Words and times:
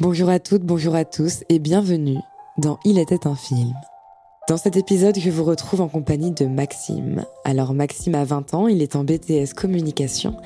Bonjour 0.00 0.30
à 0.30 0.38
toutes, 0.38 0.62
bonjour 0.62 0.94
à 0.94 1.04
tous 1.04 1.44
et 1.50 1.58
bienvenue 1.58 2.16
dans 2.56 2.78
Il 2.86 2.98
était 2.98 3.26
un 3.26 3.34
film. 3.34 3.74
Dans 4.48 4.56
cet 4.56 4.78
épisode, 4.78 5.18
je 5.18 5.28
vous 5.28 5.44
retrouve 5.44 5.82
en 5.82 5.88
compagnie 5.88 6.30
de 6.30 6.46
Maxime. 6.46 7.26
Alors 7.44 7.74
Maxime 7.74 8.14
a 8.14 8.24
20 8.24 8.54
ans, 8.54 8.66
il 8.66 8.80
est 8.80 8.96
en 8.96 9.04
BTS 9.04 9.52
communication 9.54 10.38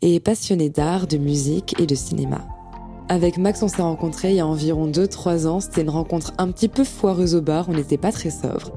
et 0.00 0.14
est 0.14 0.20
passionné 0.20 0.70
d'art, 0.70 1.06
de 1.06 1.18
musique 1.18 1.78
et 1.78 1.84
de 1.84 1.94
cinéma. 1.94 2.40
Avec 3.10 3.36
Max, 3.36 3.62
on 3.62 3.68
s'est 3.68 3.82
rencontrés 3.82 4.30
il 4.30 4.36
y 4.36 4.40
a 4.40 4.46
environ 4.46 4.88
2-3 4.88 5.46
ans, 5.46 5.60
c'était 5.60 5.82
une 5.82 5.90
rencontre 5.90 6.32
un 6.38 6.50
petit 6.50 6.68
peu 6.68 6.82
foireuse 6.82 7.34
au 7.34 7.42
bar, 7.42 7.68
on 7.68 7.74
n'était 7.74 7.98
pas 7.98 8.12
très 8.12 8.30
sobre. 8.30 8.72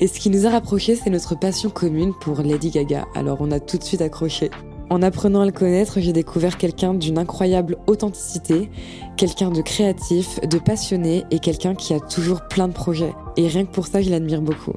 Et 0.00 0.06
ce 0.06 0.20
qui 0.20 0.28
nous 0.28 0.46
a 0.46 0.50
rapprochés, 0.50 0.96
c'est 0.96 1.08
notre 1.08 1.34
passion 1.34 1.70
commune 1.70 2.12
pour 2.20 2.42
Lady 2.42 2.68
Gaga, 2.68 3.06
alors 3.14 3.38
on 3.40 3.50
a 3.52 3.58
tout 3.58 3.78
de 3.78 3.84
suite 3.84 4.02
accroché. 4.02 4.50
En 4.90 5.02
apprenant 5.02 5.42
à 5.42 5.46
le 5.46 5.52
connaître, 5.52 6.00
j'ai 6.00 6.14
découvert 6.14 6.56
quelqu'un 6.56 6.94
d'une 6.94 7.18
incroyable 7.18 7.76
authenticité, 7.86 8.70
quelqu'un 9.18 9.50
de 9.50 9.60
créatif, 9.60 10.40
de 10.40 10.58
passionné 10.58 11.24
et 11.30 11.40
quelqu'un 11.40 11.74
qui 11.74 11.92
a 11.92 12.00
toujours 12.00 12.48
plein 12.48 12.68
de 12.68 12.72
projets. 12.72 13.12
Et 13.36 13.48
rien 13.48 13.66
que 13.66 13.72
pour 13.72 13.86
ça, 13.86 14.00
je 14.00 14.08
l'admire 14.08 14.40
beaucoup. 14.40 14.72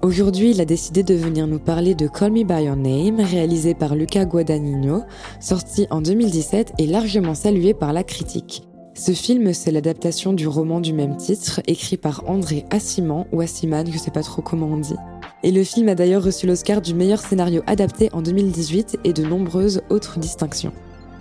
Aujourd'hui, 0.00 0.52
il 0.52 0.62
a 0.62 0.64
décidé 0.64 1.02
de 1.02 1.14
venir 1.14 1.46
nous 1.46 1.58
parler 1.58 1.94
de 1.94 2.08
Call 2.08 2.32
Me 2.32 2.42
By 2.42 2.64
Your 2.64 2.76
Name, 2.76 3.20
réalisé 3.20 3.74
par 3.74 3.94
Luca 3.94 4.24
Guadagnino, 4.24 5.02
sorti 5.40 5.86
en 5.90 6.00
2017 6.00 6.72
et 6.78 6.86
largement 6.86 7.34
salué 7.34 7.74
par 7.74 7.92
la 7.92 8.02
critique. 8.02 8.62
Ce 8.94 9.12
film, 9.12 9.52
c'est 9.52 9.70
l'adaptation 9.70 10.32
du 10.32 10.48
roman 10.48 10.80
du 10.80 10.94
même 10.94 11.18
titre, 11.18 11.60
écrit 11.66 11.98
par 11.98 12.22
André 12.26 12.64
Assiman 12.70 13.26
ou 13.30 13.42
Assiman, 13.42 13.84
je 13.92 13.98
sais 13.98 14.10
pas 14.10 14.22
trop 14.22 14.40
comment 14.40 14.68
on 14.68 14.78
dit. 14.78 14.96
Et 15.42 15.52
le 15.52 15.64
film 15.64 15.88
a 15.88 15.94
d'ailleurs 15.94 16.22
reçu 16.22 16.46
l'Oscar 16.46 16.82
du 16.82 16.94
meilleur 16.94 17.20
scénario 17.20 17.62
adapté 17.66 18.10
en 18.12 18.20
2018 18.22 18.98
et 19.04 19.12
de 19.12 19.22
nombreuses 19.22 19.82
autres 19.88 20.18
distinctions. 20.18 20.72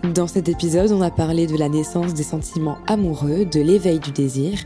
Dans 0.03 0.27
cet 0.27 0.47
épisode, 0.47 0.91
on 0.91 1.01
a 1.01 1.11
parlé 1.11 1.45
de 1.45 1.57
la 1.57 1.67
naissance 1.67 2.13
des 2.13 2.23
sentiments 2.23 2.77
amoureux, 2.87 3.45
de 3.45 3.59
l'éveil 3.59 3.99
du 3.99 4.11
désir, 4.11 4.57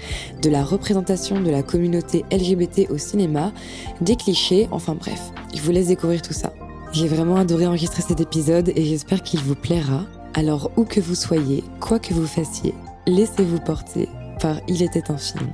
de 0.42 0.50
la 0.50 0.64
représentation 0.64 1.42
de 1.42 1.50
la 1.50 1.64
communauté 1.64 2.24
LGBT 2.32 2.92
au 2.92 2.98
cinéma, 2.98 3.52
des 4.00 4.16
clichés, 4.16 4.68
enfin 4.72 4.96
bref, 4.96 5.32
je 5.54 5.62
vous 5.62 5.72
laisse 5.72 5.88
découvrir 5.88 6.22
tout 6.22 6.34
ça. 6.34 6.54
J'ai 6.92 7.08
vraiment 7.08 7.38
adoré 7.38 7.66
enregistrer 7.66 8.04
cet 8.04 8.22
épisode 8.22 8.72
et 8.76 8.86
j'espère 8.86 9.24
qu'il 9.24 9.40
vous 9.40 9.56
plaira. 9.56 10.06
Alors 10.36 10.72
où 10.78 10.84
que 10.84 11.00
vous 11.00 11.16
soyez, 11.16 11.64
quoi 11.80 11.98
que 11.98 12.14
vous 12.14 12.28
fassiez, 12.28 12.76
laissez-vous 13.08 13.60
porter 13.60 14.10
par 14.40 14.58
Il 14.68 14.84
était 14.84 15.10
un 15.10 15.18
film. 15.18 15.50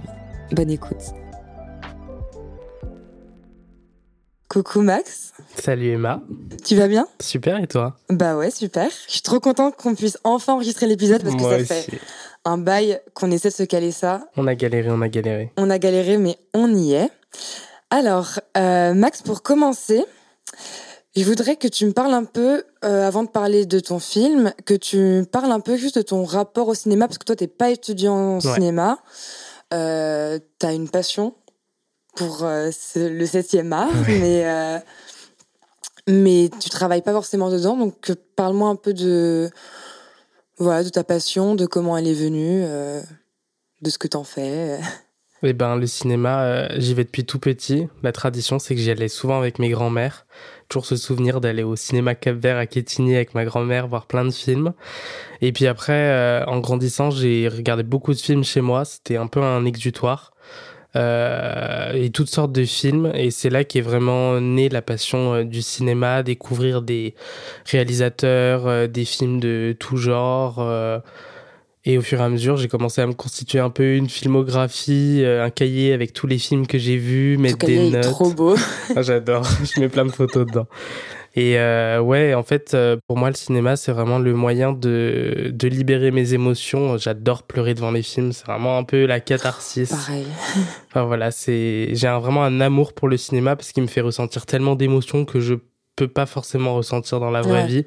Bonne 0.52 0.72
écoute. 0.72 1.14
Coucou 4.50 4.82
Max. 4.82 5.34
Salut 5.62 5.92
Emma. 5.92 6.24
Tu 6.66 6.76
vas 6.76 6.88
bien? 6.88 7.08
Super 7.22 7.62
et 7.62 7.68
toi? 7.68 7.96
Bah 8.10 8.36
ouais, 8.36 8.50
super. 8.50 8.90
Je 9.06 9.12
suis 9.12 9.22
trop 9.22 9.40
contente 9.40 9.76
qu'on 9.76 9.94
puisse 9.94 10.18
enfin 10.24 10.54
enregistrer 10.54 10.88
l'épisode 10.88 11.22
parce 11.22 11.36
que 11.36 11.44
ça 11.44 11.60
fait 11.60 12.00
un 12.46 12.58
bail 12.58 13.00
qu'on 13.14 13.30
essaie 13.30 13.50
de 13.50 13.54
se 13.54 13.62
caler 13.62 13.92
ça. 13.92 14.28
On 14.38 14.48
a 14.48 14.56
galéré, 14.56 14.90
on 14.90 15.04
a 15.04 15.08
galéré. 15.08 15.54
On 15.56 15.70
a 15.70 15.78
galéré, 15.78 16.18
mais 16.18 16.40
on 16.56 16.74
y 16.74 16.94
est. 16.94 17.12
Alors, 17.92 18.40
euh, 18.58 18.96
Max, 18.96 19.22
pour 19.22 19.44
commencer, 19.44 20.04
je 21.16 21.24
voudrais 21.24 21.56
que 21.56 21.68
tu 21.68 21.86
me 21.86 21.92
parles 21.92 22.16
un 22.16 22.26
peu, 22.26 22.64
euh, 22.84 23.08
avant 23.08 23.22
de 23.22 23.30
parler 23.30 23.68
de 23.68 23.80
ton 23.80 24.00
film, 24.00 24.52
que 24.66 24.74
tu 24.74 24.98
me 24.98 25.26
parles 25.26 25.52
un 25.52 25.60
peu 25.60 25.78
juste 25.78 25.98
de 25.98 26.02
ton 26.02 26.24
rapport 26.24 26.70
au 26.70 26.74
cinéma, 26.74 27.08
parce 27.08 27.20
que 27.20 27.26
toi, 27.26 27.36
t'es 27.36 27.48
pas 27.48 27.70
étudiant 27.70 28.38
en 28.38 28.40
cinéma. 28.40 28.98
Euh, 29.76 30.40
t'as 30.58 30.74
une 30.74 30.90
passion 30.90 31.36
pour 32.20 32.44
euh, 32.44 32.70
le 32.96 33.26
7e 33.26 33.72
art, 33.72 33.90
mais, 34.08 34.46
euh, 34.46 34.78
mais 36.08 36.50
tu 36.60 36.70
travailles 36.70 37.02
pas 37.02 37.14
forcément 37.14 37.50
dedans. 37.50 37.78
Donc, 37.78 38.12
parle-moi 38.36 38.70
un 38.70 38.76
peu 38.76 38.94
de, 38.94 39.50
voilà, 40.58 40.84
de 40.84 40.90
ta 40.90 41.06
passion, 41.06 41.56
de 41.56 41.66
comment 41.66 41.98
elle 41.98 42.08
est 42.08 42.14
venue, 42.14 42.62
euh, 42.66 43.02
de 43.82 43.90
ce 43.90 43.98
que 43.98 44.08
t'en 44.08 44.24
fais. 44.24 44.80
Eh 45.42 45.54
ben, 45.54 45.78
le 45.78 45.88
cinéma, 45.88 46.68
j'y 46.80 46.94
vais 46.94 47.06
depuis 47.06 47.24
tout 47.24 47.40
petit. 47.40 47.88
La 48.04 48.12
tradition, 48.12 48.60
c'est 48.60 48.76
que 48.76 48.82
j'y 48.82 48.92
allais 48.92 49.08
souvent 49.08 49.40
avec 49.40 49.58
mes 49.58 49.70
grands-mères. 49.70 50.26
Toujours 50.68 50.86
ce 50.86 50.98
souvenir 50.98 51.40
d'aller 51.40 51.64
au 51.64 51.78
cinéma 51.78 52.14
Cap-Vert 52.14 52.58
à 52.58 52.66
Quetigny 52.66 53.16
avec 53.16 53.34
ma 53.36 53.46
grand-mère, 53.46 53.88
voir 53.88 54.06
plein 54.06 54.26
de 54.26 54.32
films. 54.32 54.74
Et 55.40 55.54
puis 55.54 55.66
après, 55.66 56.44
en 56.46 56.60
grandissant, 56.60 57.10
j'ai 57.10 57.48
regardé 57.48 57.84
beaucoup 57.84 58.14
de 58.14 58.20
films 58.20 58.44
chez 58.44 58.60
moi. 58.60 58.84
C'était 58.84 59.16
un 59.16 59.28
peu 59.28 59.42
un 59.42 59.64
exutoire 59.64 60.34
euh, 60.96 61.92
et 61.94 62.10
toutes 62.10 62.30
sortes 62.30 62.52
de 62.52 62.66
films. 62.66 63.12
Et 63.14 63.32
c'est 63.32 63.50
là 63.50 63.64
qu'est 63.64 63.82
vraiment 63.82 64.40
née 64.42 64.70
la 64.70 64.82
passion 64.82 65.34
euh, 65.36 65.44
du 65.44 65.62
cinéma, 65.62 66.24
découvrir 66.24 66.82
des 66.82 67.14
réalisateurs, 67.66 68.68
euh, 68.68 68.88
des 68.88 69.06
films 69.06 69.40
de 69.40 69.76
tout 69.80 69.98
genre. 69.98 70.60
Euh, 71.88 71.92
et 71.92 71.98
au 71.98 72.02
fur 72.02 72.20
et 72.20 72.24
à 72.24 72.30
mesure, 72.30 72.58
j'ai 72.58 72.68
commencé 72.68 73.02
à 73.02 73.08
me 73.08 73.14
constituer 73.14 73.60
un 73.60 73.70
peu 73.70 73.96
une 73.96 74.10
filmographie, 74.10 75.24
un 75.26 75.50
cahier 75.50 75.94
avec 75.94 76.14
tous 76.14 76.28
les 76.28 76.38
films 76.38 76.68
que 76.68 76.78
j'ai 76.78 76.98
vus, 76.98 77.38
mettre 77.38 77.66
des 77.66 77.90
notes. 77.90 78.04
trop 78.04 78.32
beau. 78.32 78.56
Ah, 78.96 79.02
j'adore, 79.02 79.44
je 79.76 79.80
mets 79.80 79.90
plein 79.90 80.06
de 80.06 80.12
photos 80.12 80.46
dedans. 80.48 80.68
Et 81.36 81.60
euh, 81.60 82.02
ouais, 82.02 82.34
en 82.34 82.44
fait, 82.44 82.74
euh, 82.74 82.98
pour 83.08 83.18
moi, 83.18 83.30
le 83.30 83.36
cinéma, 83.36 83.76
c'est 83.76 83.92
vraiment 83.92 84.18
le 84.18 84.34
moyen 84.34 84.74
de, 84.74 85.52
de 85.54 85.68
libérer 85.68 86.12
mes 86.12 86.34
émotions. 86.34 86.98
J'adore 86.98 87.44
pleurer 87.44 87.76
devant 87.76 87.92
les 87.92 88.02
films. 88.02 88.32
C'est 88.32 88.46
vraiment 88.46 88.78
un 88.78 88.84
peu 88.84 89.06
la 89.06 89.20
catharsis. 89.20 89.90
Pareil. 89.90 90.26
Enfin 90.90 91.04
voilà, 91.04 91.30
c'est 91.30 91.90
j'ai 91.94 92.08
vraiment 92.08 92.44
un 92.44 92.62
amour 92.62 92.94
pour 92.94 93.08
le 93.08 93.16
cinéma 93.18 93.56
parce 93.56 93.72
qu'il 93.72 93.84
me 93.84 93.88
fait 93.88 94.02
ressentir 94.02 94.48
tellement 94.48 94.76
d'émotions 94.76 95.24
que 95.24 95.40
je 95.40 95.54
peux 95.96 96.08
pas 96.08 96.26
forcément 96.26 96.74
ressentir 96.74 97.20
dans 97.20 97.30
la 97.30 97.42
vraie 97.42 97.68
vie. 97.68 97.86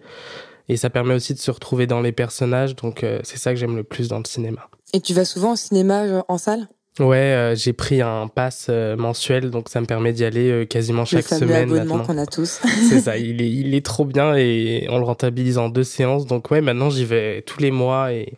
Et 0.68 0.76
ça 0.76 0.90
permet 0.90 1.14
aussi 1.14 1.34
de 1.34 1.38
se 1.38 1.50
retrouver 1.50 1.86
dans 1.86 2.00
les 2.00 2.12
personnages. 2.12 2.76
Donc 2.76 3.04
euh, 3.04 3.20
c'est 3.24 3.38
ça 3.38 3.52
que 3.52 3.56
j'aime 3.58 3.76
le 3.76 3.84
plus 3.84 4.08
dans 4.08 4.18
le 4.18 4.24
cinéma. 4.24 4.68
Et 4.92 5.00
tu 5.00 5.14
vas 5.14 5.24
souvent 5.24 5.52
au 5.52 5.56
cinéma 5.56 6.24
en 6.28 6.38
salle? 6.38 6.68
Ouais, 7.00 7.16
euh, 7.16 7.54
j'ai 7.54 7.72
pris 7.72 8.02
un 8.02 8.28
pass 8.28 8.66
euh, 8.68 8.96
mensuel, 8.96 9.50
donc 9.50 9.70
ça 9.70 9.80
me 9.80 9.86
permet 9.86 10.12
d'y 10.12 10.26
aller 10.26 10.50
euh, 10.50 10.64
quasiment 10.66 11.06
chaque 11.06 11.30
le 11.30 11.38
semaine. 11.38 11.72
abonnement 11.72 12.04
qu'on 12.04 12.18
a 12.18 12.26
tous. 12.26 12.60
c'est 12.88 13.00
ça, 13.00 13.16
il 13.18 13.40
est, 13.40 13.50
il 13.50 13.74
est 13.74 13.84
trop 13.84 14.04
bien 14.04 14.34
et 14.36 14.86
on 14.90 14.98
le 14.98 15.04
rentabilise 15.04 15.56
en 15.56 15.70
deux 15.70 15.84
séances. 15.84 16.26
Donc 16.26 16.50
ouais, 16.50 16.60
maintenant 16.60 16.90
j'y 16.90 17.06
vais 17.06 17.40
tous 17.42 17.60
les 17.60 17.70
mois 17.70 18.12
et, 18.12 18.34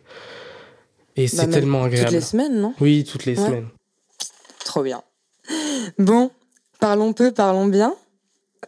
et 1.17 1.27
c'est 1.27 1.47
bah, 1.47 1.53
tellement 1.53 1.83
agréable. 1.83 2.07
Toutes 2.07 2.15
les 2.15 2.21
semaines, 2.21 2.61
non? 2.61 2.73
Oui, 2.79 3.03
toutes 3.03 3.25
les 3.25 3.35
semaines. 3.35 3.67
Trop 4.63 4.83
bien. 4.83 5.03
Bon, 5.99 6.31
parlons 6.79 7.11
peu, 7.11 7.33
parlons 7.33 7.67
bien. 7.67 7.93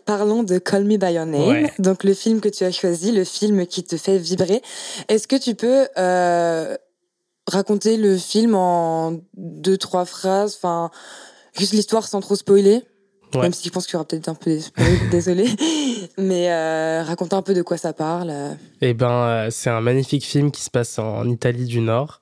Parlons 0.07 0.41
de 0.41 0.57
Call 0.57 0.85
Me 0.85 0.97
By 0.97 1.13
Your 1.13 1.25
Name, 1.25 1.67
donc 1.79 2.03
le 2.03 2.13
film 2.15 2.39
que 2.41 2.49
tu 2.49 2.63
as 2.63 2.71
choisi, 2.71 3.11
le 3.11 3.25
film 3.25 3.67
qui 3.67 3.83
te 3.83 3.97
fait 3.97 4.17
vibrer. 4.17 4.63
Est-ce 5.09 5.27
que 5.27 5.35
tu 5.35 5.53
peux 5.53 5.87
raconter 7.45 7.97
le 7.97 8.17
film 8.17 8.55
en 8.55 9.19
deux, 9.35 9.77
trois 9.77 10.05
phrases, 10.05 10.55
enfin, 10.55 10.89
juste 11.59 11.73
l'histoire 11.73 12.07
sans 12.07 12.21
trop 12.21 12.35
spoiler? 12.35 12.83
Même 13.35 13.53
si 13.53 13.67
je 13.67 13.73
pense 13.73 13.85
qu'il 13.85 13.93
y 13.93 13.95
aura 13.97 14.05
peut-être 14.05 14.29
un 14.29 14.35
peu 14.35 14.51
de 14.51 14.61
désolé. 15.11 15.45
Mais 16.17 16.51
euh, 16.51 17.03
raconter 17.03 17.35
un 17.35 17.41
peu 17.41 17.53
de 17.53 17.61
quoi 17.61 17.77
ça 17.77 17.93
parle. 17.93 18.29
Euh. 18.31 18.53
Eh 18.81 18.93
ben, 18.93 19.11
euh, 19.11 19.47
c'est 19.51 19.69
un 19.69 19.81
magnifique 19.81 20.23
film 20.23 20.51
qui 20.51 20.61
se 20.61 20.69
passe 20.69 20.97
en 20.99 21.27
Italie 21.29 21.65
du 21.65 21.81
Nord. 21.81 22.21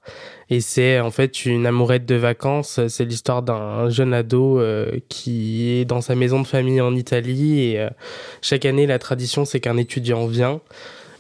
Et 0.50 0.62
c'est 0.62 1.00
en 1.00 1.12
fait 1.12 1.46
une 1.46 1.66
amourette 1.66 2.06
de 2.06 2.16
vacances. 2.16 2.80
C'est 2.88 3.06
l'histoire 3.06 3.44
d'un 3.44 3.90
jeune 3.90 4.14
ado 4.14 4.60
euh, 4.60 5.00
qui 5.10 5.70
est 5.72 5.86
dans 5.86 6.02
sa 6.02 6.16
maison 6.16 6.42
de 6.42 6.48
famille 6.48 6.82
en 6.82 6.96
Italie. 6.96 7.62
Et 7.62 7.88
chaque 8.42 8.66
année, 8.66 8.88
la 8.88 9.00
tradition, 9.00 9.46
c'est 9.46 9.60
qu'un 9.60 9.78
étudiant 9.78 10.28
vient 10.28 10.62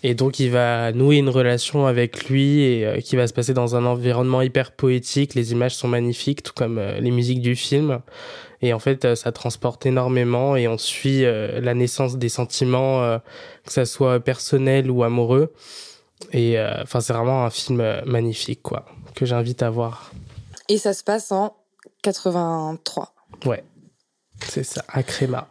et 0.07 0.13
donc, 0.13 0.40
il 0.40 0.51
va 0.51 0.91
nouer 0.91 1.16
une 1.16 1.29
relation 1.29 1.88
avec 1.88 2.29
lui 2.29 2.62
et 2.62 3.01
qui 3.03 3.16
va 3.16 3.25
se 3.25 3.34
passer 3.34 3.56
dans 3.56 3.75
un 3.75 3.85
environnement 3.85 4.44
hyper 4.44 4.72
poétique. 4.72 5.34
Les 5.34 5.51
images 5.51 5.74
sont 5.74 5.88
magnifiques, 5.88 6.44
tout 6.44 6.53
comme 6.56 6.79
les 7.00 7.09
musiques 7.09 7.41
du 7.41 7.56
film. 7.56 8.01
Et 8.62 8.74
en 8.74 8.80
fait, 8.80 9.06
euh, 9.06 9.16
ça 9.16 9.32
transporte 9.32 9.86
énormément 9.86 10.56
et 10.56 10.68
on 10.68 10.78
suit 10.78 11.24
la 11.24 11.74
naissance 11.74 12.18
des 12.18 12.30
sentiments, 12.30 13.20
que 13.66 13.72
ça 13.72 13.86
soit 13.86 14.19
personnel 14.19 14.90
ou 14.90 15.04
amoureux. 15.04 15.54
Et 16.31 16.57
enfin, 16.81 17.02
c'est 17.02 17.13
vraiment 17.13 17.46
un 17.46 17.50
film 17.50 18.02
magnifique, 18.06 18.62
quoi, 18.62 18.86
que 19.16 19.25
j'invite 19.25 19.62
à 19.63 19.69
voir. 19.69 20.12
Et 20.69 20.78
ça 20.78 20.94
se 20.94 21.04
passe 21.04 21.31
en 21.31 21.56
83. 22.04 23.13
Ouais, 23.46 23.63
c'est 24.48 24.63
ça, 24.63 24.84
à 24.88 25.04
Créma. 25.04 25.48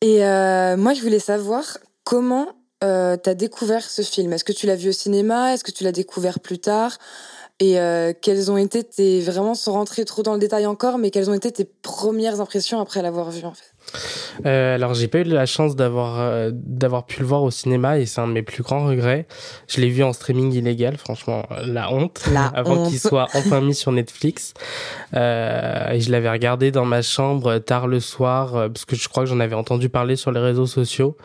Et 0.00 0.18
moi, 0.76 0.94
je 0.94 1.02
voulais 1.02 1.18
savoir 1.18 1.78
comment 2.04 2.58
euh, 2.84 3.16
t'as 3.16 3.34
découvert 3.34 3.82
ce 3.82 4.02
film 4.02 4.32
Est-ce 4.32 4.44
que 4.44 4.52
tu 4.52 4.66
l'as 4.66 4.76
vu 4.76 4.90
au 4.90 4.92
cinéma? 4.92 5.52
Est-ce 5.52 5.64
que 5.64 5.72
tu 5.72 5.82
l'as 5.84 5.92
découvert 5.92 6.38
plus 6.40 6.58
tard? 6.58 6.98
Et 7.60 7.80
euh, 7.80 8.12
quelles 8.20 8.52
ont 8.52 8.56
été 8.56 8.84
tes 8.84 9.20
vraiment 9.20 9.54
sans 9.54 9.72
rentrer 9.72 10.04
trop 10.04 10.22
dans 10.22 10.34
le 10.34 10.38
détail 10.38 10.64
encore, 10.66 10.96
mais 10.96 11.10
quelles 11.10 11.28
ont 11.28 11.34
été 11.34 11.50
tes 11.50 11.64
premières 11.64 12.40
impressions 12.40 12.80
après 12.80 13.02
l'avoir 13.02 13.30
vu 13.30 13.44
en 13.44 13.52
fait? 13.52 13.74
Euh, 14.46 14.74
alors 14.74 14.94
j'ai 14.94 15.08
pas 15.08 15.20
eu 15.20 15.24
la 15.24 15.46
chance 15.46 15.74
d'avoir 15.74 16.20
euh, 16.20 16.50
d'avoir 16.52 17.06
pu 17.06 17.20
le 17.20 17.26
voir 17.26 17.42
au 17.42 17.50
cinéma 17.50 17.98
et 17.98 18.06
c'est 18.06 18.20
un 18.20 18.28
de 18.28 18.32
mes 18.32 18.42
plus 18.42 18.62
grands 18.62 18.84
regrets. 18.84 19.26
Je 19.66 19.80
l'ai 19.80 19.88
vu 19.88 20.04
en 20.04 20.12
streaming 20.12 20.52
illégal, 20.52 20.98
franchement 20.98 21.46
la 21.64 21.92
honte. 21.92 22.22
La 22.32 22.46
avant 22.54 22.88
qu'il 22.88 23.00
soit 23.00 23.26
enfin 23.34 23.60
mis 23.60 23.74
sur 23.74 23.90
Netflix. 23.90 24.54
Euh, 25.14 25.90
et 25.90 26.00
je 26.00 26.12
l'avais 26.12 26.30
regardé 26.30 26.70
dans 26.70 26.84
ma 26.84 27.02
chambre 27.02 27.58
tard 27.58 27.88
le 27.88 27.98
soir 27.98 28.52
parce 28.52 28.84
que 28.84 28.94
je 28.94 29.08
crois 29.08 29.24
que 29.24 29.30
j'en 29.30 29.40
avais 29.40 29.56
entendu 29.56 29.88
parler 29.88 30.14
sur 30.14 30.30
les 30.30 30.40
réseaux 30.40 30.66
sociaux. 30.66 31.16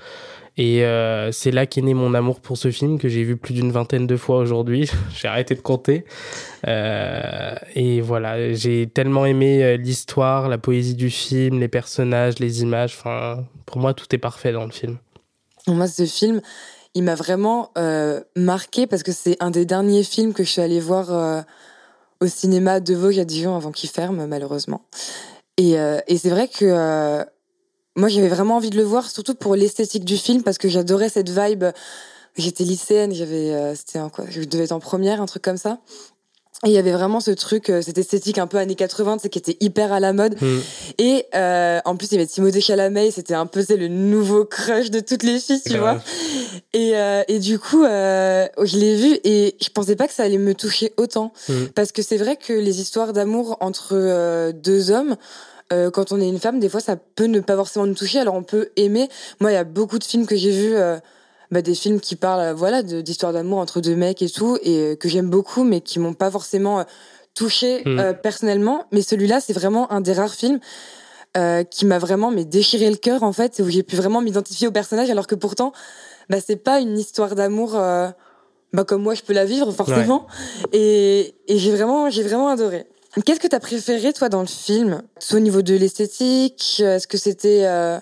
Et 0.56 0.84
euh, 0.84 1.32
c'est 1.32 1.50
là 1.50 1.66
qu'est 1.66 1.82
né 1.82 1.96
mon 1.96 2.14
amour 2.14 2.40
pour 2.40 2.58
ce 2.58 2.70
film 2.70 3.00
que 3.00 3.10
j'ai 3.10 3.24
vu 3.24 3.38
plus 3.38 3.56
d'une 3.56 3.72
vingtaine 3.72 4.06
de 4.06 4.16
fois 4.16 4.38
aujourd'hui. 4.38 4.90
j'ai 5.16 5.28
arrêté 5.28 5.56
de 5.56 5.62
compter. 5.62 6.06
Euh, 6.68 7.56
et 7.74 8.02
voilà, 8.02 8.54
j'ai 8.54 8.88
tellement 8.88 9.26
aimé 9.26 9.64
euh, 9.64 9.78
l'histoire, 9.78 10.50
la 10.50 10.60
poésie 10.60 10.94
du 10.94 11.10
film, 11.10 11.60
les 11.60 11.68
personnages, 11.68 12.38
les 12.38 12.62
images. 12.62 12.96
Enfin, 13.00 13.46
pour 13.66 13.78
moi, 13.78 13.96
tout 13.96 14.06
est 14.14 14.20
parfait 14.20 14.52
dans 14.52 14.66
le 14.66 14.72
film. 14.72 14.98
Moi, 15.66 15.88
ce 15.88 16.06
film, 16.06 16.42
il 16.94 17.04
m'a 17.04 17.16
vraiment 17.16 17.72
marqué 18.36 18.86
parce 18.86 19.02
que 19.02 19.12
c'est 19.12 19.38
un 19.40 19.50
des 19.50 19.66
derniers 19.66 20.04
films 20.04 20.34
que 20.34 20.44
je 20.44 20.50
suis 20.50 20.62
allée 20.62 20.82
voir 20.82 21.46
au 22.20 22.28
cinéma 22.28 22.82
de 22.82 22.94
Vogue 22.94 23.18
à 23.18 23.26
Dijon 23.26 23.56
avant 23.56 23.72
qu'il 23.72 23.90
ferme, 23.90 24.26
malheureusement. 24.28 24.82
Et, 25.56 25.72
et 25.72 26.18
c'est 26.18 26.30
vrai 26.30 26.50
que 26.50 27.26
moi, 27.96 28.10
j'avais 28.10 28.28
vraiment 28.28 28.58
envie 28.58 28.70
de 28.70 28.78
le 28.78 28.84
voir, 28.84 29.10
surtout 29.10 29.36
pour 29.36 29.56
l'esthétique 29.56 30.06
du 30.06 30.18
film, 30.18 30.44
parce 30.44 30.58
que 30.58 30.70
j'adorais 30.70 31.10
cette 31.10 31.30
vibe. 31.30 31.66
J'étais 32.36 32.64
lycéenne, 32.64 33.14
j'avais, 33.14 33.76
c'était 33.76 34.00
en 34.00 34.10
quoi 34.10 34.26
Je 34.30 34.42
devais 34.42 34.64
être 34.64 34.72
en 34.72 34.80
première, 34.80 35.22
un 35.22 35.28
truc 35.28 35.44
comme 35.44 35.58
ça. 35.58 35.80
Et 36.66 36.70
il 36.70 36.74
y 36.74 36.78
avait 36.78 36.94
vraiment 36.94 37.20
ce 37.20 37.32
truc, 37.32 37.70
euh, 37.70 37.82
cette 37.82 37.98
esthétique 37.98 38.38
un 38.38 38.48
peu 38.48 38.58
années 38.58 38.76
80, 38.76 39.18
c'est 39.22 39.30
qui 39.30 39.38
était 39.38 39.58
hyper 39.60 39.92
à 39.92 40.00
la 40.00 40.14
mode. 40.14 40.42
Mm. 40.42 40.60
Et 40.98 41.26
euh, 41.36 41.82
en 41.84 41.98
plus, 41.98 42.08
il 42.12 42.14
y 42.14 42.18
avait 42.18 42.28
Timothée 42.28 42.62
Chalamet, 42.62 43.12
c'était 43.12 43.34
un 43.34 43.46
peu 43.46 43.62
c'est 43.62 43.76
le 43.76 43.90
nouveau 43.90 44.46
crush 44.46 44.90
de 44.90 45.02
toutes 45.02 45.24
les 45.24 45.40
filles, 45.40 45.62
tu 45.66 45.78
vois. 45.78 46.00
Et, 46.72 46.96
euh, 46.96 47.24
et 47.28 47.40
du 47.40 47.60
coup, 47.60 47.84
euh, 47.84 48.48
je 48.64 48.78
l'ai 48.78 48.96
vu 48.96 49.20
et 49.26 49.56
je 49.62 49.70
pensais 49.70 49.98
pas 49.98 50.08
que 50.08 50.14
ça 50.14 50.24
allait 50.24 50.38
me 50.38 50.56
toucher 50.56 50.94
autant. 50.96 51.34
Mm. 51.50 51.66
Parce 51.76 51.92
que 51.92 52.02
c'est 52.02 52.18
vrai 52.18 52.38
que 52.38 52.54
les 52.54 52.80
histoires 52.80 53.12
d'amour 53.12 53.58
entre 53.60 53.90
euh, 53.94 54.54
deux 54.54 54.90
hommes, 54.90 55.18
euh, 55.72 55.90
quand 55.92 56.12
on 56.12 56.20
est 56.20 56.28
une 56.28 56.40
femme, 56.40 56.60
des 56.60 56.70
fois, 56.70 56.82
ça 56.82 56.96
peut 56.98 57.26
ne 57.26 57.40
pas 57.40 57.56
forcément 57.56 57.86
nous 57.86 57.94
toucher. 57.96 58.20
Alors 58.20 58.36
on 58.36 58.44
peut 58.44 58.70
aimer. 58.76 59.08
Moi, 59.40 59.52
il 59.52 59.54
y 59.56 59.58
a 59.58 59.64
beaucoup 59.64 59.98
de 60.00 60.04
films 60.04 60.26
que 60.28 60.36
j'ai 60.36 60.52
vus. 60.52 60.76
euh, 60.76 60.98
bah, 61.52 61.62
des 61.62 61.76
films 61.76 62.00
qui 62.00 62.16
parlent 62.16 62.40
euh, 62.42 62.54
voilà 62.56 62.82
d'histoires 62.82 63.32
d'amour 63.32 63.60
entre 63.60 63.80
deux 63.80 63.96
mecs 63.96 64.24
et 64.24 64.30
tout 64.30 64.58
et 64.64 64.98
que 65.00 65.08
j'aime 65.08 65.30
beaucoup 65.30 65.64
mais 65.64 65.82
qui 65.82 66.00
m'ont 66.00 66.16
pas 66.16 66.32
forcément 66.32 66.84
touché 67.36 67.84
Mm. 67.86 68.00
euh, 68.00 68.14
personnellement 68.14 68.86
mais 68.92 69.04
celui-là 69.04 69.40
c'est 69.40 69.54
vraiment 69.54 69.92
un 69.92 70.02
des 70.02 70.14
rares 70.14 70.34
films 70.34 70.60
qui 71.70 71.86
m'a 71.86 71.98
vraiment 72.00 72.30
mais 72.32 72.46
déchiré 72.46 72.90
le 72.90 72.96
cœur 72.96 73.24
en 73.24 73.34
fait 73.34 73.60
où 73.64 73.70
j'ai 73.70 73.84
pu 73.84 73.96
vraiment 73.96 74.22
m'identifier 74.22 74.68
au 74.68 74.72
personnage 74.72 75.10
alors 75.10 75.26
que 75.28 75.36
pourtant 75.36 75.74
bah 76.30 76.38
c'est 76.46 76.56
pas 76.56 76.80
une 76.80 76.98
histoire 76.98 77.34
d'amour 77.36 77.72
bah 77.74 78.84
comme 78.88 79.02
moi 79.04 79.14
je 79.16 79.22
peux 79.24 79.34
la 79.34 79.46
vivre 79.46 79.72
forcément 79.72 80.28
et, 80.74 81.36
et 81.48 81.58
j'ai 81.58 81.72
vraiment 81.72 82.10
j'ai 82.12 82.22
vraiment 82.24 82.50
adoré 82.50 82.86
qu'est-ce 83.22 83.40
que 83.40 83.48
t'as 83.48 83.60
préféré 83.60 84.14
toi 84.14 84.30
dans 84.30 84.42
le 84.42 84.48
film? 84.48 85.04
Soit 85.20 85.38
au 85.38 85.42
niveau 85.42 85.62
de 85.62 85.76
l'esthétique 85.76 86.78
euh, 86.82 86.96
est-ce 86.96 87.08
que 87.08 87.18
c'était 87.18 87.66
euh, 87.66 88.00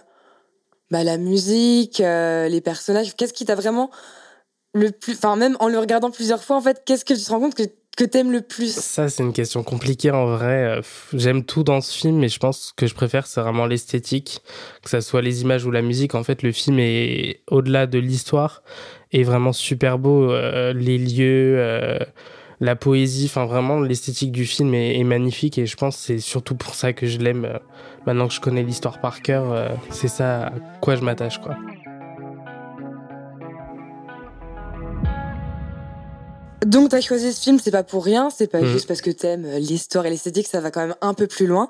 bah, 0.89 1.03
la 1.03 1.17
musique, 1.17 1.99
euh, 1.99 2.47
les 2.47 2.61
personnages? 2.61 3.15
Qu'est-ce 3.15 3.33
qui 3.33 3.45
t'a 3.45 3.55
vraiment 3.55 3.91
le 4.73 4.91
plus, 4.91 5.13
enfin 5.13 5.35
même 5.35 5.57
en 5.59 5.67
le 5.67 5.77
regardant 5.79 6.11
plusieurs 6.11 6.43
fois, 6.43 6.55
en 6.55 6.61
fait, 6.61 6.83
qu'est-ce 6.85 7.03
que 7.03 7.13
tu 7.13 7.23
te 7.23 7.29
rends 7.29 7.39
compte 7.39 7.55
que 7.55 7.63
que 7.97 8.05
t'aimes 8.05 8.31
le 8.31 8.41
plus? 8.41 8.73
Ça, 8.73 9.09
c'est 9.09 9.23
une 9.23 9.33
question 9.33 9.63
compliquée 9.63 10.11
en 10.11 10.25
vrai. 10.25 10.77
Euh, 10.77 10.81
J'aime 11.13 11.43
tout 11.43 11.63
dans 11.63 11.81
ce 11.81 11.95
film, 11.95 12.17
mais 12.17 12.29
je 12.29 12.39
pense 12.39 12.73
que 12.75 12.87
je 12.87 12.95
préfère, 12.95 13.27
c'est 13.27 13.41
vraiment 13.41 13.65
l'esthétique, 13.65 14.41
que 14.83 14.89
ça 14.89 15.01
soit 15.01 15.21
les 15.21 15.41
images 15.41 15.65
ou 15.65 15.71
la 15.71 15.81
musique. 15.81 16.15
En 16.15 16.23
fait, 16.23 16.41
le 16.43 16.51
film 16.51 16.79
est 16.79 17.41
au-delà 17.49 17.87
de 17.87 17.99
l'histoire, 17.99 18.63
est 19.11 19.23
vraiment 19.23 19.53
super 19.53 19.99
beau. 19.99 20.31
Euh, 20.31 20.73
les 20.73 20.97
lieux, 20.97 21.55
euh, 21.57 21.99
la 22.61 22.75
poésie, 22.75 23.25
enfin 23.25 23.45
vraiment, 23.45 23.79
l'esthétique 23.81 24.31
du 24.31 24.45
film 24.45 24.73
est, 24.75 24.97
est 24.99 25.03
magnifique 25.03 25.57
et 25.57 25.65
je 25.65 25.75
pense 25.75 25.97
c'est 25.97 26.19
surtout 26.19 26.55
pour 26.55 26.75
ça 26.75 26.93
que 26.93 27.07
je 27.07 27.17
l'aime. 27.17 27.43
euh, 27.45 27.57
Maintenant 28.05 28.27
que 28.27 28.33
je 28.33 28.39
connais 28.39 28.63
l'histoire 28.63 28.99
par 29.01 29.21
cœur, 29.21 29.51
euh, 29.51 29.69
c'est 29.89 30.07
ça 30.07 30.47
à 30.47 30.51
quoi 30.79 30.95
je 30.95 31.01
m'attache, 31.01 31.39
quoi. 31.39 31.55
Donc 36.65 36.89
t'as 36.89 37.01
choisi 37.01 37.33
ce 37.33 37.41
film, 37.41 37.59
c'est 37.61 37.71
pas 37.71 37.83
pour 37.83 38.05
rien, 38.05 38.29
c'est 38.29 38.45
pas 38.47 38.61
Mhm. 38.61 38.67
juste 38.67 38.87
parce 38.87 39.01
que 39.01 39.09
t'aimes 39.09 39.45
euh, 39.45 39.57
l'histoire 39.59 40.05
et 40.05 40.11
l'esthétique, 40.11 40.47
ça 40.47 40.61
va 40.61 40.69
quand 40.69 40.81
même 40.81 40.95
un 41.01 41.15
peu 41.15 41.25
plus 41.25 41.47
loin. 41.47 41.69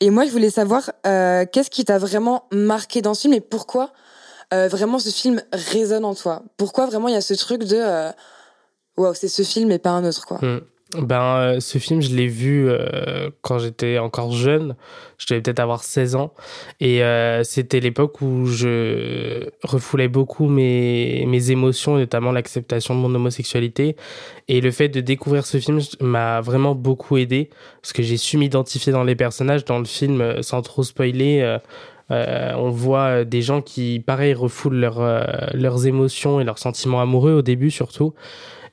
Et 0.00 0.10
moi, 0.10 0.24
je 0.26 0.30
voulais 0.30 0.50
savoir 0.50 0.92
euh, 1.06 1.44
qu'est-ce 1.50 1.70
qui 1.70 1.84
t'a 1.84 1.98
vraiment 1.98 2.44
marqué 2.52 3.02
dans 3.02 3.14
ce 3.14 3.22
film 3.22 3.34
et 3.34 3.40
pourquoi 3.40 3.92
euh, 4.54 4.68
vraiment 4.68 5.00
ce 5.00 5.10
film 5.10 5.42
résonne 5.52 6.04
en 6.04 6.14
toi? 6.14 6.42
Pourquoi 6.56 6.86
vraiment 6.86 7.08
il 7.08 7.14
y 7.14 7.16
a 7.16 7.20
ce 7.20 7.34
truc 7.34 7.64
de 7.64 7.76
euh, 7.76 8.10
waouh, 8.98 9.14
c'est 9.14 9.28
ce 9.28 9.42
film 9.42 9.70
et 9.70 9.78
pas 9.78 9.90
un 9.90 10.04
autre 10.04 10.26
quoi. 10.26 10.38
Mm. 10.42 10.60
Ben, 10.96 11.36
euh, 11.36 11.60
ce 11.60 11.76
film, 11.76 12.00
je 12.00 12.14
l'ai 12.14 12.28
vu 12.28 12.66
euh, 12.66 13.28
quand 13.42 13.58
j'étais 13.58 13.98
encore 13.98 14.32
jeune. 14.32 14.74
Je 15.18 15.26
devais 15.26 15.42
peut-être 15.42 15.60
avoir 15.60 15.84
16 15.84 16.14
ans. 16.14 16.32
Et 16.80 17.02
euh, 17.02 17.44
c'était 17.44 17.80
l'époque 17.80 18.22
où 18.22 18.46
je 18.46 19.50
refoulais 19.62 20.08
beaucoup 20.08 20.48
mes, 20.48 21.26
mes 21.26 21.50
émotions, 21.50 21.98
notamment 21.98 22.32
l'acceptation 22.32 22.94
de 22.94 23.00
mon 23.00 23.14
homosexualité. 23.14 23.96
Et 24.48 24.62
le 24.62 24.70
fait 24.70 24.88
de 24.88 25.02
découvrir 25.02 25.44
ce 25.44 25.58
film 25.58 25.80
m'a 26.00 26.40
vraiment 26.40 26.74
beaucoup 26.74 27.18
aidé, 27.18 27.50
parce 27.82 27.92
que 27.92 28.02
j'ai 28.02 28.16
su 28.16 28.38
m'identifier 28.38 28.90
dans 28.90 29.04
les 29.04 29.14
personnages. 29.14 29.66
Dans 29.66 29.80
le 29.80 29.84
film, 29.84 30.42
sans 30.42 30.62
trop 30.62 30.84
spoiler, 30.84 31.58
on 32.10 32.70
voit 32.70 33.24
des 33.24 33.42
gens 33.42 33.60
qui, 33.60 34.02
pareil, 34.04 34.32
refoulent 34.32 34.76
leurs 34.76 35.00
euh, 35.00 35.22
leurs 35.52 35.86
émotions 35.86 36.40
et 36.40 36.44
leurs 36.44 36.58
sentiments 36.58 37.00
amoureux 37.00 37.32
au 37.32 37.42
début 37.42 37.70
surtout. 37.70 38.14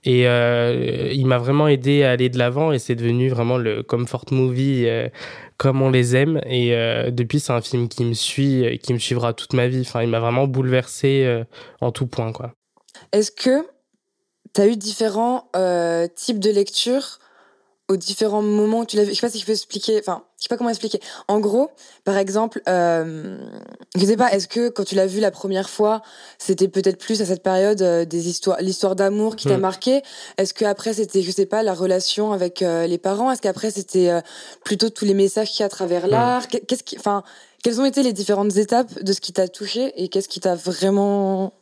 Et 0.06 0.28
euh, 0.28 1.10
il 1.12 1.26
m'a 1.26 1.40
vraiment 1.40 1.68
aidé 1.68 2.04
à 2.04 2.12
aller 2.12 2.30
de 2.30 2.38
l'avant 2.38 2.72
et 2.72 2.78
c'est 2.78 2.94
devenu 2.94 3.28
vraiment 3.30 3.58
le 3.58 3.82
comfort 3.82 4.26
movie 4.32 4.86
euh, 4.86 5.10
comme 5.58 5.82
on 5.82 5.90
les 5.90 6.16
aime. 6.16 6.40
Et 6.46 6.76
euh, 6.76 7.10
depuis, 7.10 7.40
c'est 7.40 7.54
un 7.54 7.62
film 7.62 7.90
qui 7.90 8.06
me 8.06 8.14
suit, 8.14 8.80
qui 8.84 8.94
me 8.94 9.00
suivra 9.00 9.34
toute 9.34 9.54
ma 9.54 9.68
vie. 9.68 9.82
Enfin, 9.82 10.04
il 10.04 10.10
m'a 10.10 10.20
vraiment 10.20 10.46
bouleversé 10.46 11.44
en 11.82 11.92
tout 11.92 12.06
point. 12.06 12.32
Est-ce 13.12 13.32
que 13.32 13.66
t'as 14.54 14.68
eu 14.68 14.78
différents 14.78 15.50
types 16.16 16.40
de 16.40 16.52
lectures 16.52 17.20
aux 17.88 17.98
différents 17.98 18.42
moments 18.42 18.80
où 18.80 18.86
tu 18.86 18.96
l'as 18.98 19.04
vu 19.04 19.10
Je 19.12 19.16
sais 19.16 19.28
pas 19.28 19.32
si 19.32 19.40
je 19.40 19.46
peux 19.46 19.52
expliquer. 19.52 20.00
Enfin, 20.00 20.24
je 20.38 20.44
sais 20.44 20.50
pas 20.50 20.58
comment 20.58 20.72
expliquer. 20.72 21.00
En 21.28 21.40
gros, 21.40 21.70
par 22.04 22.18
exemple, 22.18 22.62
euh, 22.68 23.38
je 23.96 24.06
sais 24.06 24.18
pas. 24.18 24.32
Est-ce 24.34 24.48
que 24.48 24.70
quand 24.70 24.84
tu 24.84 24.96
l'as 24.96 25.06
vu 25.06 25.20
la 25.20 25.30
première 25.32 25.70
fois, 25.70 26.02
c'était 26.40 26.68
peut-être 26.68 26.98
plus 26.98 27.22
à 27.22 27.26
cette 27.26 27.44
période 27.44 27.82
euh, 27.84 28.04
des 28.06 28.28
histoires, 28.28 28.58
l'histoire 28.60 28.96
d'amour 28.96 29.36
qui 29.36 29.48
t'a 29.48 29.58
Mm. 29.58 29.62
marqué? 29.62 30.02
Est-ce 30.38 30.54
que 30.56 30.66
après 30.66 30.94
c'était, 30.94 31.22
je 31.22 31.30
sais 31.32 31.46
pas, 31.46 31.62
la 31.62 31.74
relation 31.76 32.32
avec 32.34 32.62
euh, 32.64 32.88
les 32.88 32.98
parents? 32.98 33.32
Est-ce 33.32 33.42
qu'après 33.42 33.70
c'était 33.72 34.10
euh, 34.10 34.22
plutôt 34.64 34.90
tous 34.90 35.06
les 35.06 35.14
messages 35.14 35.52
qu'il 35.52 35.60
y 35.60 35.64
a 35.64 35.68
à 35.68 35.70
travers 35.70 36.08
l'art? 36.08 36.48
Qu'est- 36.48 36.62
Qu'est-ce 36.66 36.84
qui, 36.84 36.98
enfin, 36.98 37.24
quelles 37.64 37.80
ont 37.80 37.86
été 37.86 38.02
les 38.04 38.14
différentes 38.14 38.58
étapes 38.58 39.04
de 39.04 39.14
ce 39.14 39.22
qui 39.22 39.32
t'a 39.32 39.48
touché 39.48 39.94
et 40.04 40.08
qu'est-ce 40.10 40.28
qui 40.30 40.40
t'a 40.40 40.56
vraiment 40.56 41.54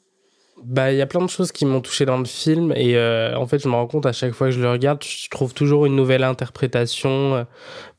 Bah, 0.61 0.91
il 0.93 0.97
y 0.97 1.01
a 1.01 1.07
plein 1.07 1.21
de 1.25 1.29
choses 1.29 1.51
qui 1.51 1.65
m'ont 1.65 1.81
touché 1.81 2.05
dans 2.05 2.17
le 2.17 2.25
film 2.25 2.71
et 2.75 2.95
euh, 2.95 3.35
en 3.35 3.47
fait, 3.47 3.59
je 3.61 3.67
me 3.67 3.73
rends 3.73 3.87
compte 3.87 4.05
à 4.05 4.13
chaque 4.13 4.33
fois 4.33 4.47
que 4.47 4.53
je 4.53 4.61
le 4.61 4.69
regarde, 4.69 5.03
je 5.03 5.27
trouve 5.29 5.53
toujours 5.53 5.85
une 5.85 5.95
nouvelle 5.95 6.23
interprétation. 6.23 7.35
euh, 7.35 7.43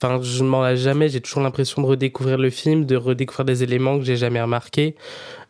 Enfin, 0.00 0.22
je 0.22 0.44
m'en 0.44 0.62
lasse 0.62 0.80
jamais. 0.80 1.08
J'ai 1.08 1.20
toujours 1.20 1.42
l'impression 1.42 1.82
de 1.82 1.86
redécouvrir 1.86 2.38
le 2.38 2.50
film, 2.50 2.86
de 2.86 2.96
redécouvrir 2.96 3.44
des 3.44 3.62
éléments 3.64 3.98
que 3.98 4.04
j'ai 4.04 4.16
jamais 4.16 4.40
remarqués. 4.40 4.94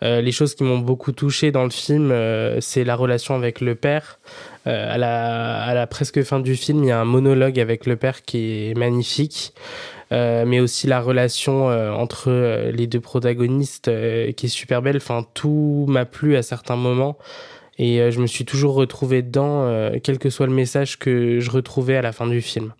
Euh, 0.02 0.22
les 0.22 0.32
choses 0.32 0.54
qui 0.54 0.64
m'ont 0.64 0.78
beaucoup 0.78 1.12
touché 1.12 1.52
dans 1.52 1.64
le 1.64 1.70
film, 1.70 2.12
c'est 2.60 2.84
la 2.84 2.96
relation 2.96 3.34
avec 3.34 3.60
le 3.60 3.74
père. 3.74 4.18
Euh, 4.66 4.94
à 4.94 4.98
la 4.98 5.62
à 5.62 5.74
la 5.74 5.86
presque 5.86 6.22
fin 6.22 6.40
du 6.40 6.56
film, 6.56 6.84
il 6.84 6.88
y 6.88 6.90
a 6.90 7.00
un 7.00 7.04
monologue 7.04 7.60
avec 7.60 7.86
le 7.86 7.96
père 7.96 8.22
qui 8.22 8.70
est 8.70 8.74
magnifique. 8.76 9.54
Euh, 10.12 10.44
mais 10.46 10.60
aussi 10.60 10.86
la 10.86 11.00
relation 11.00 11.70
euh, 11.70 11.90
entre 11.90 12.70
les 12.70 12.86
deux 12.86 13.00
protagonistes 13.00 13.90
qui 14.34 14.46
est 14.46 14.48
super 14.48 14.82
belle. 14.82 14.96
Enfin, 14.96 15.26
tout 15.34 15.86
m'a 15.88 16.04
plu 16.04 16.36
à 16.36 16.42
certains 16.42 16.76
moments 16.76 17.16
et 17.78 18.10
je 18.12 18.20
me 18.20 18.26
suis 18.26 18.44
toujours 18.44 18.74
retrouvé 18.74 19.22
dedans, 19.22 19.90
quel 20.02 20.18
que 20.18 20.30
soit 20.30 20.46
le 20.46 20.52
message 20.52 20.98
que 20.98 21.40
je 21.40 21.50
retrouvais 21.50 21.96
à 21.96 22.02
la 22.02 22.12
fin 22.12 22.26
du 22.26 22.40
film. 22.40 22.72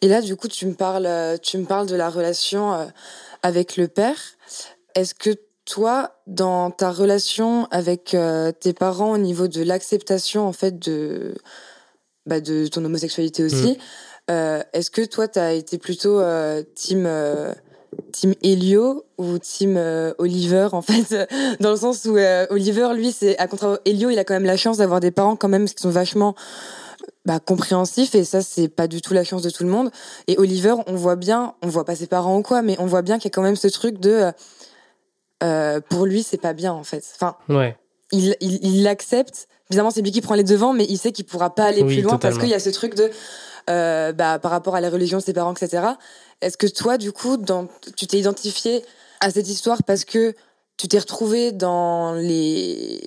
Et 0.00 0.08
là, 0.08 0.22
du 0.22 0.36
coup, 0.36 0.48
tu 0.48 0.64
me 0.64 0.72
parles, 0.72 1.38
tu 1.42 1.58
me 1.58 1.66
parles 1.66 1.86
de 1.86 1.96
la 1.96 2.08
relation 2.08 2.90
avec 3.42 3.76
le 3.76 3.88
père. 3.88 4.16
Est-ce 4.94 5.14
que 5.14 5.30
toi, 5.70 6.16
dans 6.26 6.72
ta 6.72 6.90
relation 6.90 7.68
avec 7.70 8.14
euh, 8.14 8.50
tes 8.50 8.72
parents 8.72 9.12
au 9.12 9.18
niveau 9.18 9.46
de 9.46 9.62
l'acceptation 9.62 10.46
en 10.46 10.52
fait 10.52 10.78
de 10.80 11.34
bah, 12.26 12.40
de 12.40 12.66
ton 12.66 12.84
homosexualité 12.84 13.44
aussi, 13.44 13.78
euh, 14.30 14.62
est-ce 14.72 14.90
que 14.90 15.02
toi, 15.02 15.28
t'as 15.28 15.52
été 15.52 15.78
plutôt 15.78 16.18
euh, 16.18 16.64
team 16.74 17.04
euh, 17.06 17.52
team 18.12 18.34
Elio 18.42 19.04
ou 19.16 19.38
team 19.38 19.80
Oliver 20.18 20.68
en 20.72 20.82
fait, 20.82 21.28
dans 21.60 21.70
le 21.70 21.76
sens 21.76 22.04
où 22.04 22.16
Oliver, 22.50 22.90
lui, 22.94 23.12
c'est 23.12 23.38
à 23.38 23.46
contrario, 23.46 23.78
Elio, 23.84 24.10
il 24.10 24.18
a 24.18 24.24
quand 24.24 24.34
même 24.34 24.44
la 24.44 24.56
chance 24.56 24.78
d'avoir 24.78 24.98
des 24.98 25.12
parents 25.12 25.36
quand 25.36 25.48
même 25.48 25.68
qui 25.68 25.80
sont 25.80 25.90
vachement 25.90 26.34
bah, 27.24 27.38
compréhensifs 27.38 28.14
et 28.14 28.24
ça 28.24 28.42
c'est 28.42 28.68
pas 28.68 28.88
du 28.88 29.02
tout 29.02 29.14
la 29.14 29.24
chance 29.24 29.42
de 29.42 29.50
tout 29.50 29.62
le 29.62 29.70
monde. 29.70 29.90
Et 30.26 30.36
Oliver 30.36 30.74
on 30.88 30.96
voit 30.96 31.16
bien 31.16 31.54
on 31.62 31.68
voit 31.68 31.84
pas 31.84 31.94
ses 31.94 32.06
parents 32.06 32.38
ou 32.38 32.42
quoi 32.42 32.62
mais 32.62 32.76
on 32.80 32.86
voit 32.86 33.02
bien 33.02 33.18
qu'il 33.18 33.26
y 33.26 33.32
a 33.32 33.34
quand 33.34 33.42
même 33.42 33.56
ce 33.56 33.68
truc 33.68 33.98
de 33.98 34.32
euh, 35.42 35.80
pour 35.88 36.06
lui 36.06 36.22
c'est 36.22 36.36
pas 36.40 36.52
bien 36.52 36.72
en 36.72 36.84
fait. 36.84 37.04
Enfin 37.14 37.36
Ouais. 37.48 37.76
il 38.12 38.36
il 38.40 38.58
il 38.64 38.82
l'accepte. 38.82 39.48
Évidemment 39.70 39.90
c'est 39.90 40.02
lui 40.02 40.10
qui 40.10 40.20
prend 40.20 40.34
les 40.34 40.44
devants 40.44 40.72
mais 40.72 40.84
il 40.88 40.98
sait 40.98 41.12
qu'il 41.12 41.24
pourra 41.24 41.54
pas 41.54 41.64
aller 41.64 41.82
Oui, 41.82 41.94
plus 41.94 42.02
loin 42.02 42.18
parce 42.18 42.38
qu'il 42.38 42.48
y 42.48 42.54
a 42.54 42.58
ce 42.60 42.70
truc 42.70 42.94
de 42.94 43.10
euh, 43.68 44.12
bah 44.12 44.38
par 44.38 44.50
rapport 44.50 44.74
à 44.74 44.80
la 44.80 44.90
religion 44.90 45.18
de 45.18 45.22
ses 45.22 45.32
parents 45.32 45.52
etc 45.54 45.84
est-ce 46.40 46.56
que 46.56 46.66
toi 46.66 46.98
du 46.98 47.12
coup 47.12 47.36
dans 47.36 47.68
tu 47.96 48.06
t'es 48.06 48.18
identifié 48.18 48.84
à 49.20 49.30
cette 49.30 49.48
histoire 49.48 49.82
parce 49.84 50.04
que 50.04 50.34
tu 50.76 50.88
t'es 50.88 50.98
retrouvé 50.98 51.52
dans 51.52 52.14
les 52.14 53.00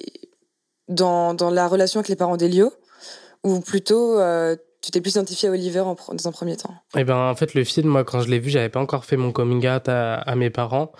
dans, 0.87 1.33
dans 1.33 1.49
la 1.49 1.67
relation 1.67 1.99
avec 1.99 2.09
les 2.09 2.15
parents 2.15 2.37
d'Elio? 2.37 2.71
Ou 3.43 3.59
plutôt 3.59 4.19
euh, 4.19 4.55
tu 4.83 4.91
t'es 4.91 4.99
plus 4.99 5.11
identifié 5.11 5.47
à 5.47 5.51
Oliver 5.53 5.81
dans 5.81 6.27
un 6.27 6.31
premier 6.33 6.57
temps. 6.57 6.73
Eh 6.97 7.05
ben 7.05 7.15
en 7.15 7.35
fait 7.35 7.53
le 7.53 7.63
film 7.63 7.87
moi 7.87 8.03
quand 8.03 8.19
je 8.19 8.29
l'ai 8.29 8.39
vu 8.39 8.49
j'avais 8.49 8.67
pas 8.67 8.81
encore 8.81 9.05
fait 9.05 9.15
mon 9.15 9.31
coming 9.31 9.65
out 9.65 9.87
à, 9.87 10.35
mes 10.35 10.49
parents. 10.49 10.91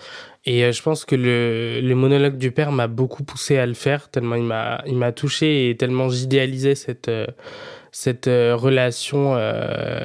Et 0.46 0.64
euh, 0.64 0.72
je 0.72 0.82
pense 0.82 1.04
que 1.04 1.14
le, 1.14 1.80
le 1.82 1.94
monologue 1.94 2.38
du 2.38 2.50
père 2.50 2.72
m'a 2.72 2.86
beaucoup 2.86 3.24
poussé 3.24 3.58
à 3.58 3.66
le 3.66 3.74
faire 3.74 4.08
tellement 4.08 4.36
il 4.36 4.42
m'a 4.42 4.82
il 4.86 4.96
m'a 4.96 5.12
touché 5.12 5.68
et 5.68 5.76
tellement 5.76 6.08
j'idéalisais 6.08 6.74
cette 6.74 7.08
euh, 7.08 7.26
cette 7.92 8.26
relation 8.26 9.38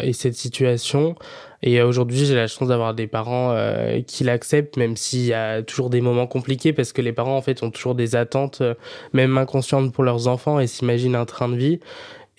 et 0.04 0.14
cette 0.14 0.36
situation. 0.36 1.16
Et 1.62 1.82
aujourd'hui, 1.82 2.26
j'ai 2.26 2.36
la 2.36 2.48
chance 2.48 2.70
d'avoir 2.70 2.94
des 2.94 3.08
parents 3.08 3.52
euh, 3.52 4.02
qui 4.02 4.24
l'acceptent, 4.24 4.78
même 4.78 4.96
s'il 4.96 5.26
y 5.26 5.34
a 5.34 5.62
toujours 5.62 5.90
des 5.90 6.00
moments 6.00 6.28
compliqués, 6.28 6.72
parce 6.72 6.94
que 6.94 7.02
les 7.02 7.12
parents, 7.12 7.36
en 7.36 7.42
fait, 7.42 7.64
ont 7.64 7.72
toujours 7.72 7.96
des 7.96 8.16
attentes, 8.16 8.62
euh, 8.62 8.76
même 9.12 9.38
inconscientes 9.38 9.92
pour 9.92 10.06
leurs 10.06 10.28
enfants, 10.28 10.60
et 10.60 10.68
s'imaginent 10.68 11.16
un 11.16 11.26
train 11.26 11.50
de 11.50 11.58
vie. 11.58 11.80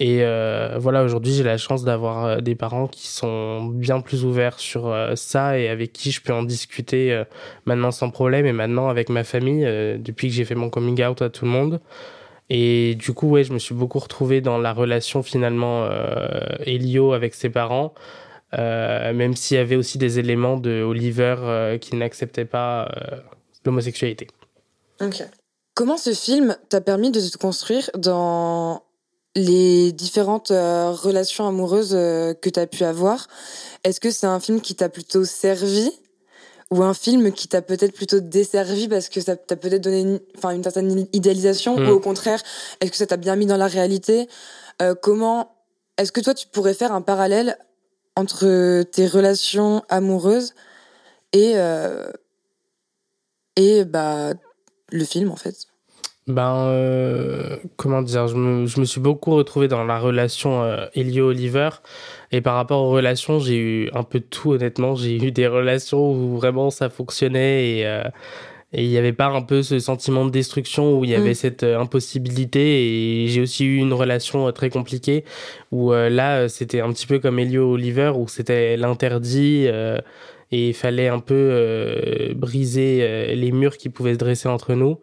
Et 0.00 0.24
euh, 0.24 0.78
voilà, 0.78 1.04
aujourd'hui, 1.04 1.32
j'ai 1.32 1.44
la 1.44 1.58
chance 1.58 1.84
d'avoir 1.84 2.24
euh, 2.24 2.40
des 2.40 2.56
parents 2.56 2.88
qui 2.88 3.06
sont 3.06 3.66
bien 3.66 4.00
plus 4.00 4.24
ouverts 4.24 4.58
sur 4.58 4.92
ça 5.14 5.58
et 5.58 5.68
avec 5.68 5.92
qui 5.92 6.10
je 6.10 6.20
peux 6.20 6.32
en 6.32 6.42
discuter 6.42 7.22
maintenant 7.66 7.92
sans 7.92 8.10
problème, 8.10 8.46
et 8.46 8.52
maintenant 8.52 8.88
avec 8.88 9.08
ma 9.08 9.22
famille, 9.22 9.64
depuis 9.98 10.28
que 10.28 10.34
j'ai 10.34 10.44
fait 10.44 10.56
mon 10.56 10.70
coming 10.70 11.04
out 11.04 11.22
à 11.22 11.30
tout 11.30 11.44
le 11.44 11.50
monde. 11.52 11.80
Et 12.48 12.96
du 12.96 13.12
coup, 13.12 13.28
ouais, 13.28 13.44
je 13.44 13.52
me 13.52 13.60
suis 13.60 13.76
beaucoup 13.76 14.00
retrouvé 14.00 14.40
dans 14.40 14.58
la 14.58 14.72
relation 14.72 15.22
finalement 15.22 15.88
Elio 16.66 17.12
avec 17.12 17.34
ses 17.34 17.50
parents. 17.50 17.94
Euh, 18.58 19.12
même 19.12 19.36
s'il 19.36 19.56
y 19.56 19.60
avait 19.60 19.76
aussi 19.76 19.98
des 19.98 20.18
éléments 20.18 20.56
de 20.56 20.82
Oliver 20.82 21.36
euh, 21.38 21.78
qui 21.78 21.94
n'acceptait 21.94 22.44
pas 22.44 22.88
euh, 22.88 23.20
l'homosexualité. 23.64 24.26
Ok. 25.00 25.22
Comment 25.74 25.96
ce 25.96 26.12
film 26.12 26.56
t'a 26.68 26.80
permis 26.80 27.12
de 27.12 27.20
te 27.20 27.38
construire 27.38 27.90
dans 27.96 28.82
les 29.36 29.92
différentes 29.92 30.48
relations 30.48 31.46
amoureuses 31.46 31.92
que 31.92 32.48
tu 32.48 32.58
as 32.58 32.66
pu 32.66 32.84
avoir 32.84 33.28
Est-ce 33.84 34.00
que 34.00 34.10
c'est 34.10 34.26
un 34.26 34.40
film 34.40 34.60
qui 34.60 34.74
t'a 34.74 34.88
plutôt 34.88 35.24
servi 35.24 35.90
ou 36.70 36.82
un 36.82 36.94
film 36.94 37.32
qui 37.32 37.48
t'a 37.48 37.62
peut-être 37.62 37.94
plutôt 37.94 38.20
desservi 38.20 38.88
parce 38.88 39.08
que 39.08 39.20
ça 39.20 39.36
t'a 39.36 39.56
peut-être 39.56 39.82
donné 39.82 40.00
une, 40.00 40.20
enfin, 40.36 40.50
une 40.50 40.62
certaine 40.62 41.06
idéalisation 41.12 41.76
ou 41.76 41.80
hmm. 41.80 41.88
au 41.90 42.00
contraire, 42.00 42.42
est-ce 42.80 42.90
que 42.90 42.96
ça 42.96 43.06
t'a 43.06 43.16
bien 43.16 43.36
mis 43.36 43.46
dans 43.46 43.56
la 43.56 43.68
réalité 43.68 44.28
Comment 45.02 45.54
est-ce 45.96 46.12
que 46.12 46.20
toi 46.20 46.32
tu 46.32 46.46
pourrais 46.46 46.74
faire 46.74 46.92
un 46.92 47.02
parallèle 47.02 47.58
entre 48.16 48.82
tes 48.84 49.06
relations 49.06 49.82
amoureuses 49.88 50.54
et, 51.32 51.52
euh, 51.56 52.10
et 53.56 53.84
bah, 53.84 54.32
le 54.90 55.04
film, 55.04 55.30
en 55.30 55.36
fait? 55.36 55.66
Ben, 56.26 56.68
euh, 56.68 57.56
comment 57.76 58.02
dire, 58.02 58.28
je 58.28 58.36
me, 58.36 58.66
je 58.66 58.80
me, 58.80 58.84
suis 58.84 59.00
beaucoup 59.00 59.34
retrouvé 59.34 59.68
dans 59.68 59.84
la 59.84 59.98
relation 59.98 60.62
euh, 60.62 60.86
Elio-Oliver. 60.94 61.70
Et 62.32 62.40
par 62.40 62.54
rapport 62.54 62.82
aux 62.82 62.90
relations, 62.90 63.38
j'ai 63.38 63.56
eu 63.56 63.90
un 63.92 64.02
peu 64.02 64.20
de 64.20 64.24
tout, 64.24 64.52
honnêtement. 64.52 64.94
J'ai 64.94 65.16
eu 65.16 65.32
des 65.32 65.46
relations 65.46 66.12
où 66.12 66.36
vraiment 66.36 66.70
ça 66.70 66.88
fonctionnait 66.90 67.78
et, 67.78 67.86
euh, 67.86 68.04
et 68.72 68.84
il 68.84 68.90
n'y 68.90 68.98
avait 68.98 69.12
pas 69.12 69.26
un 69.26 69.42
peu 69.42 69.62
ce 69.62 69.80
sentiment 69.80 70.24
de 70.24 70.30
destruction 70.30 70.96
où 70.96 71.04
il 71.04 71.10
y 71.10 71.14
avait 71.14 71.30
mm. 71.30 71.34
cette 71.34 71.62
euh, 71.64 71.80
impossibilité. 71.80 73.24
Et 73.24 73.28
j'ai 73.28 73.40
aussi 73.40 73.64
eu 73.64 73.78
une 73.78 73.92
relation 73.92 74.50
très 74.52 74.70
compliquée 74.70 75.24
où 75.72 75.92
euh, 75.92 76.08
là, 76.08 76.48
c'était 76.48 76.80
un 76.80 76.92
petit 76.92 77.06
peu 77.06 77.18
comme 77.18 77.38
Elio 77.38 77.72
Oliver 77.72 78.12
où 78.14 78.28
c'était 78.28 78.76
l'interdit 78.76 79.66
et 80.52 80.68
il 80.68 80.74
fallait 80.74 81.08
un 81.08 81.20
peu 81.20 82.32
briser 82.34 83.34
les 83.36 83.52
murs 83.52 83.76
qui 83.76 83.88
pouvaient 83.88 84.14
se 84.14 84.18
dresser 84.18 84.48
entre 84.48 84.74
nous. 84.74 84.98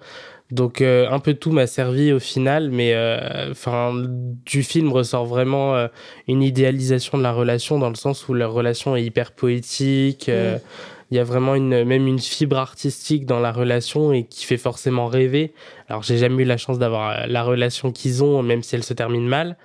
Donc 0.49 0.81
un 0.81 1.19
peu 1.19 1.33
tout 1.33 1.51
m'a 1.51 1.67
servi 1.67 2.13
au 2.13 2.19
final, 2.19 2.69
mais 2.71 2.95
enfin 3.51 3.93
du 4.45 4.63
film 4.63 4.93
ressort 4.93 5.25
vraiment 5.25 5.87
une 6.27 6.41
idéalisation 6.41 7.17
de 7.17 7.23
la 7.23 7.33
relation 7.33 7.79
dans 7.79 7.89
le 7.89 7.95
sens 7.95 8.29
où 8.29 8.33
la 8.33 8.47
relation 8.47 8.95
est 8.95 9.03
hyper 9.03 9.33
poétique. 9.33 10.29
Mm 10.29 10.59
il 11.11 11.17
y 11.17 11.19
a 11.19 11.23
vraiment 11.23 11.55
une 11.55 11.83
même 11.85 12.07
une 12.07 12.19
fibre 12.19 12.57
artistique 12.57 13.25
dans 13.25 13.39
la 13.39 13.51
relation 13.51 14.11
et 14.11 14.25
qui 14.25 14.45
fait 14.45 14.57
forcément 14.57 15.07
rêver. 15.07 15.53
Alors 15.87 16.03
j'ai 16.03 16.17
jamais 16.17 16.43
eu 16.43 16.45
la 16.45 16.57
chance 16.57 16.79
d'avoir 16.79 17.09
euh, 17.09 17.25
la 17.27 17.43
relation 17.43 17.91
qu'ils 17.91 18.23
ont, 18.23 18.43
même 18.43 18.63
si 18.63 18.75
elle 18.75 18.83
se 18.83 18.93
termine 18.93 19.27
mal. 19.27 19.57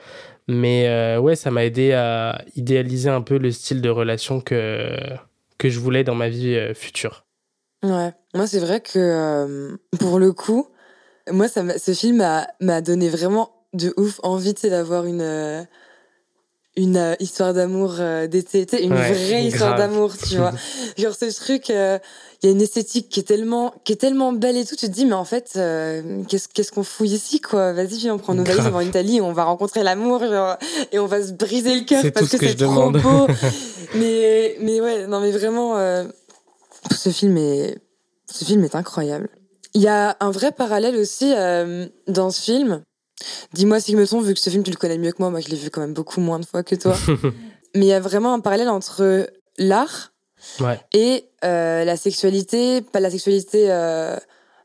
Mais 0.49 0.89
euh, 0.89 1.19
ouais, 1.19 1.37
ça 1.37 1.51
m'a 1.51 1.65
aidé 1.65 1.93
à 1.93 2.43
idéaliser 2.57 3.09
un 3.09 3.23
peu 3.23 3.39
le 3.39 3.51
style 3.51 3.81
de 3.81 3.89
relation 3.89 4.41
que 4.41 4.97
que 5.59 5.69
je 5.69 5.79
voulais 5.79 6.05
dans 6.05 6.15
ma 6.15 6.29
vie 6.29 6.55
euh, 6.55 6.75
future. 6.75 7.25
Ouais, 7.83 8.13
moi 8.35 8.47
c'est 8.47 8.61
vrai 8.61 8.81
que 8.81 9.77
pour 9.99 10.21
le 10.21 10.33
coup, 10.33 10.69
moi 11.31 11.49
ça 11.49 11.63
ce 11.79 11.93
film 11.93 12.25
m'a 12.61 12.81
donné 12.81 13.09
vraiment 13.09 13.51
de 13.73 13.95
ouf 13.97 14.21
envie 14.23 14.55
d'avoir 14.55 15.07
une 15.07 15.67
une 16.77 16.97
euh, 16.97 17.15
histoire 17.21 17.53
d'amour 17.53 17.97
euh, 17.99 18.27
d'été, 18.27 18.83
une 18.83 18.95
vraie 18.95 19.45
histoire 19.45 19.77
d'amour, 19.77 20.17
tu 20.17 20.37
vois. 20.37 20.53
Genre 20.97 21.15
ce 21.15 21.27
truc, 21.39 21.69
euh, 21.69 21.99
il 22.43 22.47
y 22.47 22.49
a 22.49 22.53
une 22.53 22.63
esthétique 22.63 23.11
qui 23.11 23.21
est 23.21 23.25
tellement, 23.25 23.75
qui 23.85 23.93
est 23.93 23.97
tellement 23.97 24.33
belle 24.33 24.57
et 24.57 24.65
tout. 24.65 24.75
Tu 24.75 24.87
te 24.87 24.93
dis 24.93 25.05
mais 25.05 25.13
en 25.13 25.27
fait, 25.27 25.53
qu'est-ce 26.29 26.49
qu'est-ce 26.49 26.73
qu'on 26.73 26.83
fout 26.83 27.09
ici 27.09 27.41
quoi? 27.41 27.73
Vas-y, 27.73 27.99
viens, 27.99 28.15
on 28.15 28.19
prend 28.19 28.35
nos 28.35 28.45
valises, 28.45 28.67
on 28.67 28.71
va 28.71 28.79
en 28.79 28.81
Italie, 28.81 29.21
on 29.21 29.33
va 29.33 29.45
rencontrer 29.45 29.83
l'amour, 29.83 30.23
et 30.93 30.99
on 30.99 31.07
va 31.07 31.23
se 31.23 31.33
briser 31.33 31.75
le 31.75 31.85
cœur 31.85 32.03
parce 32.13 32.29
que, 32.29 32.39
c'est 32.39 32.57
trop 32.57 32.91
beau. 32.91 33.27
mais 33.95 34.57
mais 34.61 34.81
ouais, 34.81 35.07
non 35.07 35.21
mais 35.21 35.31
vraiment, 35.31 35.77
ce 36.91 37.11
film 37.11 37.37
est, 37.37 37.79
ce 38.31 38.45
film 38.45 38.65
est 38.65 38.75
incroyable. 38.75 39.29
Il 39.75 39.83
y 39.83 39.89
a 39.89 40.17
un 40.21 40.31
vrai 40.31 40.53
parallèle 40.53 40.97
aussi 40.97 41.33
dans 42.07 42.31
ce 42.31 42.41
film 42.41 42.83
Dis-moi 43.53 43.81
si 43.81 43.93
je 43.93 43.97
me 43.97 44.07
trompe, 44.07 44.25
vu 44.25 44.35
que 44.35 44.41
ce 44.41 44.51
film 44.51 44.63
tu 44.63 44.71
le 44.71 44.77
connais 44.77 44.99
mieux 44.99 45.13
que 45.13 45.19
moi, 45.19 45.31
moi 45.31 45.41
je 45.41 45.49
l'ai 45.49 45.57
vu 45.57 45.71
quand 45.71 45.81
même 45.81 45.95
beaucoup 45.95 46.21
moins 46.21 46.39
de 46.39 46.47
fois 46.47 46.63
que 46.63 46.75
toi. 46.75 46.97
Mais 47.75 47.87
il 47.87 47.89
y 47.89 47.93
a 47.93 48.01
vraiment 48.01 48.35
un 48.35 48.41
parallèle 48.41 48.69
entre 48.69 49.31
l'art 49.59 50.13
et 50.93 51.25
euh, 51.45 51.85
la 51.85 51.97
sexualité, 51.97 52.83
pas 52.83 53.01
la 53.01 53.11
sexualité 53.11 53.71
euh, 53.71 54.17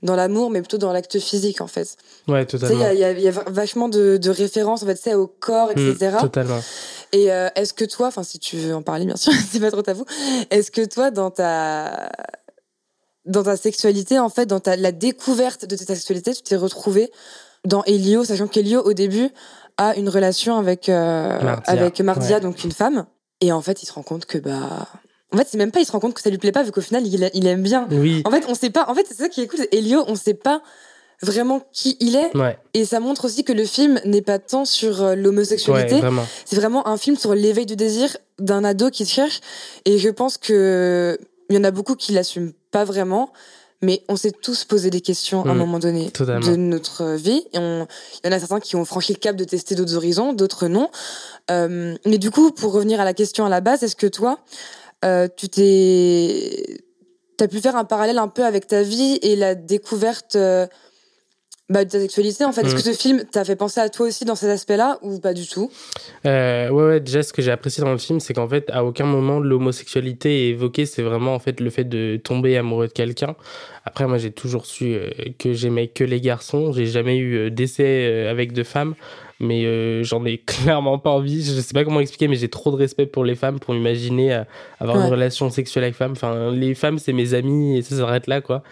dans 0.01 0.15
l'amour, 0.15 0.49
mais 0.49 0.61
plutôt 0.61 0.79
dans 0.79 0.91
l'acte 0.91 1.19
physique 1.19 1.61
en 1.61 1.67
fait. 1.67 1.95
Ouais, 2.27 2.45
totalement. 2.45 2.89
Il 2.91 2.97
y, 2.97 3.21
y, 3.21 3.27
a 3.27 3.31
vachement 3.31 3.87
de, 3.87 4.17
de 4.17 4.29
références 4.29 4.83
en 4.83 4.87
fait, 4.87 5.13
au 5.13 5.27
corps, 5.27 5.71
etc. 5.71 6.15
Mm, 6.17 6.21
totalement. 6.21 6.59
Et 7.13 7.31
euh, 7.31 7.47
est-ce 7.55 7.73
que 7.73 7.85
toi, 7.85 8.07
enfin 8.07 8.23
si 8.23 8.39
tu 8.39 8.57
veux 8.57 8.75
en 8.75 8.81
parler 8.81 9.05
bien 9.05 9.15
sûr, 9.15 9.31
c'est 9.51 9.59
pas 9.59 9.71
trop 9.71 9.83
tabou, 9.83 10.03
est-ce 10.49 10.71
que 10.71 10.83
toi 10.83 11.11
dans 11.11 11.31
ta 11.31 12.09
dans 13.27 13.43
ta 13.43 13.57
sexualité 13.57 14.19
en 14.19 14.29
fait, 14.29 14.45
dans 14.45 14.59
ta 14.59 14.75
la 14.75 14.91
découverte 14.91 15.65
de 15.65 15.75
ta 15.75 15.95
sexualité, 15.95 16.33
tu 16.33 16.41
t'es 16.41 16.55
retrouvé 16.55 17.11
dans 17.65 17.83
Elio, 17.83 18.23
sachant 18.23 18.47
qu'Elio 18.47 18.81
au 18.81 18.93
début 18.93 19.29
a 19.77 19.95
une 19.95 20.09
relation 20.09 20.57
avec 20.57 20.89
euh, 20.89 21.41
Mardia. 21.41 21.61
avec 21.65 21.99
Mardia, 22.01 22.39
donc 22.39 22.63
une 22.63 22.71
femme, 22.71 23.05
et 23.41 23.51
en 23.51 23.61
fait 23.61 23.83
il 23.83 23.85
se 23.85 23.93
rend 23.93 24.03
compte 24.03 24.25
que 24.25 24.37
bah 24.37 24.87
en 25.33 25.37
fait 25.37 25.47
c'est 25.49 25.57
même 25.57 25.71
pas 25.71 25.79
il 25.79 25.85
se 25.85 25.91
rend 25.91 25.99
compte 25.99 26.13
que 26.13 26.21
ça 26.21 26.29
lui 26.29 26.37
plaît 26.37 26.51
pas 26.51 26.63
vu 26.63 26.71
qu'au 26.71 26.81
final 26.81 27.05
il, 27.05 27.29
il, 27.33 27.47
aime 27.47 27.63
bien. 27.63 27.87
Oui. 27.91 28.21
En 28.25 28.31
fait 28.31 28.45
on 28.47 28.55
sait 28.55 28.69
pas. 28.69 28.85
En 28.87 28.95
fait 28.95 29.05
c'est 29.07 29.17
ça 29.17 29.29
qui 29.29 29.41
est 29.41 29.47
cool. 29.47 29.59
Elio 29.71 30.03
on 30.07 30.15
sait 30.15 30.33
pas 30.33 30.61
vraiment 31.21 31.61
qui 31.71 31.97
il 31.99 32.15
est 32.15 32.31
et 32.73 32.85
ça 32.85 32.99
montre 32.99 33.25
aussi 33.25 33.43
que 33.43 33.53
le 33.53 33.65
film 33.65 33.99
n'est 34.05 34.21
pas 34.21 34.39
tant 34.39 34.65
sur 34.65 35.01
euh, 35.01 35.15
l'homosexualité 35.15 35.99
c'est 36.45 36.55
vraiment 36.55 36.87
un 36.87 36.97
film 36.97 37.17
sur 37.17 37.33
l'éveil 37.33 37.65
du 37.65 37.75
désir 37.75 38.15
d'un 38.37 38.63
ado 38.63 38.91
qui 38.91 39.05
se 39.05 39.13
cherche 39.13 39.41
et 39.85 39.97
je 39.97 40.09
pense 40.09 40.37
que 40.37 41.17
il 41.49 41.55
y 41.55 41.59
en 41.59 41.63
a 41.63 41.71
beaucoup 41.71 41.95
qui 41.95 42.11
l'assument 42.11 42.51
pas 42.71 42.83
vraiment 42.85 43.31
mais 43.81 44.03
on 44.09 44.15
s'est 44.15 44.31
tous 44.31 44.65
posé 44.65 44.89
des 44.89 45.01
questions 45.01 45.45
à 45.45 45.49
un 45.49 45.53
mm. 45.53 45.57
moment 45.57 45.79
donné 45.79 46.09
de 46.09 46.55
notre 46.55 47.13
vie. 47.15 47.43
Et 47.53 47.59
on, 47.59 47.87
il 48.23 48.27
y 48.27 48.33
en 48.33 48.35
a 48.35 48.39
certains 48.39 48.59
qui 48.59 48.75
ont 48.75 48.85
franchi 48.85 49.13
le 49.13 49.19
cap 49.19 49.35
de 49.35 49.43
tester 49.43 49.75
d'autres 49.75 49.95
horizons, 49.95 50.33
d'autres 50.33 50.67
non. 50.67 50.89
Euh, 51.51 51.95
mais 52.05 52.17
du 52.17 52.31
coup, 52.31 52.51
pour 52.51 52.73
revenir 52.73 52.99
à 52.99 53.05
la 53.05 53.13
question 53.13 53.45
à 53.45 53.49
la 53.49 53.61
base, 53.61 53.83
est-ce 53.83 53.95
que 53.95 54.07
toi, 54.07 54.39
euh, 55.05 55.27
tu 55.35 55.47
t'es, 55.47 56.83
t'as 57.37 57.47
pu 57.47 57.59
faire 57.59 57.75
un 57.75 57.85
parallèle 57.85 58.17
un 58.17 58.27
peu 58.27 58.43
avec 58.43 58.67
ta 58.67 58.81
vie 58.81 59.19
et 59.21 59.35
la 59.35 59.53
découverte 59.53 60.35
euh, 60.35 60.65
bah, 61.69 61.83
de 61.83 61.89
ta 61.89 61.99
sexualité 61.99 62.45
en 62.45 62.53
fait. 62.53 62.61
Est-ce 62.61 62.73
mm. 62.73 62.77
que 62.77 62.83
ce 62.83 62.93
film 62.93 63.23
t'a 63.29 63.43
fait 63.43 63.55
penser 63.55 63.81
à 63.81 63.89
toi 63.89 64.07
aussi 64.07 64.23
dans 64.23 64.35
cet 64.35 64.49
aspect-là 64.49 64.99
ou 65.01 65.19
pas 65.19 65.33
du 65.33 65.47
tout? 65.47 65.69
Euh, 66.25 66.69
ouais, 66.69 66.83
ouais, 66.83 66.99
déjà 66.99 67.23
ce 67.23 67.33
que 67.33 67.41
j'ai 67.41 67.51
apprécié 67.51 67.83
dans 67.83 67.91
le 67.91 67.97
film, 67.97 68.19
c'est 68.19 68.33
qu'en 68.33 68.47
fait 68.47 68.69
à 68.69 68.85
aucun 68.85 69.05
moment 69.05 69.39
l'homosexualité 69.39 70.47
est 70.47 70.49
évoquée, 70.51 70.85
c'est 70.85 71.01
vraiment 71.01 71.33
en 71.35 71.39
fait 71.39 71.59
le 71.59 71.69
fait 71.69 71.83
de 71.83 72.19
tomber 72.23 72.57
amoureux 72.57 72.87
de 72.87 72.93
quelqu'un. 72.93 73.35
Après 73.83 74.07
moi 74.07 74.17
j'ai 74.17 74.31
toujours 74.31 74.65
su 74.65 74.93
euh, 74.93 75.09
que 75.37 75.53
j'aimais 75.53 75.87
que 75.87 76.03
les 76.03 76.21
garçons, 76.21 76.71
j'ai 76.71 76.85
jamais 76.85 77.17
eu 77.17 77.35
euh, 77.35 77.49
d'essai 77.49 78.27
avec 78.29 78.53
de 78.53 78.63
femmes 78.63 78.95
mais 79.39 79.65
euh, 79.65 80.03
j'en 80.03 80.25
ai 80.25 80.37
clairement 80.45 80.99
pas 80.99 81.11
envie. 81.11 81.43
Je 81.43 81.61
sais 81.61 81.73
pas 81.73 81.83
comment 81.83 81.99
expliquer, 81.99 82.27
mais 82.27 82.35
j'ai 82.35 82.49
trop 82.49 82.71
de 82.71 82.75
respect 82.75 83.05
pour 83.05 83.23
les 83.23 83.35
femmes 83.35 83.59
pour 83.59 83.75
imaginer 83.75 84.33
euh, 84.33 84.43
avoir 84.79 84.99
une 84.99 85.11
relation 85.11 85.49
sexuelle 85.49 85.83
avec 85.83 85.95
femmes. 85.95 86.13
Enfin, 86.13 86.51
les 86.51 86.75
femmes, 86.75 86.97
c'est 86.99 87.13
mes 87.13 87.33
amis 87.33 87.77
et 87.77 87.81
ça 87.81 87.95
s'arrête 87.95 88.27
là, 88.27 88.41
quoi. 88.41 88.63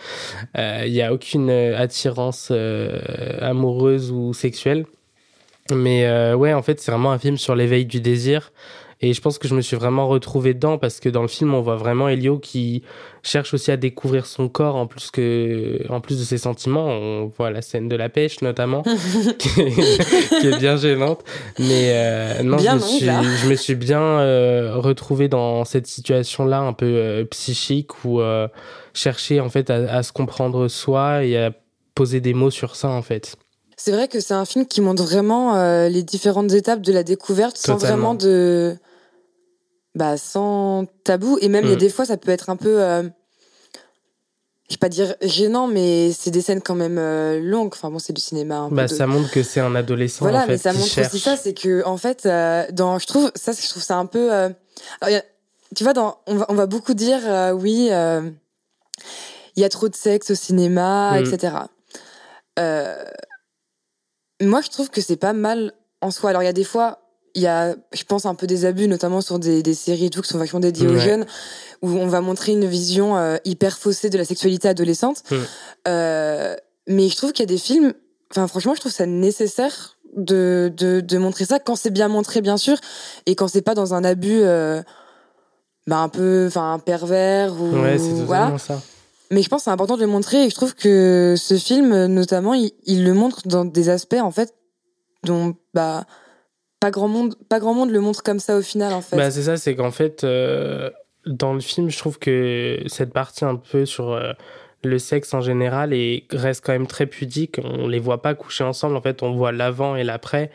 Il 0.56 0.62
euh, 0.62 0.88
y 0.88 1.02
a 1.02 1.14
aucune 1.14 1.50
attirance 1.50 2.52
amoureuse 3.42 4.12
ou 4.12 4.34
sexuelle. 4.34 4.86
Mais 5.72 6.34
ouais, 6.34 6.54
en 6.54 6.62
fait, 6.62 6.80
c'est 6.80 6.92
vraiment 6.92 7.12
un 7.12 7.20
film 7.20 7.38
sur 7.38 7.56
l'éveil 7.56 7.86
du 7.86 8.00
désir 8.00 8.52
Et 9.02 9.14
je 9.14 9.22
pense 9.22 9.38
que 9.38 9.48
je 9.48 9.56
me 9.56 9.62
suis 9.62 9.76
vraiment 9.76 10.08
retrouvé 10.08 10.54
dedans 10.54 10.78
parce 10.78 11.00
que 11.00 11.10
dans 11.10 11.22
le 11.22 11.28
film, 11.28 11.54
on 11.54 11.62
voit 11.62 11.76
vraiment 11.76 12.08
Elio 12.08 12.40
qui 12.40 12.84
cherche 13.24 13.54
aussi 13.54 13.72
à 13.72 13.78
découvrir 13.78 14.26
son 14.26 14.48
corps 14.48 14.76
en 14.76 14.88
plus 14.88 15.12
que, 15.12 15.86
en 15.90 16.00
plus 16.00 16.18
de 16.18 16.24
ses 16.24 16.38
sentiments. 16.38 16.86
On 16.86 17.26
voit 17.26 17.52
la 17.52 17.62
scène 17.62 17.90
de 17.90 17.96
la 17.96 18.08
pêche 18.08 18.42
notamment, 18.42 18.84
qui, 19.38 19.50
est, 19.60 20.60
bien 20.60 20.78
gênante. 20.78 21.24
Mais 21.60 21.90
euh, 21.90 22.44
non, 22.44 22.58
je, 22.58 22.72
me 22.72 22.80
suis, 22.80 23.06
je, 23.06 23.50
me 23.50 23.56
suis, 23.56 23.76
bien 23.76 24.02
euh, 24.02 24.76
retrouvé 24.76 25.28
dans 25.28 25.66
cette 25.66 25.88
situation-là 25.88 26.62
un 26.62 26.74
peu 26.74 26.86
euh, 26.86 27.26
psychique 27.26 28.06
où 28.06 28.22
chercher 28.94 29.42
en 29.42 29.50
fait 29.50 29.70
à, 29.70 29.76
à 29.94 30.04
se 30.04 30.14
comprendre 30.14 30.70
soi 30.70 31.26
et 31.26 31.38
à 31.38 31.52
poser 31.96 32.22
des 32.22 32.34
mots 32.34 32.52
sur 32.52 32.76
ça 32.76 32.90
en 32.90 33.02
fait. 33.02 33.36
C'est 33.78 33.92
vrai 33.92 34.08
que 34.08 34.20
c'est 34.20 34.34
un 34.34 34.46
film 34.46 34.66
qui 34.66 34.82
montre 34.82 35.04
vraiment 35.04 35.56
euh, 35.56 35.90
les 35.90 36.04
différentes 36.04 36.54
étapes 36.54 36.82
de 36.82 36.94
la 36.94 37.04
découverte 37.04 37.58
sans 37.58 37.78
vraiment 37.78 38.14
de. 38.14 38.76
Bah, 39.96 40.18
sans 40.18 40.86
tabou. 41.04 41.38
Et 41.42 41.50
même, 41.50 41.66
il 41.66 41.70
y 41.70 41.74
a 41.74 41.76
mm. 41.76 41.80
des 41.80 41.90
fois, 41.90 42.06
ça 42.06 42.18
peut 42.18 42.32
être 42.32 42.50
un 42.50 42.56
peu. 42.56 42.82
Euh... 42.82 43.04
Je 44.68 44.74
vais 44.74 44.80
pas 44.80 44.90
dire 44.90 45.16
gênant, 45.22 45.68
mais 45.68 46.12
c'est 46.12 46.32
des 46.32 46.42
scènes 46.42 46.62
quand 46.62 46.74
même 46.74 46.98
euh, 46.98 47.40
longues. 47.40 47.72
Enfin 47.74 47.92
bon, 47.92 48.00
c'est 48.00 48.14
du 48.14 48.22
cinéma. 48.22 48.58
Un 48.58 48.70
bah, 48.70 48.88
ça 48.88 49.06
montre 49.06 49.30
que 49.30 49.44
c'est 49.44 49.60
un 49.60 49.76
adolescent. 49.76 50.26
Voilà, 50.26 50.40
en 50.40 50.46
fait, 50.46 50.54
mais 50.54 50.58
ça 50.58 50.74
montre 50.74 51.02
aussi 51.02 51.20
ça, 51.20 51.38
c'est 51.38 51.54
que 51.54 51.86
en 51.86 51.98
fait, 51.98 52.26
euh, 52.26 52.66
dans, 52.72 52.98
je 52.98 53.06
trouve 53.06 53.32
ça, 53.36 53.52
je 53.52 53.70
trouve 53.70 53.84
ça 53.84 53.98
un 53.98 54.08
peu. 54.08 54.32
tu 55.76 55.84
vois, 55.84 55.94
dans, 55.94 56.18
on 56.26 56.36
va, 56.36 56.46
on 56.50 56.56
va 56.56 56.66
beaucoup 56.66 56.96
dire, 56.96 57.20
oui, 57.54 57.92
il 59.56 59.62
y 59.62 59.64
a 59.64 59.70
trop 59.70 59.88
de 59.88 59.96
sexe 59.96 60.32
au 60.32 60.36
cinéma, 60.36 61.20
mm. 61.20 61.26
etc. 61.26 61.54
Euh, 62.58 63.04
moi, 64.42 64.62
je 64.62 64.70
trouve 64.70 64.90
que 64.90 65.02
c'est 65.02 65.16
pas 65.16 65.34
mal 65.34 65.74
en 66.02 66.12
soi. 66.12 66.30
Alors, 66.30 66.42
il 66.42 66.46
y 66.46 66.50
a 66.50 66.54
des 66.54 66.64
fois, 66.64 67.00
il 67.36 67.42
y 67.42 67.48
a, 67.48 67.76
je 67.94 68.04
pense, 68.04 68.26
un 68.26 68.36
peu 68.36 68.48
des 68.48 68.66
abus, 68.66 68.88
notamment 68.88 69.22
sur 69.22 69.40
des, 69.40 69.64
des 69.64 69.74
séries 69.74 70.06
et 70.06 70.10
tout, 70.10 70.22
qui 70.22 70.30
sont 70.30 70.38
vachement 70.38 70.60
dédiées 70.60 70.88
aux 70.88 70.98
jeunes, 70.98 71.26
où 71.82 71.90
on 71.90 72.08
va 72.08 72.22
montrer 72.22 72.54
une 72.54 72.66
vision 72.66 73.18
euh, 73.18 73.38
hyper 73.46 73.78
faussée 73.78 74.10
de 74.10 74.18
la 74.18 74.26
sexualité 74.26 74.68
adolescente. 74.68 75.24
Euh, 75.88 76.56
mais 76.88 77.10
je 77.10 77.16
trouve 77.16 77.32
qu'il 77.32 77.44
y 77.44 77.50
a 77.50 77.54
des 77.54 77.58
films, 77.58 77.94
enfin, 78.32 78.48
franchement, 78.48 78.76
je 78.76 78.80
trouve 78.80 78.92
ça 78.92 79.06
nécessaire 79.06 79.98
de, 80.16 80.72
de, 80.76 81.02
de 81.02 81.18
montrer 81.18 81.46
ça 81.46 81.60
quand 81.60 81.76
c'est 81.76 81.90
bien 81.90 82.08
montré, 82.08 82.42
bien 82.42 82.58
sûr, 82.58 82.78
et 83.26 83.36
quand 83.36 83.48
c'est 83.48 83.62
pas 83.62 83.76
dans 83.76 83.94
un 83.94 84.04
abus, 84.04 84.42
euh, 84.42 84.82
bah, 85.88 85.98
un 85.98 86.10
peu, 86.10 86.46
enfin, 86.48 86.80
pervers 86.84 87.54
ou. 87.62 87.82
Ouais, 87.82 87.98
c'est 87.98 88.24
voilà. 88.24 88.58
ça. 88.58 88.82
Mais 89.32 89.42
je 89.42 89.50
pense 89.50 89.62
que 89.62 89.64
c'est 89.66 89.72
important 89.72 89.96
de 89.96 90.02
le 90.02 90.08
montrer 90.08 90.46
et 90.46 90.50
je 90.50 90.56
trouve 90.56 90.76
que 90.76 91.36
ce 91.38 91.56
film, 91.56 92.06
notamment, 92.06 92.54
il, 92.54 93.04
le 93.04 93.14
montre 93.14 93.48
dans 93.48 93.66
des 93.66 93.90
aspects, 93.90 94.20
en 94.20 94.32
fait, 94.32 94.54
dont 95.24 95.56
bah, 95.74 96.06
pas, 96.80 96.92
grand 96.92 97.08
monde, 97.08 97.36
pas 97.50 97.60
grand 97.60 97.74
monde 97.74 97.92
le 97.92 98.00
montre 98.00 98.24
comme 98.24 98.40
ça 98.40 98.58
au 98.58 98.62
final, 98.62 98.94
en 98.94 99.02
fait. 99.02 99.18
Bah, 99.18 99.32
c'est 99.32 99.44
ça, 99.44 99.58
c'est 99.58 99.76
qu'en 99.76 99.92
fait, 99.92 100.24
euh, 100.24 100.90
dans 101.26 101.54
le 101.54 101.60
film, 101.60 101.90
je 101.90 101.98
trouve 101.98 102.20
que 102.20 102.80
cette 102.88 103.14
partie 103.14 103.46
un 103.46 103.56
peu 103.56 103.86
sur 103.86 104.12
euh, 104.12 104.34
le 104.84 105.00
sexe 105.00 105.34
en 105.34 105.42
général 105.42 105.94
et 105.94 106.26
reste 106.32 106.64
quand 106.64 106.74
même 106.74 106.88
très 106.88 107.08
pudique. 107.08 107.60
On 107.64 107.88
les 107.88 108.00
voit 108.00 108.22
pas 108.22 108.36
coucher 108.36 108.64
ensemble, 108.64 108.96
en 108.96 109.02
fait, 109.02 109.24
on 109.24 109.34
voit 109.34 109.52
l'avant 109.52 109.96
et 109.96 110.04
l'après. 110.04 110.52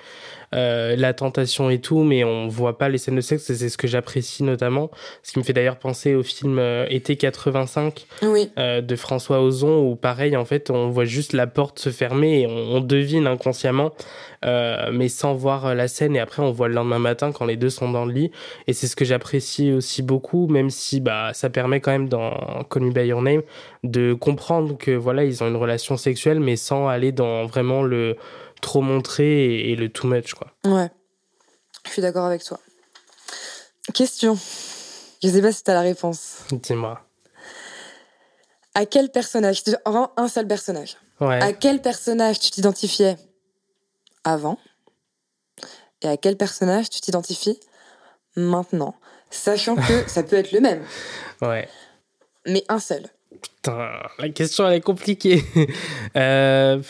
Euh, 0.52 0.96
la 0.96 1.14
tentation 1.14 1.70
et 1.70 1.78
tout, 1.78 2.02
mais 2.02 2.24
on 2.24 2.48
voit 2.48 2.76
pas 2.76 2.88
les 2.88 2.98
scènes 2.98 3.14
de 3.14 3.20
sexe. 3.20 3.44
C'est 3.44 3.68
ce 3.68 3.78
que 3.78 3.86
j'apprécie 3.86 4.42
notamment. 4.42 4.90
Ce 5.22 5.32
qui 5.32 5.38
me 5.38 5.44
fait 5.44 5.52
d'ailleurs 5.52 5.76
penser 5.76 6.14
au 6.14 6.24
film 6.24 6.58
euh, 6.58 6.86
Été 6.88 7.16
85 7.16 8.06
euh, 8.58 8.80
de 8.80 8.96
François 8.96 9.42
Ozon, 9.42 9.88
où 9.88 9.94
pareil, 9.94 10.36
en 10.36 10.44
fait, 10.44 10.70
on 10.70 10.88
voit 10.88 11.04
juste 11.04 11.34
la 11.34 11.46
porte 11.46 11.78
se 11.78 11.90
fermer 11.90 12.40
et 12.40 12.46
on, 12.46 12.80
devine 12.80 13.26
inconsciemment, 13.26 13.92
mais 14.42 15.08
sans 15.08 15.34
voir 15.34 15.74
la 15.74 15.86
scène. 15.86 16.16
Et 16.16 16.20
après, 16.20 16.42
on 16.42 16.50
voit 16.50 16.66
le 16.66 16.74
lendemain 16.74 16.98
matin 16.98 17.30
quand 17.30 17.44
les 17.44 17.56
deux 17.56 17.70
sont 17.70 17.90
dans 17.90 18.04
le 18.04 18.12
lit. 18.12 18.30
Et 18.66 18.72
c'est 18.72 18.86
ce 18.86 18.96
que 18.96 19.04
j'apprécie 19.04 19.72
aussi 19.72 20.02
beaucoup, 20.02 20.48
même 20.48 20.70
si 20.70 21.00
bah 21.00 21.32
ça 21.34 21.50
permet 21.50 21.80
quand 21.80 21.92
même 21.92 22.08
dans 22.08 22.64
Call 22.70 22.84
Me 22.84 22.90
by 22.90 23.06
Your 23.06 23.22
Name 23.22 23.42
de 23.84 24.14
comprendre 24.14 24.76
que 24.76 24.90
voilà 24.90 25.24
ils 25.24 25.42
ont 25.42 25.48
une 25.48 25.56
relation 25.56 25.96
sexuelle, 25.96 26.40
mais 26.40 26.56
sans 26.56 26.88
aller 26.88 27.12
dans 27.12 27.46
vraiment 27.46 27.82
le 27.82 28.16
trop 28.60 28.80
montré 28.80 29.70
et, 29.70 29.76
le 29.76 29.88
too 29.88 30.06
much, 30.08 30.34
quoi. 30.34 30.52
Ouais. 30.64 30.90
Je 31.86 31.90
suis 31.90 32.02
d'accord 32.02 32.26
avec 32.26 32.44
toi. 32.44 32.60
Question. 33.94 34.38
Je 35.22 35.28
sais 35.28 35.42
pas 35.42 35.52
si 35.52 35.62
t'as 35.62 35.74
la 35.74 35.80
réponse. 35.80 36.38
Dis-moi. 36.52 37.00
À 38.74 38.86
quel 38.86 39.10
personnage, 39.10 39.62
un 39.84 40.28
seul 40.28 40.46
personnage, 40.46 40.96
ouais. 41.20 41.42
à 41.42 41.52
quel 41.52 41.82
personnage 41.82 42.38
tu 42.38 42.50
t'identifiais 42.50 43.16
avant 44.22 44.58
et 46.02 46.08
à 46.08 46.16
quel 46.16 46.36
personnage 46.36 46.88
tu 46.88 47.00
t'identifies 47.00 47.58
maintenant? 48.36 48.94
Sachant 49.30 49.74
que 49.76 50.04
ça 50.08 50.22
peut 50.22 50.36
être 50.36 50.52
le 50.52 50.60
même. 50.60 50.84
Ouais. 51.42 51.68
Mais 52.46 52.64
un 52.68 52.78
seul. 52.78 53.06
Putain, 53.42 54.00
la 54.18 54.28
question 54.30 54.66
elle 54.68 54.74
est 54.74 54.80
compliquée. 54.80 55.44
euh, 56.16 56.80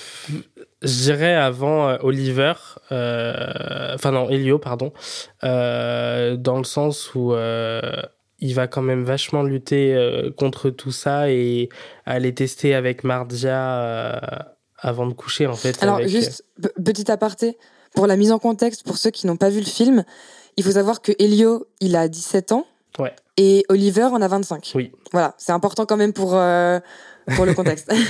je 0.83 1.03
dirais 1.03 1.35
avant 1.35 1.89
euh, 1.89 1.97
Oliver, 2.03 2.55
euh, 2.91 3.95
enfin 3.95 4.13
non, 4.13 4.31
Elio, 4.31 4.59
pardon, 4.59 4.93
euh, 5.45 6.37
dans 6.37 6.59
le 6.59 6.65
sens 6.65 7.15
où 7.15 7.35
il 8.43 8.55
va 8.55 8.67
quand 8.67 8.83
même 8.83 9.05
vachement 9.05 9.43
lutter 9.43 9.95
contre 10.37 10.71
tout 10.71 10.93
ça 10.93 11.31
et 11.31 11.69
aller 12.07 12.35
tester 12.35 12.75
avec 12.75 13.05
Mardia 13.05 14.57
avant 14.79 15.07
de 15.07 15.13
coucher 15.13 15.47
en 15.47 15.57
fait. 15.57 15.83
Alors 15.83 16.01
juste 16.09 16.45
petit 16.83 17.11
aparté 17.11 17.59
pour 17.95 18.07
la 18.07 18.17
mise 18.17 18.33
en 18.33 18.39
contexte 18.39 18.87
pour 18.87 18.97
ceux 18.97 19.11
qui 19.11 19.27
n'ont 19.27 19.37
pas 19.37 19.51
vu 19.51 19.59
le 19.59 19.67
film, 19.67 20.05
il 20.57 20.65
faut 20.65 20.71
savoir 20.71 21.03
que 21.03 21.13
Elio 21.19 21.67
il 21.81 21.97
a 21.97 22.09
17 22.09 22.53
ans. 22.53 22.67
Ouais. 22.99 23.15
Et 23.37 23.65
Oliver 23.69 24.05
en 24.05 24.23
a 24.23 24.29
25. 24.29 24.73
Oui. 24.75 24.91
Voilà, 25.13 25.35
c'est 25.37 25.53
important 25.53 25.85
quand 25.85 25.99
même 25.99 26.15
pour 26.15 26.35
pour 27.37 27.45
le 27.47 27.55
contexte. 27.55 27.93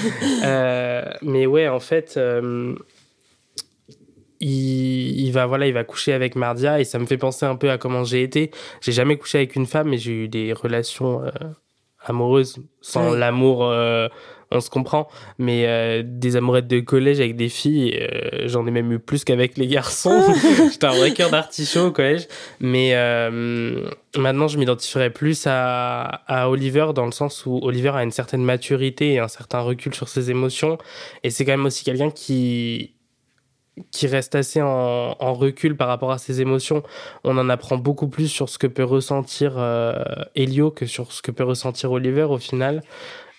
Euh, 0.42 1.04
mais 1.22 1.46
ouais, 1.46 1.68
en 1.68 1.80
fait, 1.80 2.14
euh, 2.16 2.74
il, 4.40 5.20
il, 5.20 5.30
va 5.32 5.46
voilà, 5.46 5.66
il 5.66 5.74
va 5.74 5.84
coucher 5.84 6.12
avec 6.12 6.34
Mardia 6.34 6.80
et 6.80 6.84
ça 6.84 6.98
me 6.98 7.04
fait 7.06 7.18
penser 7.18 7.44
un 7.44 7.56
peu 7.56 7.70
à 7.70 7.78
comment 7.78 8.04
j'ai 8.04 8.22
été. 8.22 8.50
J'ai 8.80 8.92
jamais 8.92 9.16
couché 9.16 9.38
avec 9.38 9.54
une 9.54 9.66
femme, 9.66 9.88
mais 9.88 9.98
j'ai 9.98 10.12
eu 10.12 10.28
des 10.28 10.52
relations 10.52 11.22
euh, 11.22 11.30
amoureuses 12.00 12.58
sans 12.80 13.12
l'amour 13.12 13.70
on 14.50 14.60
se 14.60 14.70
comprend. 14.70 15.08
Mais 15.38 15.64
euh, 15.66 16.02
des 16.04 16.36
amourettes 16.36 16.66
de 16.66 16.80
collège 16.80 17.20
avec 17.20 17.36
des 17.36 17.48
filles, 17.48 17.96
euh, 18.00 18.48
j'en 18.48 18.66
ai 18.66 18.70
même 18.70 18.92
eu 18.92 18.98
plus 18.98 19.24
qu'avec 19.24 19.56
les 19.56 19.66
garçons. 19.66 20.22
J'étais 20.70 20.86
un 20.86 20.92
vrai 20.92 21.12
cœur 21.12 21.30
d'artichaut 21.30 21.86
au 21.86 21.90
collège. 21.90 22.26
Mais 22.60 22.90
euh, 22.94 23.88
maintenant, 24.16 24.48
je 24.48 24.58
m'identifierais 24.58 25.10
plus 25.10 25.46
à, 25.46 26.02
à 26.26 26.48
Oliver 26.48 26.88
dans 26.94 27.06
le 27.06 27.12
sens 27.12 27.46
où 27.46 27.60
Oliver 27.62 27.90
a 27.94 28.02
une 28.02 28.12
certaine 28.12 28.42
maturité 28.42 29.12
et 29.14 29.18
un 29.18 29.28
certain 29.28 29.60
recul 29.60 29.94
sur 29.94 30.08
ses 30.08 30.30
émotions. 30.30 30.78
Et 31.22 31.30
c'est 31.30 31.44
quand 31.44 31.52
même 31.52 31.66
aussi 31.66 31.84
quelqu'un 31.84 32.10
qui 32.10 32.94
qui 33.90 34.06
reste 34.06 34.34
assez 34.34 34.60
en, 34.60 35.16
en, 35.18 35.34
recul 35.34 35.76
par 35.76 35.88
rapport 35.88 36.12
à 36.12 36.18
ses 36.18 36.40
émotions. 36.40 36.82
On 37.24 37.38
en 37.38 37.48
apprend 37.48 37.76
beaucoup 37.76 38.08
plus 38.08 38.28
sur 38.28 38.48
ce 38.48 38.58
que 38.58 38.66
peut 38.66 38.84
ressentir 38.84 39.54
euh, 39.56 40.02
Elio 40.34 40.70
que 40.70 40.86
sur 40.86 41.12
ce 41.12 41.22
que 41.22 41.30
peut 41.30 41.44
ressentir 41.44 41.90
Oliver 41.92 42.24
au 42.24 42.38
final. 42.38 42.82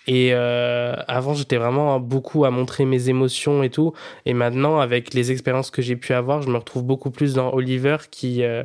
Et 0.06 0.30
euh, 0.32 0.94
avant, 1.06 1.34
j'étais 1.34 1.56
vraiment 1.56 2.00
beaucoup 2.00 2.44
à 2.44 2.50
montrer 2.50 2.84
mes 2.84 3.08
émotions 3.08 3.62
et 3.62 3.70
tout. 3.70 3.92
Et 4.26 4.34
maintenant, 4.34 4.80
avec 4.80 5.14
les 5.14 5.30
expériences 5.30 5.70
que 5.70 5.82
j'ai 5.82 5.96
pu 5.96 6.12
avoir, 6.12 6.42
je 6.42 6.48
me 6.48 6.56
retrouve 6.56 6.82
beaucoup 6.82 7.10
plus 7.10 7.34
dans 7.34 7.52
Oliver 7.52 7.98
qui 8.10 8.42
euh, 8.42 8.64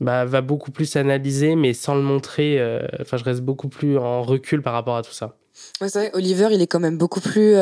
bah, 0.00 0.24
va 0.24 0.40
beaucoup 0.40 0.70
plus 0.70 0.96
analyser, 0.96 1.56
mais 1.56 1.72
sans 1.72 1.94
le 1.94 2.02
montrer. 2.02 2.60
Euh, 2.60 2.86
enfin, 3.00 3.16
je 3.16 3.24
reste 3.24 3.40
beaucoup 3.40 3.68
plus 3.68 3.98
en 3.98 4.22
recul 4.22 4.62
par 4.62 4.72
rapport 4.72 4.96
à 4.96 5.02
tout 5.02 5.12
ça. 5.12 5.36
Ouais, 5.80 5.88
c'est 5.88 5.98
vrai. 5.98 6.10
Oliver, 6.14 6.48
il 6.52 6.62
est 6.62 6.68
quand 6.68 6.80
même 6.80 6.96
beaucoup 6.96 7.20
plus, 7.20 7.56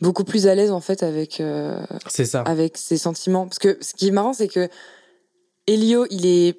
beaucoup 0.00 0.24
plus 0.24 0.46
à 0.46 0.54
l'aise 0.54 0.70
en 0.70 0.80
fait 0.80 1.02
avec. 1.02 1.42
c'est 2.08 2.24
ça. 2.24 2.40
Avec 2.42 2.78
ses 2.78 2.96
sentiments. 2.96 3.44
Parce 3.46 3.58
que 3.58 3.76
ce 3.82 3.94
qui 3.94 4.08
est 4.08 4.12
marrant, 4.12 4.32
c'est 4.32 4.48
que 4.48 4.68
Elio, 5.66 6.06
il 6.10 6.26
est 6.26 6.58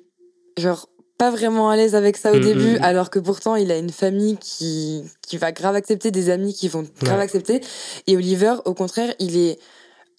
genre 0.57 0.87
pas 1.17 1.31
vraiment 1.31 1.69
à 1.69 1.75
l'aise 1.75 1.95
avec 1.95 2.17
ça 2.17 2.31
au 2.31 2.37
mm, 2.37 2.41
début, 2.41 2.73
mm, 2.73 2.79
mm. 2.79 2.83
alors 2.83 3.09
que 3.09 3.19
pourtant 3.19 3.55
il 3.55 3.71
a 3.71 3.77
une 3.77 3.89
famille 3.89 4.37
qui, 4.37 5.03
qui 5.21 5.37
va 5.37 5.51
grave 5.51 5.75
accepter, 5.75 6.11
des 6.11 6.29
amis 6.29 6.53
qui 6.53 6.67
vont 6.67 6.85
grave 7.01 7.19
accepter. 7.19 7.61
Et 8.05 8.15
Oliver, 8.15 8.55
au 8.65 8.73
contraire, 8.73 9.13
il 9.19 9.37
est 9.37 9.59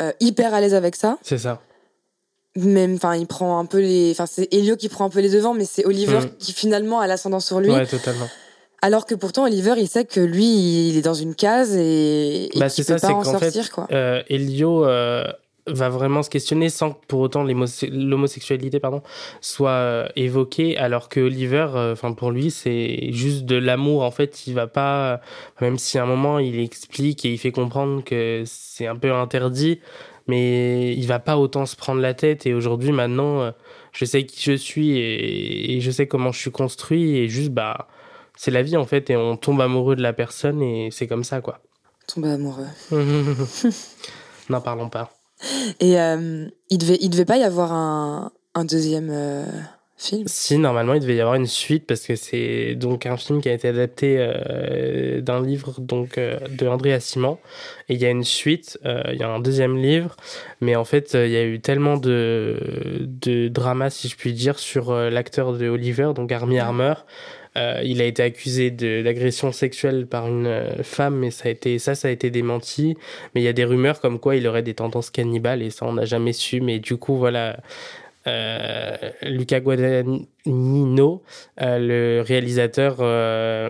euh, 0.03 0.13
hyper 0.21 0.55
à 0.55 0.61
l'aise 0.61 0.75
avec 0.75 0.97
ça. 0.97 1.19
C'est 1.23 1.39
ça. 1.39 1.61
Même, 2.57 2.95
enfin, 2.97 3.15
il 3.15 3.27
prend 3.27 3.59
un 3.61 3.67
peu 3.67 3.79
les. 3.79 4.11
Enfin, 4.11 4.27
c'est 4.27 4.53
Elio 4.53 4.77
qui 4.77 4.89
prend 4.89 5.05
un 5.05 5.11
peu 5.11 5.21
les 5.21 5.31
devants, 5.31 5.55
mais 5.55 5.65
c'est 5.65 5.85
Oliver 5.85 6.21
qui 6.39 6.53
finalement 6.53 6.99
a 6.99 7.07
l'ascendant 7.07 7.41
sur 7.41 7.61
lui. 7.61 7.71
Ouais, 7.71 7.87
totalement. 7.87 8.29
Alors 8.83 9.07
que 9.07 9.15
pourtant 9.15 9.45
Oliver, 9.45 9.75
il 9.77 9.89
sait 9.89 10.05
que 10.05 10.21
lui, 10.21 10.89
il 10.89 10.97
est 10.97 11.03
dans 11.03 11.15
une 11.15 11.35
case 11.35 11.77
et, 11.77 12.57
et 12.57 12.59
bah, 12.59 12.69
ça, 12.69 12.83
peut 12.83 13.01
pas 13.01 13.13
en 13.13 13.25
sortir 13.25 13.65
fait, 13.65 13.71
quoi. 13.71 13.87
Euh, 13.93 14.23
Elio. 14.29 14.85
Euh 14.87 15.25
va 15.69 15.89
vraiment 15.89 16.23
se 16.23 16.31
questionner 16.31 16.69
sans 16.69 16.93
que 16.93 17.07
pour 17.07 17.21
autant 17.21 17.45
l'homosexualité 17.45 18.81
pardon 18.81 19.03
soit 19.41 19.71
euh, 19.71 20.09
évoquée 20.17 20.77
alors 20.77 21.09
que 21.09 21.21
Oliver 21.21 21.69
euh, 21.75 21.93
enfin 21.93 22.13
pour 22.13 22.31
lui 22.31 22.51
c'est 22.51 23.13
juste 23.13 23.45
de 23.45 23.57
l'amour 23.57 24.03
en 24.03 24.11
fait 24.11 24.47
il 24.47 24.55
va 24.55 24.67
pas 24.67 25.21
même 25.61 25.79
si 25.79 25.99
à 25.99 26.03
un 26.03 26.07
moment 26.07 26.39
il 26.39 26.59
explique 26.59 27.25
et 27.25 27.33
il 27.33 27.39
fait 27.39 27.53
comprendre 27.53 28.03
que 28.05 28.43
c'est 28.47 28.87
un 28.87 28.97
peu 28.97 29.13
interdit 29.13 29.81
mais 30.27 30.95
il 30.95 31.07
va 31.07 31.19
pas 31.19 31.39
autant 31.39 31.67
se 31.67 31.77
prendre 31.77 32.01
la 32.01 32.15
tête 32.15 32.47
et 32.47 32.55
aujourd'hui 32.55 32.93
maintenant 32.93 33.41
euh, 33.41 33.51
je 33.93 34.05
sais 34.05 34.25
qui 34.25 34.43
je 34.43 34.53
suis 34.53 34.99
et, 34.99 35.77
et 35.77 35.81
je 35.81 35.91
sais 35.91 36.07
comment 36.07 36.33
je 36.33 36.39
suis 36.39 36.51
construit 36.51 37.17
et 37.17 37.29
juste 37.29 37.51
bah 37.51 37.89
c'est 38.39 38.53
la 38.53 38.63
vie 38.63 38.77
en 38.77 38.85
fait 38.85 39.11
et 39.11 39.17
on 39.17 39.37
tombe 39.37 39.61
amoureux 39.61 39.97
de 39.97 40.03
la 40.03 40.13
personne 40.13 40.63
et 40.63 40.91
c'est 40.93 41.09
comme 41.09 41.25
ça 41.25 41.41
quoi. 41.41 41.61
Tomber 42.07 42.31
amoureux. 42.31 42.69
N'en 44.49 44.61
parlons 44.61 44.89
pas. 44.89 45.18
Et 45.81 46.01
euh, 46.01 46.47
il 46.71 46.79
devait 46.79 46.99
il 47.01 47.11
devait 47.11 47.25
pas 47.25 47.37
y 47.37 47.45
avoir 47.45 47.73
un, 47.73 48.33
un 48.55 48.65
deuxième 48.65 49.11
euh, 49.11 49.45
film? 49.97 50.25
Si 50.27 50.59
normalement 50.59 50.95
il 50.95 51.01
devait 51.01 51.17
y 51.17 51.21
avoir 51.21 51.37
une 51.37 51.47
suite 51.47 51.87
parce 51.87 52.07
que 52.07 52.17
c'est 52.17 52.75
donc 52.75 53.07
un 53.07 53.17
film 53.17 53.41
qui 53.41 53.49
a 53.49 53.53
été 53.53 53.69
adapté 53.69 54.17
euh, 54.19 55.21
d'un 55.21 55.43
livre 55.43 55.81
donc 55.81 56.19
de 56.19 56.67
André 56.67 56.99
Simon. 57.01 57.39
Et 57.89 57.95
il 57.95 58.01
y 58.01 58.07
a 58.07 58.11
une 58.11 58.25
suite, 58.25 58.79
il 58.85 59.17
y 59.19 59.23
a 59.23 59.29
un 59.29 59.41
deuxième 59.41 59.77
livre. 59.77 60.17
Mais 60.61 60.77
en 60.77 60.85
fait 60.85 61.15
il 61.15 61.31
y 61.31 61.37
a 61.37 61.45
eu 61.45 61.61
tellement 61.61 61.97
de 61.97 62.59
de 63.01 63.49
drama 63.49 63.91
si 63.91 64.09
je 64.09 64.17
puis 64.17 64.33
dire 64.33 64.59
sur 64.59 64.93
l'acteur 64.93 65.53
de 65.53 65.69
Oliver 65.69 66.13
donc 66.15 66.33
Armie 66.33 66.59
Armer 66.59 66.95
euh, 67.59 67.81
il 67.85 68.01
a 68.01 68.05
été 68.05 68.23
accusé 68.23 68.71
d'agression 68.71 69.53
sexuelle 69.53 70.07
par 70.07 70.29
une 70.29 70.47
euh, 70.47 70.83
femme, 70.83 71.17
mais 71.17 71.31
ça 71.31 71.49
a 71.49 71.51
été 71.51 71.79
ça, 71.79 71.95
ça 71.95 72.09
a 72.09 72.11
été 72.11 72.31
démenti. 72.31 72.97
Mais 73.35 73.41
il 73.41 73.45
y 73.45 73.49
a 73.49 73.53
des 73.53 73.65
rumeurs 73.65 74.01
comme 74.01 74.19
quoi 74.19 74.37
il 74.37 74.47
aurait 74.47 74.63
des 74.63 74.75
tendances 74.75 75.11
cannibales 75.11 75.63
et 75.63 75.71
ça 75.71 75.85
on 75.87 75.95
n'a 75.95 76.05
jamais 76.05 76.33
su. 76.33 76.61
Mais 76.61 76.79
du 76.79 76.97
coup 76.97 77.17
voilà, 77.17 77.59
euh, 78.29 78.97
Luca 79.23 79.61
Guadagnino, 79.61 81.23
euh, 81.61 81.79
le 81.79 82.23
réalisateur, 82.23 82.97
euh, 83.01 83.69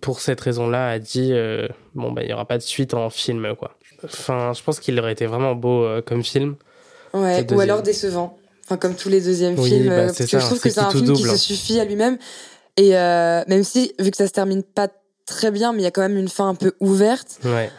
pour 0.00 0.20
cette 0.20 0.40
raison-là, 0.40 0.88
a 0.88 0.98
dit 0.98 1.32
bon 1.94 2.12
bah 2.12 2.22
il 2.22 2.30
y 2.30 2.32
aura 2.32 2.46
pas 2.46 2.58
de 2.58 2.62
suite 2.62 2.94
en 2.94 3.10
film 3.10 3.54
quoi. 3.58 3.76
Enfin, 4.04 4.52
je 4.54 4.62
pense 4.62 4.80
qu'il 4.80 4.98
aurait 4.98 5.12
été 5.12 5.26
vraiment 5.26 5.54
beau 5.54 5.86
comme 6.06 6.24
film. 6.24 6.56
Ouais, 7.12 7.44
ou 7.52 7.60
alors 7.60 7.82
décevant. 7.82 8.36
Enfin, 8.64 8.76
comme 8.76 8.94
tous 8.94 9.08
les 9.08 9.20
deuxièmes 9.20 9.58
oui, 9.58 9.68
films. 9.68 9.88
Bah, 9.88 10.06
parce 10.06 10.18
que 10.18 10.26
ça, 10.26 10.38
je 10.38 10.44
trouve 10.44 10.60
que 10.60 10.70
c'est 10.70 10.78
un 10.78 10.90
film 10.90 11.06
double. 11.06 11.18
qui 11.18 11.24
se 11.24 11.36
suffit 11.36 11.80
à 11.80 11.84
lui-même. 11.84 12.18
Et 12.76 12.96
euh, 12.96 13.42
même 13.48 13.64
si, 13.64 13.92
vu 13.98 14.10
que 14.10 14.16
ça 14.16 14.26
se 14.26 14.32
termine 14.32 14.62
pas 14.62 14.88
très 15.26 15.50
bien, 15.50 15.72
mais 15.72 15.80
il 15.80 15.84
y 15.84 15.86
a 15.86 15.90
quand 15.90 16.02
même 16.02 16.16
une 16.16 16.28
fin 16.28 16.48
un 16.48 16.54
peu 16.54 16.72
ouverte. 16.80 17.38
Ouais. 17.44 17.70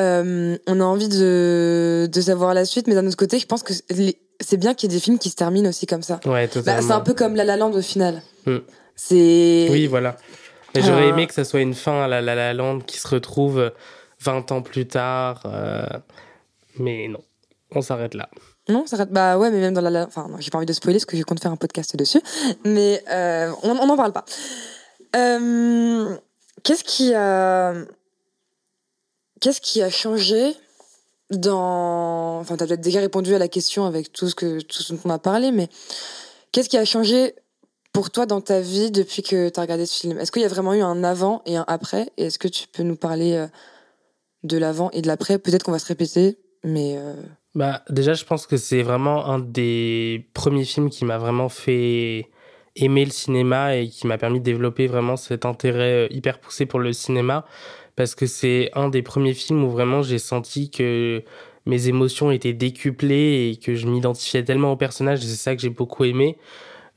Euh, 0.00 0.56
on 0.66 0.80
a 0.80 0.84
envie 0.84 1.08
de, 1.08 2.08
de 2.10 2.20
savoir 2.20 2.54
la 2.54 2.64
suite, 2.64 2.86
mais 2.86 2.94
d'un 2.94 3.06
autre 3.06 3.16
côté, 3.16 3.38
je 3.38 3.46
pense 3.46 3.62
que 3.62 3.72
c'est 4.40 4.56
bien 4.56 4.74
qu'il 4.74 4.90
y 4.90 4.94
ait 4.94 4.96
des 4.96 5.02
films 5.02 5.18
qui 5.18 5.30
se 5.30 5.34
terminent 5.34 5.68
aussi 5.68 5.86
comme 5.86 6.02
ça. 6.02 6.20
Ouais, 6.24 6.46
totalement. 6.46 6.80
Bah, 6.80 6.86
c'est 6.86 6.94
un 6.94 7.00
peu 7.00 7.14
comme 7.14 7.34
La 7.34 7.44
La 7.44 7.56
Land 7.56 7.72
au 7.72 7.82
final. 7.82 8.22
Mm. 8.46 8.58
C'est. 8.94 9.68
Oui, 9.70 9.86
voilà. 9.86 10.16
Mais 10.74 10.82
j'aurais 10.82 11.04
euh... 11.04 11.08
aimé 11.10 11.26
que 11.26 11.34
ça 11.34 11.44
soit 11.44 11.60
une 11.60 11.74
fin 11.74 12.02
à 12.02 12.08
La 12.08 12.20
La, 12.20 12.34
la 12.34 12.54
Land 12.54 12.80
qui 12.80 12.98
se 12.98 13.08
retrouve 13.08 13.72
20 14.20 14.52
ans 14.52 14.62
plus 14.62 14.86
tard. 14.86 15.42
Euh... 15.46 15.86
Mais 16.78 17.08
non, 17.08 17.20
on 17.74 17.82
s'arrête 17.82 18.14
là. 18.14 18.28
Non, 18.68 18.86
ça 18.86 18.96
arrête. 18.96 19.10
Bah 19.10 19.38
ouais, 19.38 19.50
mais 19.50 19.60
même 19.60 19.74
dans 19.74 19.80
la. 19.80 20.06
Enfin, 20.06 20.28
j'ai 20.38 20.50
pas 20.50 20.58
envie 20.58 20.66
de 20.66 20.72
spoiler 20.72 20.98
parce 20.98 21.06
que 21.06 21.16
je 21.16 21.22
compte 21.22 21.40
faire 21.40 21.52
un 21.52 21.56
podcast 21.56 21.96
dessus. 21.96 22.20
Mais 22.64 23.02
euh, 23.10 23.50
on 23.62 23.74
n'en 23.74 23.96
parle 23.96 24.12
pas. 24.12 24.24
Euh, 25.16 26.16
Qu'est-ce 26.62 26.84
qui 26.84 27.14
a. 27.14 27.74
Qu'est-ce 29.40 29.60
qui 29.60 29.82
a 29.82 29.90
changé 29.90 30.54
dans. 31.30 32.38
Enfin, 32.40 32.56
t'as 32.56 32.66
peut-être 32.66 32.80
déjà 32.80 33.00
répondu 33.00 33.34
à 33.34 33.38
la 33.38 33.48
question 33.48 33.86
avec 33.86 34.12
tout 34.12 34.28
ce, 34.28 34.34
que, 34.34 34.60
tout 34.60 34.82
ce 34.82 34.92
dont 34.92 35.00
on 35.04 35.10
a 35.10 35.18
parlé, 35.18 35.50
mais 35.52 35.68
qu'est-ce 36.52 36.68
qui 36.68 36.76
a 36.76 36.84
changé 36.84 37.34
pour 37.92 38.10
toi 38.10 38.26
dans 38.26 38.40
ta 38.40 38.60
vie 38.60 38.90
depuis 38.90 39.22
que 39.22 39.48
tu 39.48 39.58
as 39.58 39.62
regardé 39.62 39.86
ce 39.86 39.98
film? 39.98 40.18
Est-ce 40.18 40.32
qu'il 40.32 40.42
y 40.42 40.44
a 40.44 40.48
vraiment 40.48 40.74
eu 40.74 40.82
un 40.82 41.04
avant 41.04 41.42
et 41.46 41.56
un 41.56 41.64
après? 41.68 42.10
Et 42.16 42.26
est-ce 42.26 42.38
que 42.38 42.48
tu 42.48 42.66
peux 42.68 42.82
nous 42.82 42.96
parler 42.96 43.34
euh, 43.34 43.46
de 44.42 44.58
l'avant 44.58 44.90
et 44.90 45.00
de 45.00 45.06
l'après? 45.06 45.38
Peut-être 45.38 45.62
qu'on 45.62 45.72
va 45.72 45.78
se 45.78 45.86
répéter, 45.86 46.38
mais. 46.64 46.98
Bah, 47.58 47.82
déjà, 47.90 48.14
je 48.14 48.24
pense 48.24 48.46
que 48.46 48.56
c'est 48.56 48.82
vraiment 48.82 49.26
un 49.26 49.40
des 49.40 50.28
premiers 50.32 50.64
films 50.64 50.90
qui 50.90 51.04
m'a 51.04 51.18
vraiment 51.18 51.48
fait 51.48 52.28
aimer 52.76 53.04
le 53.04 53.10
cinéma 53.10 53.74
et 53.74 53.88
qui 53.88 54.06
m'a 54.06 54.16
permis 54.16 54.38
de 54.38 54.44
développer 54.44 54.86
vraiment 54.86 55.16
cet 55.16 55.44
intérêt 55.44 56.06
hyper 56.12 56.38
poussé 56.38 56.66
pour 56.66 56.78
le 56.78 56.92
cinéma 56.92 57.44
parce 57.96 58.14
que 58.14 58.26
c'est 58.26 58.70
un 58.74 58.88
des 58.88 59.02
premiers 59.02 59.34
films 59.34 59.64
où 59.64 59.70
vraiment 59.70 60.02
j'ai 60.02 60.20
senti 60.20 60.70
que 60.70 61.24
mes 61.66 61.88
émotions 61.88 62.30
étaient 62.30 62.52
décuplées 62.52 63.50
et 63.50 63.56
que 63.56 63.74
je 63.74 63.88
m'identifiais 63.88 64.44
tellement 64.44 64.70
au 64.70 64.76
personnage, 64.76 65.18
c'est 65.18 65.34
ça 65.34 65.56
que 65.56 65.60
j'ai 65.60 65.68
beaucoup 65.68 66.04
aimé. 66.04 66.38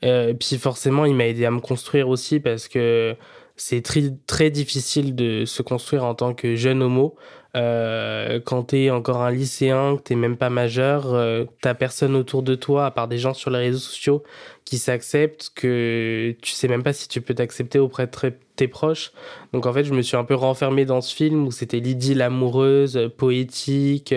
Euh, 0.04 0.32
puis 0.32 0.58
forcément, 0.58 1.06
il 1.06 1.16
m'a 1.16 1.26
aidé 1.26 1.44
à 1.44 1.50
me 1.50 1.58
construire 1.58 2.08
aussi 2.08 2.38
parce 2.38 2.68
que 2.68 3.16
c'est 3.56 3.82
très, 3.82 4.12
très 4.28 4.50
difficile 4.50 5.16
de 5.16 5.44
se 5.44 5.62
construire 5.62 6.04
en 6.04 6.14
tant 6.14 6.34
que 6.34 6.54
jeune 6.54 6.84
homo. 6.84 7.16
Euh, 7.54 8.40
quand 8.42 8.62
t'es 8.62 8.88
encore 8.88 9.20
un 9.20 9.30
lycéen, 9.30 9.96
que 9.96 10.02
t'es 10.02 10.14
même 10.14 10.36
pas 10.38 10.48
majeur, 10.48 11.12
euh, 11.12 11.44
t'as 11.60 11.74
personne 11.74 12.16
autour 12.16 12.42
de 12.42 12.54
toi, 12.54 12.86
à 12.86 12.90
part 12.90 13.08
des 13.08 13.18
gens 13.18 13.34
sur 13.34 13.50
les 13.50 13.58
réseaux 13.58 13.78
sociaux 13.78 14.22
qui 14.64 14.78
s'acceptent, 14.78 15.50
que 15.54 16.34
tu 16.40 16.52
sais 16.52 16.66
même 16.68 16.82
pas 16.82 16.94
si 16.94 17.08
tu 17.08 17.20
peux 17.20 17.34
t'accepter 17.34 17.78
auprès 17.78 18.06
de 18.06 18.32
tes 18.56 18.68
proches. 18.68 19.12
Donc 19.52 19.66
en 19.66 19.72
fait, 19.72 19.84
je 19.84 19.92
me 19.92 20.00
suis 20.00 20.16
un 20.16 20.24
peu 20.24 20.34
renfermé 20.34 20.86
dans 20.86 21.02
ce 21.02 21.14
film 21.14 21.46
où 21.46 21.50
c'était 21.50 21.80
l'idylle 21.80 22.22
amoureuse, 22.22 23.10
poétique, 23.18 24.14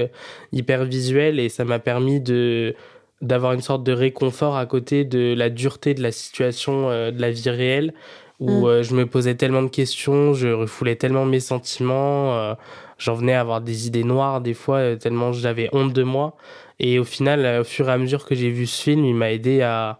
hyper 0.54 0.86
visuelle, 0.86 1.40
et 1.40 1.50
ça 1.50 1.66
m'a 1.66 1.80
permis 1.80 2.22
de 2.22 2.74
d'avoir 3.22 3.54
une 3.54 3.62
sorte 3.62 3.84
de 3.84 3.94
réconfort 3.94 4.58
à 4.58 4.66
côté 4.66 5.04
de 5.04 5.34
la 5.36 5.50
dureté 5.50 5.94
de 5.94 6.04
la 6.04 6.12
situation 6.12 6.90
euh, 6.90 7.12
de 7.12 7.20
la 7.20 7.32
vie 7.32 7.50
réelle 7.50 7.94
où 8.40 8.68
mm. 8.68 8.82
je 8.84 8.94
me 8.94 9.06
posais 9.06 9.36
tellement 9.36 9.64
de 9.64 9.70
questions, 9.70 10.34
je 10.34 10.50
refoulais 10.50 10.98
tellement 10.98 11.26
mes 11.26 11.40
sentiments 11.40 12.56
j'en 12.98 13.14
venais 13.16 13.34
à 13.34 13.42
avoir 13.42 13.62
des 13.62 13.88
idées 13.88 14.04
noires 14.04 14.42
des 14.42 14.54
fois 14.54 14.78
euh, 14.78 14.96
tellement 14.96 15.32
j'avais 15.34 15.70
honte 15.74 15.94
de 15.94 16.04
moi. 16.04 16.36
Et 16.80 17.00
au 17.00 17.04
final 17.04 17.46
euh, 17.46 17.62
au 17.62 17.64
fur 17.64 17.90
et 17.90 17.92
à 17.92 17.98
mesure 17.98 18.26
que 18.26 18.36
j'ai 18.36 18.50
vu 18.50 18.66
ce 18.66 18.82
film 18.82 19.06
il 19.06 19.16
m'a 19.16 19.32
aidé 19.32 19.62
à 19.62 20.00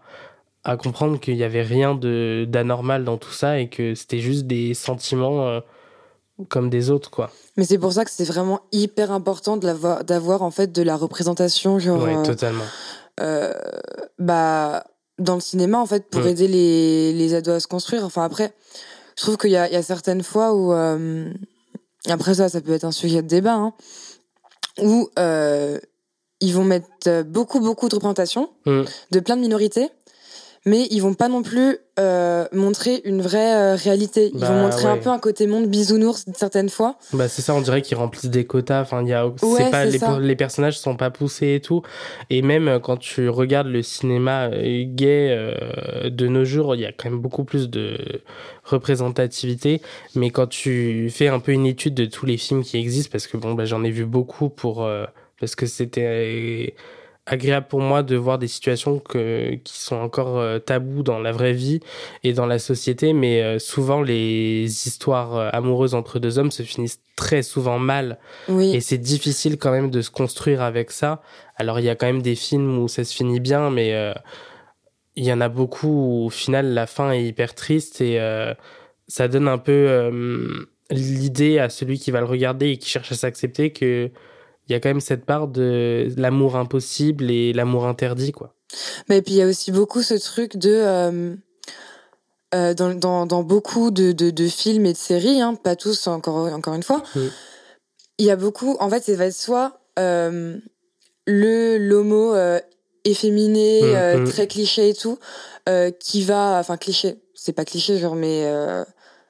à 0.66 0.76
comprendre 0.76 1.20
qu'il 1.20 1.36
y 1.36 1.44
avait 1.44 1.62
rien 1.62 1.94
de 1.94 2.44
d'anormal 2.48 3.04
dans 3.04 3.18
tout 3.18 3.30
ça 3.30 3.60
et 3.60 3.68
que 3.68 3.94
c'était 3.94 4.18
juste 4.18 4.48
des 4.48 4.74
sentiments 4.74 5.46
euh, 5.46 5.60
comme 6.48 6.70
des 6.70 6.90
autres 6.90 7.08
quoi. 7.08 7.30
Mais 7.56 7.64
c'est 7.64 7.78
pour 7.78 7.92
ça 7.92 8.04
que 8.04 8.10
c'est 8.10 8.24
vraiment 8.24 8.60
hyper 8.72 9.12
important 9.12 9.56
d'avoir 9.56 10.42
en 10.42 10.50
fait 10.50 10.72
de 10.72 10.82
la 10.82 10.96
représentation 10.96 11.78
genre 11.78 12.02
ouais, 12.02 12.20
totalement. 12.24 12.64
euh, 13.20 13.54
bah 14.18 14.84
dans 15.20 15.36
le 15.36 15.40
cinéma 15.40 15.78
en 15.78 15.86
fait 15.86 16.10
pour 16.10 16.22
mmh. 16.22 16.28
aider 16.28 16.48
les 16.48 17.12
les 17.12 17.34
ados 17.34 17.54
à 17.54 17.60
se 17.60 17.68
construire. 17.68 18.04
Enfin 18.04 18.24
après 18.24 18.52
je 19.16 19.22
trouve 19.22 19.36
qu'il 19.36 19.50
y 19.50 19.52
y 19.52 19.56
a 19.56 19.82
certaines 19.82 20.24
fois 20.24 20.52
où 20.52 20.72
euh, 20.72 21.32
après 22.08 22.34
ça, 22.34 22.48
ça 22.48 22.60
peut 22.60 22.72
être 22.72 22.84
un 22.84 22.92
sujet 22.92 23.22
de 23.22 23.28
débat, 23.28 23.54
hein, 23.54 23.72
où 24.82 25.08
euh, 25.18 25.78
ils 26.40 26.52
vont 26.54 26.64
mettre 26.64 27.22
beaucoup, 27.22 27.60
beaucoup 27.60 27.88
de 27.88 27.94
représentations 27.94 28.50
mmh. 28.66 28.82
de 29.10 29.20
plein 29.20 29.36
de 29.36 29.40
minorités, 29.40 29.88
mais 30.66 30.86
ils 30.90 31.00
vont 31.00 31.14
pas 31.14 31.28
non 31.28 31.42
plus 31.42 31.78
euh, 31.98 32.44
montrer 32.52 33.00
une 33.04 33.22
vraie 33.22 33.54
euh, 33.54 33.74
réalité. 33.76 34.30
Ils 34.34 34.40
bah, 34.40 34.48
vont 34.48 34.62
montrer 34.62 34.84
ouais. 34.84 34.90
un 34.90 34.96
peu 34.98 35.10
un 35.10 35.18
côté 35.18 35.46
monde 35.46 35.66
bisounours 35.66 36.26
certaines 36.34 36.68
fois. 36.68 36.98
Bah 37.12 37.28
c'est 37.28 37.40
ça, 37.40 37.54
on 37.54 37.60
dirait 37.60 37.82
qu'ils 37.82 37.96
remplissent 37.96 38.30
des 38.30 38.44
quotas. 38.44 38.82
Enfin, 38.82 39.02
il 39.02 39.08
y 39.08 39.14
a, 39.14 39.26
Ouais, 39.26 39.34
c'est 39.42 39.70
pas 39.70 40.18
les, 40.18 40.26
les 40.26 40.36
personnages 40.36 40.78
sont 40.78 40.96
pas 40.96 41.10
poussés 41.10 41.54
et 41.54 41.60
tout. 41.60 41.82
Et 42.28 42.42
même 42.42 42.68
euh, 42.68 42.78
quand 42.80 42.96
tu 42.96 43.28
regardes 43.28 43.68
le 43.68 43.82
cinéma 43.82 44.50
gay 44.50 45.28
euh, 45.30 46.10
de 46.10 46.26
nos 46.26 46.44
jours, 46.44 46.74
il 46.74 46.80
y 46.80 46.86
a 46.86 46.92
quand 46.92 47.10
même 47.10 47.20
beaucoup 47.20 47.44
plus 47.44 47.70
de 47.70 47.96
représentativité. 48.64 49.80
Mais 50.16 50.30
quand 50.30 50.48
tu 50.48 51.08
fais 51.10 51.28
un 51.28 51.38
peu 51.38 51.52
une 51.52 51.66
étude 51.66 51.94
de 51.94 52.06
tous 52.06 52.26
les 52.26 52.36
films 52.36 52.64
qui 52.64 52.76
existent, 52.76 53.10
parce 53.12 53.28
que 53.28 53.36
bon, 53.36 53.54
bah, 53.54 53.64
j'en 53.64 53.84
ai 53.84 53.90
vu 53.90 54.04
beaucoup 54.04 54.48
pour 54.48 54.84
euh, 54.84 55.04
parce 55.38 55.54
que 55.54 55.66
c'était 55.66 56.74
agréable 57.26 57.66
pour 57.68 57.80
moi 57.80 58.02
de 58.02 58.14
voir 58.16 58.38
des 58.38 58.46
situations 58.46 59.00
que, 59.00 59.54
qui 59.64 59.78
sont 59.80 59.96
encore 59.96 60.38
euh, 60.38 60.58
tabous 60.58 61.02
dans 61.02 61.18
la 61.18 61.32
vraie 61.32 61.52
vie 61.52 61.80
et 62.22 62.32
dans 62.32 62.46
la 62.46 62.58
société, 62.58 63.12
mais 63.12 63.42
euh, 63.42 63.58
souvent 63.58 64.00
les 64.00 64.62
histoires 64.64 65.36
euh, 65.36 65.48
amoureuses 65.52 65.94
entre 65.94 66.18
deux 66.20 66.38
hommes 66.38 66.52
se 66.52 66.62
finissent 66.62 67.00
très 67.16 67.42
souvent 67.42 67.78
mal 67.78 68.18
Oui. 68.48 68.74
et 68.76 68.80
c'est 68.80 68.98
difficile 68.98 69.58
quand 69.58 69.72
même 69.72 69.90
de 69.90 70.02
se 70.02 70.10
construire 70.10 70.62
avec 70.62 70.90
ça. 70.92 71.20
Alors 71.56 71.80
il 71.80 71.84
y 71.84 71.88
a 71.90 71.96
quand 71.96 72.06
même 72.06 72.22
des 72.22 72.36
films 72.36 72.78
où 72.78 72.88
ça 72.88 73.02
se 73.04 73.14
finit 73.14 73.40
bien, 73.40 73.70
mais 73.70 73.94
euh, 73.94 74.14
il 75.16 75.24
y 75.24 75.32
en 75.32 75.40
a 75.40 75.48
beaucoup 75.48 75.88
où 75.88 76.26
au 76.26 76.30
final 76.30 76.74
la 76.74 76.86
fin 76.86 77.10
est 77.10 77.24
hyper 77.24 77.54
triste 77.54 78.00
et 78.00 78.20
euh, 78.20 78.54
ça 79.08 79.28
donne 79.28 79.48
un 79.48 79.58
peu 79.58 79.72
euh, 79.72 80.66
l'idée 80.90 81.58
à 81.58 81.70
celui 81.70 81.98
qui 81.98 82.10
va 82.10 82.20
le 82.20 82.26
regarder 82.26 82.68
et 82.70 82.76
qui 82.76 82.88
cherche 82.88 83.10
à 83.10 83.14
s'accepter 83.16 83.72
que 83.72 84.10
il 84.68 84.72
y 84.72 84.74
a 84.74 84.80
quand 84.80 84.88
même 84.88 85.00
cette 85.00 85.24
part 85.24 85.48
de 85.48 86.08
l'amour 86.16 86.56
impossible 86.56 87.30
et 87.30 87.52
l'amour 87.52 87.86
interdit 87.86 88.32
quoi. 88.32 88.54
Mais 89.08 89.22
puis 89.22 89.34
il 89.34 89.36
y 89.38 89.42
a 89.42 89.46
aussi 89.46 89.70
beaucoup 89.72 90.02
ce 90.02 90.14
truc 90.14 90.56
de 90.56 90.72
euh, 90.72 91.34
euh, 92.54 92.74
dans, 92.74 92.94
dans, 92.94 93.26
dans 93.26 93.42
beaucoup 93.42 93.90
de, 93.90 94.12
de, 94.12 94.30
de 94.30 94.48
films 94.48 94.86
et 94.86 94.92
de 94.92 94.98
séries, 94.98 95.40
hein, 95.40 95.54
pas 95.54 95.76
tous 95.76 96.06
encore 96.06 96.52
encore 96.52 96.74
une 96.74 96.82
fois. 96.82 97.02
Il 98.18 98.24
y 98.24 98.30
a 98.30 98.36
beaucoup, 98.36 98.76
en 98.80 98.88
fait, 98.88 99.04
ça 99.04 99.14
va 99.14 99.26
être 99.26 99.34
soit 99.34 99.80
euh, 99.98 100.56
le 101.26 101.76
l'homo 101.76 102.34
efféminé, 103.04 103.82
Mm, 103.82 103.84
euh, 103.84 104.18
mm. 104.18 104.24
très 104.24 104.46
cliché 104.46 104.88
et 104.90 104.94
tout, 104.94 105.18
qui 106.00 106.22
va, 106.22 106.58
enfin 106.58 106.76
cliché, 106.76 107.16
c'est 107.34 107.52
pas 107.52 107.64
cliché 107.64 107.98
genre, 107.98 108.14
mais 108.14 108.44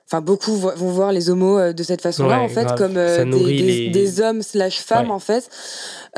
enfin 0.09 0.21
beaucoup 0.21 0.55
vo- 0.55 0.73
vont 0.77 0.91
voir 0.91 1.13
les 1.13 1.31
homos 1.31 1.59
euh, 1.59 1.73
de 1.73 1.83
cette 1.83 2.01
façon-là 2.03 2.39
Ouais, 2.39 2.45
en 2.45 2.49
fait, 2.49 2.65
grave. 2.65 2.79
comme 2.79 2.97
euh, 2.97 3.19
des, 3.19 3.25
nourrit 3.25 3.57
des, 3.63 3.63
les- 3.63 3.89
des 3.91 4.21
hommes 4.21 4.43
slash 4.43 4.79
femmes 4.81 5.07
Ouais. 5.09 5.13
en 5.13 5.19
fait. 5.19 5.49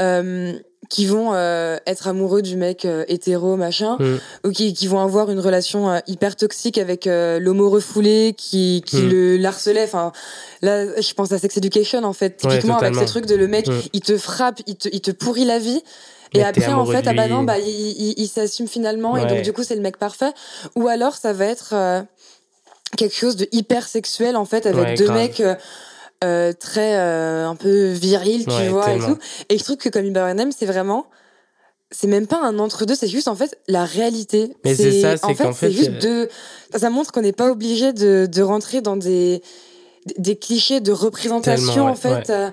Euh, 0.00 0.52
qui 0.90 1.04
vont 1.04 1.34
euh, 1.34 1.76
être 1.86 2.08
amoureux 2.08 2.40
du 2.40 2.56
mec 2.56 2.86
hétéro 3.08 3.56
machin 3.56 3.96
Mm. 3.98 4.16
ou 4.46 4.50
qui, 4.52 4.72
qui 4.72 4.86
vont 4.86 5.00
avoir 5.00 5.30
une 5.30 5.40
relation 5.40 6.00
hyper 6.06 6.34
toxique 6.34 6.78
avec 6.78 7.04
l'homo 7.06 7.68
refoulé 7.68 8.34
qui 8.38 8.82
qui 8.86 9.02
Mm. 9.02 9.08
le 9.10 9.44
harcelait 9.44 9.84
enfin 9.84 10.12
là 10.62 10.86
je 10.98 11.12
pense 11.12 11.30
à 11.32 11.38
Sex 11.38 11.56
Education 11.58 12.04
en 12.04 12.14
fait 12.14 12.40
Ouais, 12.42 12.52
typiquement 12.52 12.78
avec 12.78 12.94
ces 12.94 13.04
trucs 13.04 13.26
de 13.26 13.34
le 13.34 13.48
mec 13.48 13.66
Mm. 13.68 13.72
il 13.92 14.00
te 14.00 14.16
frappe 14.16 14.60
il 14.66 14.76
te 14.76 14.88
il 14.90 15.02
te 15.02 15.10
pourrit 15.10 15.44
la 15.44 15.58
vie 15.58 15.82
et 16.32 16.38
Mais 16.38 16.44
après 16.44 16.72
en 16.72 16.86
fait 16.86 17.04
ah 17.06 17.12
bah 17.12 17.28
non 17.28 17.42
bah 17.42 17.58
il, 17.58 17.66
il, 17.68 18.14
il 18.16 18.28
s'assume 18.28 18.68
finalement 18.68 19.16
et 19.18 19.26
donc 19.26 19.42
du 19.42 19.52
coup 19.52 19.64
c'est 19.64 19.76
le 19.76 19.82
mec 19.82 19.98
parfait 19.98 20.32
ou 20.74 20.88
alors 20.88 21.16
ça 21.16 21.34
va 21.34 21.44
être 21.46 21.74
quelque 22.96 23.14
chose 23.14 23.36
de 23.36 23.46
hyper 23.52 23.86
sexuel 23.86 24.36
en 24.36 24.44
fait 24.44 24.66
avec 24.66 24.82
Ouais, 24.84 24.94
deux 24.94 25.04
grave. 25.06 25.16
mecs 25.16 25.40
euh, 25.40 25.54
euh, 26.24 26.52
très 26.52 26.96
euh, 26.96 27.46
un 27.48 27.54
peu 27.54 27.88
virils 27.92 28.44
tu 28.44 28.50
Ouais, 28.50 28.68
vois 28.68 28.92
et 28.92 28.98
tout 28.98 29.18
et 29.48 29.58
je 29.58 29.62
trouve 29.64 29.76
que 29.76 29.88
comme 29.88 30.04
Ibrahim 30.04 30.50
c'est 30.56 30.66
vraiment 30.66 31.06
c'est 31.90 32.06
même 32.06 32.26
pas 32.26 32.40
un 32.42 32.58
entre 32.58 32.84
deux 32.86 32.94
c'est 32.94 33.08
juste 33.08 33.28
en 33.28 33.34
fait 33.36 33.58
la 33.68 33.84
réalité 33.84 34.54
Mais 34.64 34.74
c'est 34.74 35.00
ça, 35.00 35.16
c'est 35.16 35.24
en 35.24 35.34
fait 35.34 35.44
qu'en 35.44 35.52
fait, 35.52 35.70
juste 35.70 35.92
de 36.02 36.28
ça, 36.74 36.90
montre 36.90 37.12
qu'on 37.12 37.22
n'est 37.22 37.32
pas 37.32 37.50
obligé 37.50 37.92
de, 37.92 38.26
de 38.30 38.42
rentrer 38.42 38.80
dans 38.80 38.96
des 38.96 39.42
des 40.18 40.36
clichés 40.36 40.80
de 40.80 40.92
représentation 40.92 41.84
ouais, 41.84 41.90
en 41.90 41.94
fait 41.94 42.08
ouais. 42.28 42.30
euh, 42.30 42.50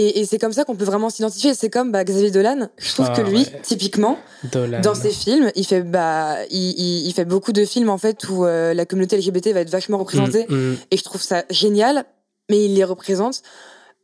et, 0.00 0.20
et 0.20 0.24
c'est 0.26 0.38
comme 0.38 0.52
ça 0.52 0.64
qu'on 0.64 0.76
peut 0.76 0.84
vraiment 0.84 1.10
s'identifier 1.10 1.54
c'est 1.54 1.70
comme 1.70 1.90
bah, 1.92 2.04
Xavier 2.04 2.30
Dolan 2.30 2.68
je 2.78 2.92
trouve 2.94 3.08
Ah, 3.10 3.16
que 3.16 3.22
lui 3.22 3.38
ouais. 3.38 3.60
typiquement 3.62 4.18
Dolan. 4.44 4.80
dans 4.80 4.94
ses 4.94 5.10
films, 5.10 5.50
il 5.56 5.66
fait 5.66 5.82
bah 5.82 6.36
il, 6.50 6.70
il, 6.78 7.06
il 7.06 7.12
fait 7.12 7.24
beaucoup 7.24 7.52
de 7.52 7.64
films 7.64 7.90
en 7.90 7.98
fait 7.98 8.28
où 8.28 8.44
euh, 8.44 8.74
la 8.74 8.86
communauté 8.86 9.16
LGBT 9.16 9.48
va 9.52 9.60
être 9.60 9.70
vachement 9.70 9.98
représentée 9.98 10.46
Mm, 10.48 10.54
mm. 10.54 10.76
et 10.92 10.96
je 10.96 11.04
trouve 11.04 11.22
ça 11.22 11.44
génial, 11.50 12.04
mais 12.50 12.64
il 12.64 12.74
les 12.74 12.84
représente 12.84 13.42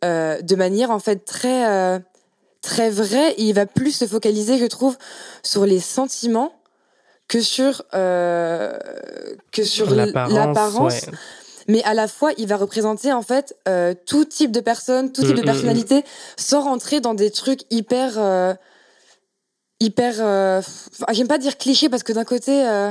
euh, 0.04 0.40
de 0.42 0.57
manière 0.57 0.90
en 0.90 0.98
fait 0.98 1.24
très 1.24 1.68
euh, 1.70 1.98
très 2.61 2.90
vraie 2.90 3.33
et 3.33 3.42
il 3.44 3.52
va 3.54 3.66
plus 3.66 3.92
se 3.92 4.07
focaliser, 4.07 4.59
je 4.59 4.66
trouve, 4.66 4.96
sur 5.42 5.64
les 5.66 5.80
sentiments 5.80 6.52
que 7.28 7.40
sur 7.40 7.83
que 7.92 9.62
sur 9.64 9.90
L'apparence. 9.90 11.07
Mais 11.68 11.83
à 11.85 11.94
la 11.94 12.09
fois, 12.09 12.33
il 12.38 12.46
va 12.46 12.57
représenter 12.57 13.12
en 13.12 13.22
fait 13.22 13.57
euh, 13.68 13.94
tout 14.07 14.24
type 14.24 14.50
de 14.53 14.61
personnes, 14.61 15.12
tout 15.12 15.22
type 15.22 15.35
de 15.37 15.42
mm, 15.42 15.44
personnalité, 15.44 16.03
sans 16.37 16.62
rentrer 16.62 17.00
dans 17.00 17.14
des 17.14 17.31
trucs 17.31 17.61
hyper 17.70 18.18
euh, 18.18 18.55
hyper. 19.81 20.14
euh, 20.20 20.61
J'aime 21.12 21.29
pas 21.29 21.38
dire 21.38 21.57
cliché 21.59 21.88
parce 21.88 22.03
que 22.03 22.12
d'un 22.12 22.24
côté. 22.24 22.66
euh, 22.66 22.90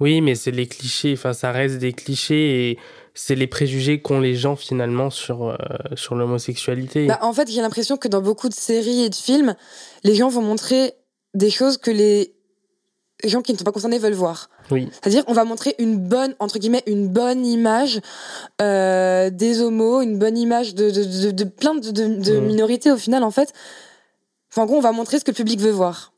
Oui, 0.00 0.20
mais 0.20 0.34
c'est 0.34 0.50
les 0.50 0.66
clichés. 0.66 1.14
Enfin, 1.16 1.32
ça 1.32 1.52
reste 1.52 1.78
des 1.78 1.92
clichés 1.92 2.70
et 2.70 2.78
c'est 3.14 3.34
les 3.34 3.46
préjugés 3.46 4.00
qu'ont 4.00 4.20
les 4.20 4.34
gens 4.34 4.56
finalement 4.56 5.10
sur 5.10 5.48
euh, 5.50 5.56
sur 5.96 6.14
l'homosexualité. 6.14 7.06
Bah, 7.06 7.18
en 7.22 7.32
fait, 7.32 7.50
j'ai 7.50 7.60
l'impression 7.60 7.96
que 7.96 8.08
dans 8.08 8.22
beaucoup 8.22 8.48
de 8.48 8.54
séries 8.54 9.02
et 9.02 9.10
de 9.10 9.14
films, 9.14 9.54
les 10.04 10.14
gens 10.14 10.28
vont 10.28 10.42
montrer 10.42 10.94
des 11.34 11.50
choses 11.50 11.76
que 11.78 11.90
les 11.90 12.34
gens 13.28 13.42
qui 13.42 13.52
ne 13.52 13.58
sont 13.58 13.64
pas 13.64 13.72
concernés 13.72 13.98
veulent 13.98 14.12
voir. 14.14 14.48
Oui. 14.70 14.88
C'est-à-dire, 14.92 15.24
on 15.26 15.32
va 15.32 15.44
montrer 15.44 15.74
une 15.78 15.96
bonne, 15.98 16.34
entre 16.38 16.58
guillemets, 16.58 16.82
une 16.86 17.08
bonne 17.08 17.44
image 17.46 18.00
euh, 18.60 19.30
des 19.30 19.60
homos, 19.60 20.00
une 20.02 20.18
bonne 20.18 20.36
image 20.38 20.74
de, 20.74 20.90
de, 20.90 21.04
de, 21.26 21.30
de 21.30 21.44
plein 21.44 21.74
de, 21.74 21.90
de, 21.90 22.06
de 22.22 22.38
Mhm. 22.38 22.46
minorités 22.46 22.90
au 22.90 22.96
final, 22.96 23.22
en 23.24 23.30
fait. 23.30 23.52
Enfin, 24.50 24.62
en 24.62 24.66
gros, 24.66 24.76
on 24.76 24.80
va 24.80 24.92
montrer 24.92 25.18
ce 25.18 25.24
que 25.24 25.30
le 25.30 25.36
public 25.36 25.60
veut 25.60 25.70
voir. 25.70 26.11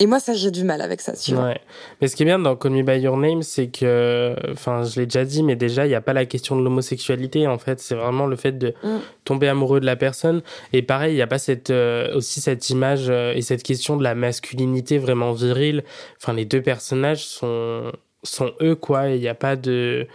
Et 0.00 0.06
moi, 0.06 0.18
ça, 0.20 0.32
j'ai 0.34 0.50
du 0.50 0.64
mal 0.64 0.80
avec 0.80 1.00
ça, 1.00 1.12
tu 1.14 1.34
vois. 1.34 1.44
Ouais. 1.48 1.60
Mais 2.00 2.08
ce 2.08 2.16
qui 2.16 2.22
est 2.22 2.26
bien 2.26 2.38
dans 2.38 2.56
Call 2.56 2.72
Me 2.72 2.82
By 2.82 2.98
Your 2.98 3.16
Name, 3.16 3.42
c'est 3.42 3.68
que, 3.68 4.34
enfin, 4.50 4.82
je 4.84 4.98
l'ai 4.98 5.06
déjà 5.06 5.24
dit, 5.24 5.42
mais 5.42 5.54
déjà, 5.54 5.84
il 5.86 5.90
n'y 5.90 5.94
a 5.94 6.00
pas 6.00 6.14
la 6.14 6.24
question 6.24 6.56
de 6.56 6.62
l'homosexualité, 6.64 7.46
en 7.46 7.58
fait. 7.58 7.78
C'est 7.78 7.94
vraiment 7.94 8.26
le 8.26 8.34
fait 8.36 8.52
de 8.58 8.74
Mm. 8.82 8.98
tomber 9.24 9.48
amoureux 9.48 9.80
de 9.80 9.86
la 9.86 9.94
personne. 9.96 10.42
Et 10.72 10.82
pareil, 10.82 11.12
il 11.12 11.16
n'y 11.16 11.22
a 11.22 11.26
pas 11.26 11.38
cette, 11.38 11.70
euh, 11.70 12.14
aussi 12.16 12.40
cette 12.40 12.70
image 12.70 13.10
euh, 13.10 13.32
et 13.34 13.42
cette 13.42 13.62
question 13.62 13.96
de 13.96 14.02
la 14.02 14.14
masculinité 14.14 14.98
vraiment 14.98 15.32
virile. 15.32 15.84
Enfin, 16.20 16.32
les 16.32 16.46
deux 16.46 16.62
personnages 16.62 17.24
sont, 17.24 17.92
sont 18.22 18.52
eux, 18.60 18.74
quoi. 18.76 19.08
Il 19.10 19.20
n'y 19.20 19.28
a 19.28 19.34
pas 19.34 19.56
de, 19.56 20.06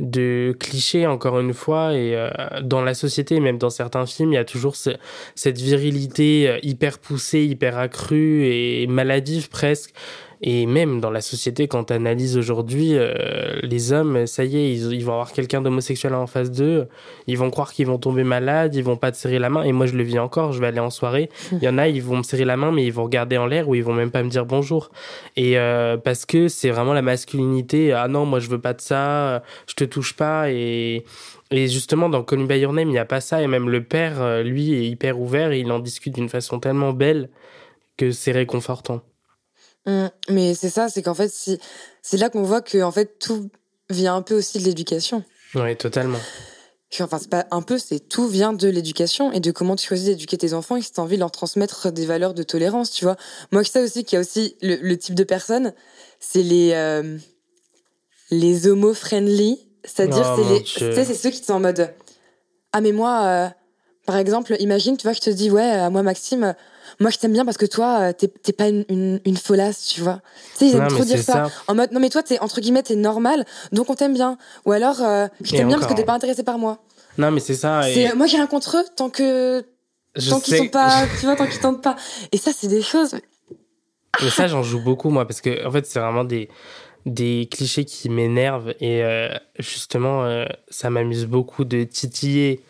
de 0.00 0.54
clichés, 0.58 1.06
encore 1.06 1.40
une 1.40 1.52
fois. 1.54 1.94
Et 1.94 2.14
euh, 2.16 2.28
dans 2.62 2.82
la 2.82 2.94
société, 2.94 3.40
même 3.40 3.58
dans 3.58 3.70
certains 3.70 4.06
films, 4.06 4.32
il 4.32 4.36
y 4.36 4.38
a 4.38 4.44
toujours 4.44 4.76
ce- 4.76 4.90
cette 5.34 5.58
virilité 5.58 6.48
euh, 6.48 6.58
hyper 6.62 6.98
poussée, 6.98 7.44
hyper 7.44 7.78
accrue 7.78 8.46
et 8.46 8.86
maladive 8.86 9.48
presque. 9.48 9.92
Et 10.48 10.64
même 10.64 11.00
dans 11.00 11.10
la 11.10 11.22
société, 11.22 11.66
quand 11.66 11.86
tu 11.86 11.92
analyses 11.92 12.36
aujourd'hui, 12.36 12.92
euh, 12.92 13.58
les 13.62 13.92
hommes, 13.92 14.28
ça 14.28 14.44
y 14.44 14.56
est, 14.56 14.72
ils, 14.74 15.04
vont 15.04 15.14
avoir 15.14 15.32
quelqu'un 15.32 15.60
d'homosexuel 15.60 16.14
en 16.14 16.28
face 16.28 16.52
d'eux, 16.52 16.86
ils 17.26 17.36
vont 17.36 17.50
croire 17.50 17.72
qu'ils 17.72 17.88
vont 17.88 17.98
tomber 17.98 18.22
malades, 18.22 18.76
ils 18.76 18.84
vont 18.84 18.96
pas 18.96 19.10
te 19.10 19.16
serrer 19.16 19.40
la 19.40 19.50
main. 19.50 19.64
Et 19.64 19.72
moi, 19.72 19.86
je 19.86 19.96
le 19.96 20.04
vis 20.04 20.20
encore, 20.20 20.52
je 20.52 20.60
vais 20.60 20.68
aller 20.68 20.78
en 20.78 20.90
soirée. 20.90 21.30
Il 21.50 21.64
y 21.64 21.68
en 21.68 21.78
a, 21.78 21.88
ils 21.88 22.00
vont 22.00 22.18
me 22.18 22.22
serrer 22.22 22.44
la 22.44 22.56
main, 22.56 22.70
mais 22.70 22.84
ils 22.84 22.92
vont 22.92 23.02
regarder 23.02 23.36
en 23.38 23.46
l'air 23.46 23.68
ou 23.68 23.74
ils 23.74 23.82
vont 23.82 23.92
même 23.92 24.12
pas 24.12 24.22
me 24.22 24.28
dire 24.28 24.46
bonjour. 24.46 24.92
Et 25.34 25.58
euh, 25.58 25.96
parce 25.96 26.24
que 26.24 26.46
c'est 26.46 26.70
vraiment 26.70 26.92
la 26.94 27.02
masculinité, 27.02 27.92
ah 27.92 28.06
non, 28.06 28.24
moi 28.24 28.38
je 28.38 28.48
veux 28.48 28.60
pas 28.60 28.72
de 28.72 28.80
ça, 28.80 29.42
je 29.66 29.74
te 29.74 29.82
touche 29.82 30.14
pas. 30.14 30.52
Et, 30.52 31.04
et 31.50 31.66
justement, 31.66 32.08
dans 32.08 32.22
Call 32.22 32.38
Me 32.38 32.46
By 32.46 32.60
Your 32.60 32.72
Name, 32.72 32.86
il 32.86 32.92
n'y 32.92 32.98
a 32.98 33.04
pas 33.04 33.20
ça. 33.20 33.42
Et 33.42 33.48
même 33.48 33.68
le 33.68 33.82
père, 33.82 34.22
euh, 34.22 34.44
lui, 34.44 34.74
est 34.74 34.86
hyper 34.86 35.18
ouvert 35.18 35.50
et 35.50 35.58
il 35.58 35.72
en 35.72 35.80
discute 35.80 36.14
d'une 36.14 36.28
façon 36.28 36.60
tellement 36.60 36.92
belle 36.92 37.30
que 37.96 38.12
c'est 38.12 38.30
réconfortant. 38.30 39.02
Mm. 39.86 40.06
Mais 40.28 40.54
c'est 40.54 40.70
ça, 40.70 40.88
c'est 40.88 41.02
qu'en 41.02 41.14
fait, 41.14 41.30
si... 41.32 41.58
c'est 42.02 42.16
là 42.16 42.30
qu'on 42.30 42.42
voit 42.42 42.60
que 42.60 42.82
en 42.82 42.92
fait, 42.92 43.18
tout 43.18 43.50
vient 43.90 44.16
un 44.16 44.22
peu 44.22 44.34
aussi 44.36 44.58
de 44.58 44.64
l'éducation. 44.64 45.22
Ouais, 45.54 45.74
totalement. 45.76 46.18
Enfin, 47.00 47.18
c'est 47.18 47.28
pas 47.28 47.46
un 47.50 47.62
peu, 47.62 47.78
c'est 47.78 48.00
tout 48.00 48.26
vient 48.26 48.52
de 48.52 48.68
l'éducation 48.68 49.30
et 49.32 49.40
de 49.40 49.50
comment 49.50 49.76
tu 49.76 49.86
choisis 49.86 50.06
d'éduquer 50.06 50.38
tes 50.38 50.54
enfants 50.54 50.76
et 50.76 50.82
si 50.82 50.92
t'as 50.92 51.02
envie 51.02 51.16
de 51.16 51.20
leur 51.20 51.30
transmettre 51.30 51.92
des 51.92 52.06
valeurs 52.06 52.32
de 52.32 52.42
tolérance, 52.42 52.90
tu 52.90 53.04
vois. 53.04 53.16
Moi, 53.52 53.62
je 53.62 53.70
sais 53.70 53.82
aussi 53.82 54.04
qu'il 54.04 54.16
y 54.16 54.18
a 54.18 54.20
aussi 54.20 54.56
le, 54.62 54.76
le 54.76 54.96
type 54.96 55.14
de 55.14 55.24
personnes, 55.24 55.74
c'est 56.20 56.42
les, 56.42 56.72
euh, 56.72 57.18
les 58.30 58.66
homo-friendly. 58.66 59.60
C'est-à-dire, 59.84 60.36
Oh, 60.38 60.42
c'est 60.64 61.08
les, 61.08 61.14
ceux 61.14 61.30
qui 61.30 61.44
sont 61.44 61.54
en 61.54 61.60
mode, 61.60 61.92
ah, 62.72 62.80
mais 62.80 62.92
moi, 62.92 63.22
euh, 63.24 63.48
par 64.04 64.16
exemple, 64.16 64.56
imagine, 64.58 64.96
tu 64.96 65.04
vois, 65.04 65.12
je 65.12 65.20
te 65.20 65.30
dis, 65.30 65.50
ouais, 65.50 65.78
euh, 65.78 65.90
moi, 65.90 66.02
Maxime, 66.02 66.54
moi, 67.00 67.10
je 67.10 67.18
t'aime 67.18 67.32
bien 67.32 67.44
parce 67.44 67.56
que 67.56 67.66
toi, 67.66 67.98
euh, 68.00 68.12
t'es 68.12 68.28
t'es 68.28 68.52
pas 68.52 68.68
une, 68.68 68.84
une, 68.88 69.20
une 69.24 69.36
folasse, 69.36 69.86
tu 69.86 70.00
vois. 70.00 70.20
Tu 70.52 70.58
sais, 70.58 70.66
ils 70.68 70.74
aiment 70.74 70.82
Non, 70.82 70.88
trop 70.88 70.98
mais 71.00 71.04
dire 71.06 71.18
ça. 71.22 71.32
ça. 71.32 71.50
En 71.68 71.74
mode, 71.74 71.92
non, 71.92 72.00
mais 72.00 72.08
toi, 72.10 72.22
t'es, 72.22 72.38
entre 72.40 72.60
guillemets, 72.60 72.82
t'es 72.82 72.96
normal, 72.96 73.44
donc 73.72 73.90
on 73.90 73.94
t'aime 73.94 74.14
bien. 74.14 74.38
Ou 74.64 74.72
alors, 74.72 75.00
euh, 75.02 75.26
je 75.42 75.50
t'aime 75.52 75.68
bien 75.68 75.78
parce 75.78 75.90
que 75.92 75.96
t'es 75.96 76.04
pas 76.04 76.14
intéressé 76.14 76.42
par 76.42 76.58
moi. 76.58 76.78
Non, 77.18 77.30
mais 77.30 77.40
c'est 77.40 77.54
ça. 77.54 77.88
et 77.90 77.94
C'est, 77.94 78.14
moi, 78.14 78.26
j'ai 78.26 78.36
rien 78.36 78.46
contre 78.46 78.76
eux 78.78 78.84
tant 78.96 79.08
que, 79.10 79.64
je 80.16 80.30
tant 80.30 80.40
qu'ils 80.40 80.56
sont 80.56 80.68
pas, 80.68 81.04
tu 81.18 81.26
vois, 81.26 81.36
tant 81.36 81.46
qu'ils 81.46 81.60
tentent 81.60 81.82
pas. 81.82 81.96
Et 82.32 82.36
ça, 82.38 82.50
c'est 82.56 82.68
des 82.68 82.82
choses. 82.82 83.16
Mais 84.22 84.30
ça, 84.30 84.46
j'en 84.48 84.62
joue 84.62 84.80
beaucoup, 84.80 85.10
moi, 85.10 85.26
parce 85.26 85.40
que, 85.40 85.66
en 85.66 85.70
fait, 85.70 85.86
c'est 85.86 85.98
vraiment 86.00 86.24
des, 86.24 86.48
des 87.06 87.48
clichés 87.50 87.84
qui 87.84 88.08
m'énervent. 88.08 88.70
Et 88.80 89.02
euh, 89.02 89.28
justement, 89.58 90.24
euh, 90.24 90.44
ça 90.68 90.90
m'amuse 90.90 91.26
beaucoup 91.26 91.64
de 91.64 91.84
titiller, 91.84 92.60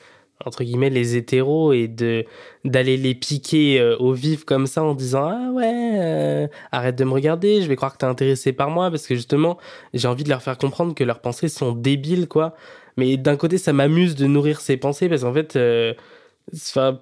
entre 0.46 0.64
guillemets, 0.64 0.88
les 0.90 1.16
hétéros 1.16 1.72
et 1.74 1.88
de 1.88 2.24
d'aller 2.64 2.96
les 2.96 3.14
piquer 3.14 3.78
euh, 3.80 3.96
au 3.98 4.12
vif 4.12 4.44
comme 4.44 4.66
ça 4.66 4.82
en 4.82 4.94
disant 4.94 5.28
Ah 5.28 5.50
ouais, 5.52 5.90
euh, 5.98 6.46
arrête 6.72 6.96
de 6.96 7.04
me 7.04 7.12
regarder, 7.12 7.61
je 7.62 7.68
vais 7.68 7.76
croire 7.76 7.92
que 7.92 7.98
t'es 7.98 8.06
intéressé 8.06 8.52
par 8.52 8.70
moi. 8.70 8.90
Parce 8.90 9.06
que 9.06 9.14
justement, 9.14 9.59
j'ai 9.92 10.09
envie 10.09 10.24
de 10.24 10.30
leur 10.30 10.42
faire 10.42 10.56
comprendre 10.56 10.94
que 10.94 11.04
leurs 11.04 11.20
pensées 11.20 11.48
sont 11.48 11.72
débiles, 11.72 12.28
quoi. 12.28 12.54
Mais 12.96 13.18
d'un 13.18 13.37
côté, 13.37 13.59
ça 13.59 13.72
m'amuse 13.74 14.14
de 14.14 14.26
nourrir 14.26 14.61
ces 14.61 14.78
pensées 14.78 15.09
parce 15.11 15.22
qu'en 15.22 15.35
fait. 15.35 15.56
euh, 15.56 15.92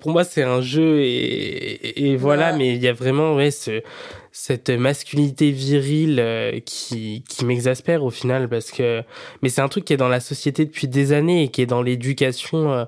pour 0.01 0.11
moi, 0.11 0.25
c'est 0.25 0.43
un 0.43 0.63
jeu 0.63 1.01
et, 1.03 1.05
et- 1.07 2.07
et 2.13 2.17
voilà, 2.17 2.53
Ouais. 2.53 2.59
mais 2.59 2.75
il 2.75 2.83
y 2.83 2.89
a 2.89 2.95
vraiment 2.95 3.35
ouais, 3.37 3.51
ce, 3.51 3.83
cette 4.33 4.71
masculinité 4.71 5.51
virile 5.51 6.17
euh, 6.19 6.61
qui, 6.65 7.23
qui 7.29 7.45
m'exaspère 7.45 8.05
au 8.05 8.11
final 8.11 8.49
parce 8.49 8.71
que 8.71 9.03
mais 9.43 9.51
c'est 9.51 9.61
un 9.61 9.69
truc 9.69 9.85
qui 9.85 9.93
est 9.93 9.99
dans 9.99 10.09
la 10.09 10.21
société 10.21 10.65
depuis 10.65 10.89
des 10.89 11.13
années 11.13 11.43
et 11.45 11.49
qui 11.49 11.61
est 11.61 11.67
dans 11.67 11.83
l'éducation 11.83 12.73
euh, 12.73 12.85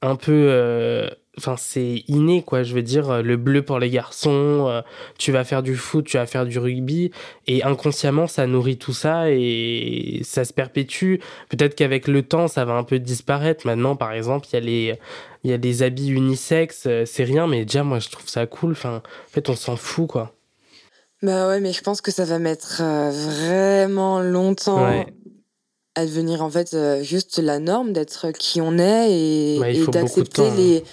un 0.00 0.16
peu 0.16 0.48
euh, 0.50 1.08
enfin 1.36 1.56
c'est 1.56 2.04
inné 2.06 2.42
quoi. 2.42 2.62
Je 2.62 2.74
veux 2.74 2.82
dire 2.82 3.10
euh, 3.10 3.22
le 3.22 3.36
bleu 3.36 3.62
pour 3.62 3.78
les 3.78 3.90
garçons 3.90 4.66
euh, 4.68 4.82
tu 5.18 5.32
vas 5.32 5.44
faire 5.44 5.62
du 5.62 5.76
foot 5.76 6.04
tu 6.06 6.16
vas 6.16 6.26
faire 6.26 6.46
du 6.46 6.58
rugby 6.58 7.10
et 7.46 7.64
inconsciemment 7.64 8.26
ça 8.26 8.46
nourrit 8.46 8.78
tout 8.78 8.92
ça 8.92 9.30
et 9.30 10.20
ça 10.24 10.44
se 10.44 10.52
perpétue. 10.52 11.16
Peut-être 11.48 11.74
qu'avec 11.74 12.06
le 12.06 12.22
temps 12.22 12.48
ça 12.48 12.64
va 12.64 12.74
un 12.74 12.84
peu 12.84 12.98
disparaître. 12.98 13.66
Maintenant 13.66 13.96
par 13.96 14.12
exemple 14.12 14.46
il 14.52 14.54
y 14.54 14.56
a 14.56 14.60
les 14.60 14.98
il 15.44 15.50
y 15.50 15.54
a 15.54 15.58
des 15.58 15.82
habits 15.82 16.10
unisexes 16.10 16.88
c'est 17.04 17.24
rien 17.24 17.46
mais 17.46 17.64
déjà 17.64 17.82
moi 17.82 17.98
je 17.98 18.08
trouve 18.08 18.28
ça 18.28 18.46
cool. 18.46 18.72
Enfin 18.72 18.96
en 18.96 19.30
fait 19.30 19.48
on 19.48 19.56
s'en 19.56 19.76
fout 19.76 20.08
quoi. 20.08 20.34
Bah 21.20 21.48
ouais, 21.48 21.58
mais 21.58 21.72
je 21.72 21.82
pense 21.82 22.00
que 22.00 22.12
ça 22.12 22.24
va 22.24 22.38
mettre 22.38 22.80
vraiment 22.80 24.20
longtemps 24.20 24.84
Ouais. 24.84 25.06
À 25.98 26.06
devenir 26.06 26.42
en 26.42 26.50
fait 26.50 26.74
euh, 26.74 27.02
juste 27.02 27.38
la 27.38 27.58
norme 27.58 27.92
d'être 27.92 28.30
qui 28.30 28.60
on 28.60 28.78
est 28.78 29.10
et, 29.10 29.58
Ouais, 29.58 29.74
de 29.74 29.86
d'accepter 29.86 30.42
hein. 30.42 30.54
les, 30.56 30.84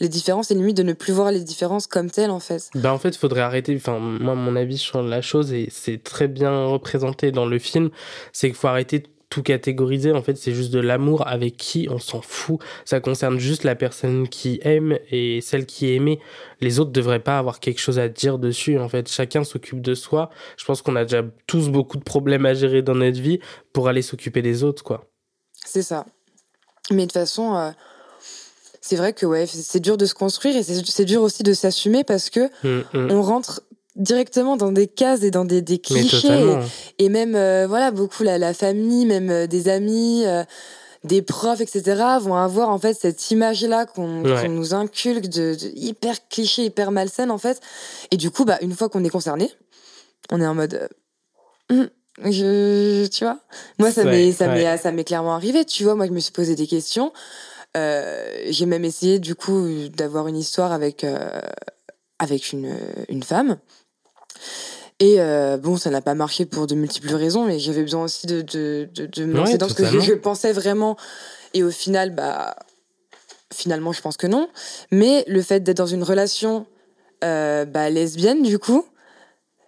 les 0.00 0.08
différences 0.08 0.50
et 0.50 0.54
limite 0.54 0.76
de 0.76 0.82
ne 0.82 0.92
plus 0.92 1.12
voir 1.12 1.32
les 1.32 1.40
différences 1.40 1.86
comme 1.86 2.10
telles 2.10 2.30
en 2.30 2.40
fait. 2.40 2.68
Ben 2.74 2.90
en 2.90 2.98
fait, 2.98 3.10
il 3.10 3.18
faudrait 3.18 3.40
arrêter. 3.40 3.74
Enfin, 3.74 3.98
moi, 3.98 4.34
mon 4.34 4.54
avis 4.56 4.76
sur 4.76 5.02
la 5.02 5.22
chose, 5.22 5.52
et 5.54 5.68
c'est 5.70 6.02
très 6.02 6.28
bien 6.28 6.66
représenté 6.66 7.32
dans 7.32 7.46
le 7.46 7.58
film, 7.58 7.90
c'est 8.32 8.48
qu'il 8.48 8.56
faut 8.56 8.68
arrêter 8.68 9.04
tout 9.32 9.42
catégoriser. 9.42 10.12
En 10.12 10.22
fait, 10.22 10.36
c'est 10.36 10.52
juste 10.52 10.70
de 10.74 10.78
l'amour 10.78 11.26
avec 11.26 11.56
qui 11.56 11.88
on 11.90 11.98
s'en 11.98 12.20
fout. 12.20 12.60
Ça 12.84 13.00
concerne 13.00 13.38
juste 13.38 13.64
la 13.64 13.74
personne 13.74 14.28
qui 14.28 14.60
aime 14.62 14.98
et 15.10 15.40
celle 15.40 15.64
qui 15.64 15.86
est 15.86 15.94
aimée. 15.94 16.20
Les 16.60 16.80
autres 16.80 16.90
devraient 16.90 17.22
pas 17.22 17.38
avoir 17.38 17.58
quelque 17.58 17.80
chose 17.80 17.98
à 17.98 18.10
dire 18.10 18.38
dessus. 18.38 18.78
En 18.78 18.90
fait, 18.90 19.08
chacun 19.08 19.42
s'occupe 19.42 19.80
de 19.80 19.94
soi. 19.94 20.28
Je 20.58 20.66
pense 20.66 20.82
qu'on 20.82 20.96
a 20.96 21.04
déjà 21.04 21.22
tous 21.46 21.70
beaucoup 21.70 21.96
de 21.96 22.02
problèmes 22.02 22.44
à 22.44 22.52
gérer 22.52 22.82
dans 22.82 22.94
notre 22.94 23.22
vie 23.22 23.40
pour 23.72 23.88
aller 23.88 24.02
s'occuper 24.02 24.42
des 24.42 24.64
autres, 24.64 24.84
quoi. 24.84 25.08
C'est 25.64 25.82
ça. 25.82 26.04
Mais 26.90 26.96
de 26.96 27.02
toute 27.04 27.12
façon, 27.12 27.56
euh, 27.56 27.70
c'est 28.82 28.96
vrai 28.96 29.14
que 29.14 29.24
ouais, 29.24 29.46
c'est 29.46 29.80
dur 29.80 29.96
de 29.96 30.04
se 30.04 30.12
construire 30.12 30.56
et 30.56 30.62
c'est 30.62 31.06
dur 31.06 31.22
aussi 31.22 31.42
de 31.42 31.54
s'assumer 31.54 32.04
parce 32.04 32.28
que 32.28 32.50
hum, 32.64 32.84
hum. 32.92 33.10
on 33.10 33.22
rentre 33.22 33.62
directement 33.96 34.56
dans 34.56 34.72
des 34.72 34.86
cases 34.86 35.22
et 35.22 35.30
dans 35.30 35.44
des, 35.44 35.60
des 35.60 35.78
clichés. 35.78 36.56
et, 36.98 37.08
même 37.08 37.34
euh, 37.34 37.66
voilà 37.68 37.90
beaucoup 37.90 38.22
la, 38.22 38.38
la 38.38 38.54
famille 38.54 39.04
même 39.06 39.30
euh, 39.30 39.46
des 39.46 39.68
amis 39.68 40.24
euh, 40.26 40.44
des 41.04 41.20
profs 41.20 41.60
etc 41.60 42.00
vont 42.20 42.36
avoir 42.36 42.70
en 42.70 42.78
fait 42.78 42.94
cette 42.94 43.30
image 43.30 43.64
là 43.64 43.84
qu'on 43.84 44.22
nous 44.48 44.74
inculque 44.74 45.28
de, 45.28 45.56
hyper 45.74 46.16
cliché 46.28 46.64
hyper 46.64 46.90
malsaine 46.90 47.30
en 47.30 47.38
fait. 47.38 47.60
Et 48.10 48.16
du 48.16 48.30
coup 48.30 48.44
bah 48.44 48.58
une 48.62 48.72
fois 48.72 48.88
qu'on 48.88 49.04
est 49.04 49.10
concerné 49.10 49.50
on 50.30 50.40
est 50.40 50.46
en 50.46 50.54
mode 50.54 50.88
hum, 51.70 51.88
je 52.24 53.06
tu 53.08 53.24
vois. 53.24 53.40
Moi 53.78 53.90
ça 53.90 54.04
m'est 54.04 54.92
m'est 54.92 55.04
clairement 55.04 55.34
arrivé 55.34 55.64
tu 55.64 55.84
vois. 55.84 55.96
Moi 55.96 56.06
je 56.06 56.12
me 56.12 56.20
suis 56.20 56.32
posé 56.32 56.54
des 56.54 56.66
questions. 56.66 57.12
J'ai 57.74 58.66
même 58.66 58.84
essayé 58.84 59.18
du 59.18 59.34
coup 59.34 59.66
d'avoir 59.88 60.28
une 60.28 60.36
histoire 60.36 60.70
avec 60.70 61.04
avec 62.20 62.52
une, 62.52 62.76
une 63.08 63.24
femme 63.24 63.58
et 65.02 65.16
euh, 65.18 65.56
bon, 65.56 65.76
ça 65.76 65.90
n'a 65.90 66.00
pas 66.00 66.14
marché 66.14 66.46
pour 66.46 66.68
de 66.68 66.76
multiples 66.76 67.12
raisons, 67.14 67.44
mais 67.44 67.58
j'avais 67.58 67.82
besoin 67.82 68.04
aussi 68.04 68.28
de, 68.28 68.42
de, 68.42 68.88
de, 68.94 69.24
me 69.24 69.34
lancer 69.34 69.58
dans 69.58 69.68
ce 69.68 69.74
que 69.74 69.84
je, 69.84 70.12
pensais 70.12 70.52
vraiment. 70.52 70.96
Et 71.54 71.64
au 71.64 71.72
final, 71.72 72.14
bah, 72.14 72.54
finalement, 73.52 73.92
je 73.92 74.00
pense 74.00 74.16
que 74.16 74.28
non. 74.28 74.48
Mais 74.92 75.24
le 75.26 75.42
fait 75.42 75.60
d'être 75.60 75.78
dans 75.78 75.86
une 75.86 76.04
relation 76.04 76.66
euh, 77.24 77.64
bah, 77.64 77.90
lesbienne, 77.90 78.44
du 78.44 78.60
coup, 78.60 78.84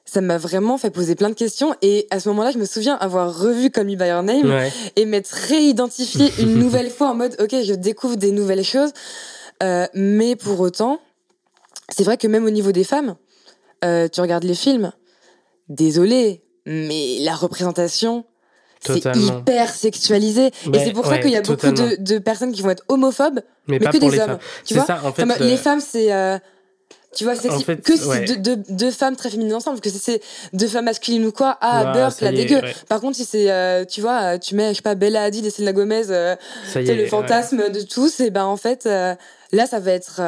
ça 0.04 0.20
m'a 0.20 0.38
vraiment 0.38 0.78
fait 0.78 0.90
poser 0.90 1.16
plein 1.16 1.30
de 1.30 1.34
questions. 1.34 1.74
Et 1.82 2.06
à 2.10 2.20
ce 2.20 2.28
moment-là, 2.28 2.52
je 2.52 2.58
me 2.58 2.64
souviens 2.64 2.94
avoir 2.94 3.37
revu 3.37 3.70
Call 3.70 3.87
Me 3.87 3.96
By 3.96 4.06
Your 4.06 4.22
Name 4.22 4.70
et 4.94 5.04
m'être 5.04 5.32
réidentifié 5.32 6.30
une 6.38 6.54
nouvelle 6.60 6.90
fois 6.90 7.08
en 7.08 7.14
mode, 7.14 7.34
ok, 7.40 7.56
je 7.64 7.74
découvre 7.74 8.16
des 8.16 8.30
nouvelles 8.30 8.64
choses. 8.64 8.92
Euh, 9.64 9.88
mais 9.94 10.37
pour 10.37 10.60
autant, 10.60 11.00
c'est 11.88 12.04
vrai 12.04 12.16
que 12.16 12.28
même 12.28 12.44
au 12.44 12.50
niveau 12.50 12.70
des 12.70 12.84
femmes, 12.84 13.16
euh, 13.84 14.08
tu 14.08 14.20
regardes 14.20 14.44
les 14.44 14.54
films, 14.54 14.92
désolé, 15.68 16.42
mais 16.66 17.18
la 17.20 17.34
représentation, 17.34 18.24
c'est 18.87 19.16
hyper 19.16 19.70
sexualisé. 19.70 20.46
et 20.72 20.78
c'est 20.78 20.92
pour 20.92 21.06
ça 21.06 21.18
qu'il 21.18 21.30
y 21.30 21.37
a 21.37 21.42
beaucoup 21.42 21.70
de, 21.70 22.18
personnes 22.18 22.52
qui 22.52 22.62
vont 22.62 22.70
être 22.70 22.84
homophobes, 22.88 23.40
mais, 23.66 23.78
que 23.78 23.96
des 23.96 24.20
hommes. 24.20 24.38
Tu 24.64 24.74
vois 24.74 24.84
ça, 24.84 25.00
en 25.04 25.12
fait, 25.12 25.24
Les 25.40 25.56
femmes, 25.56 25.80
c'est... 25.80 26.12
Euh, 26.12 26.38
tu 27.16 27.22
vois, 27.22 27.37
c'est 27.37 27.48
que 27.80 27.96
si 27.96 28.38
deux, 28.38 28.90
femmes 28.90 29.14
très 29.14 29.30
féminines 29.30 29.54
ensemble, 29.54 29.80
que 29.80 29.88
si 29.88 29.98
c'est 30.00 30.20
deux 30.52 30.66
femmes 30.66 30.87
masculines 30.87 31.24
ou 31.24 31.30
quoi, 31.30 31.56
ah, 31.60 31.92
Burke, 31.92 32.20
la 32.20 32.32
dégueu. 32.32 32.60
Par 32.88 33.00
contre, 33.00 33.16
si 33.16 33.24
c'est, 33.24 33.52
euh, 33.52 33.84
tu 33.84 34.00
vois, 34.00 34.37
tu 34.38 34.56
mets, 34.56 34.70
je 34.70 34.76
sais 34.76 34.82
pas, 34.82 34.96
Bella 34.96 35.22
Hadid 35.22 35.46
et 35.46 35.50
Selena 35.50 35.72
Gomez, 35.72 36.10
euh, 36.10 36.34
c'est 36.66 36.82
le 36.82 37.06
fantasme 37.06 37.70
de 37.70 37.82
tous, 37.82 38.18
et 38.18 38.30
ben 38.30 38.44
en 38.44 38.56
fait, 38.56 38.84
là, 38.87 39.66
ça 39.66 39.78
va 39.78 39.92
être 39.92 40.20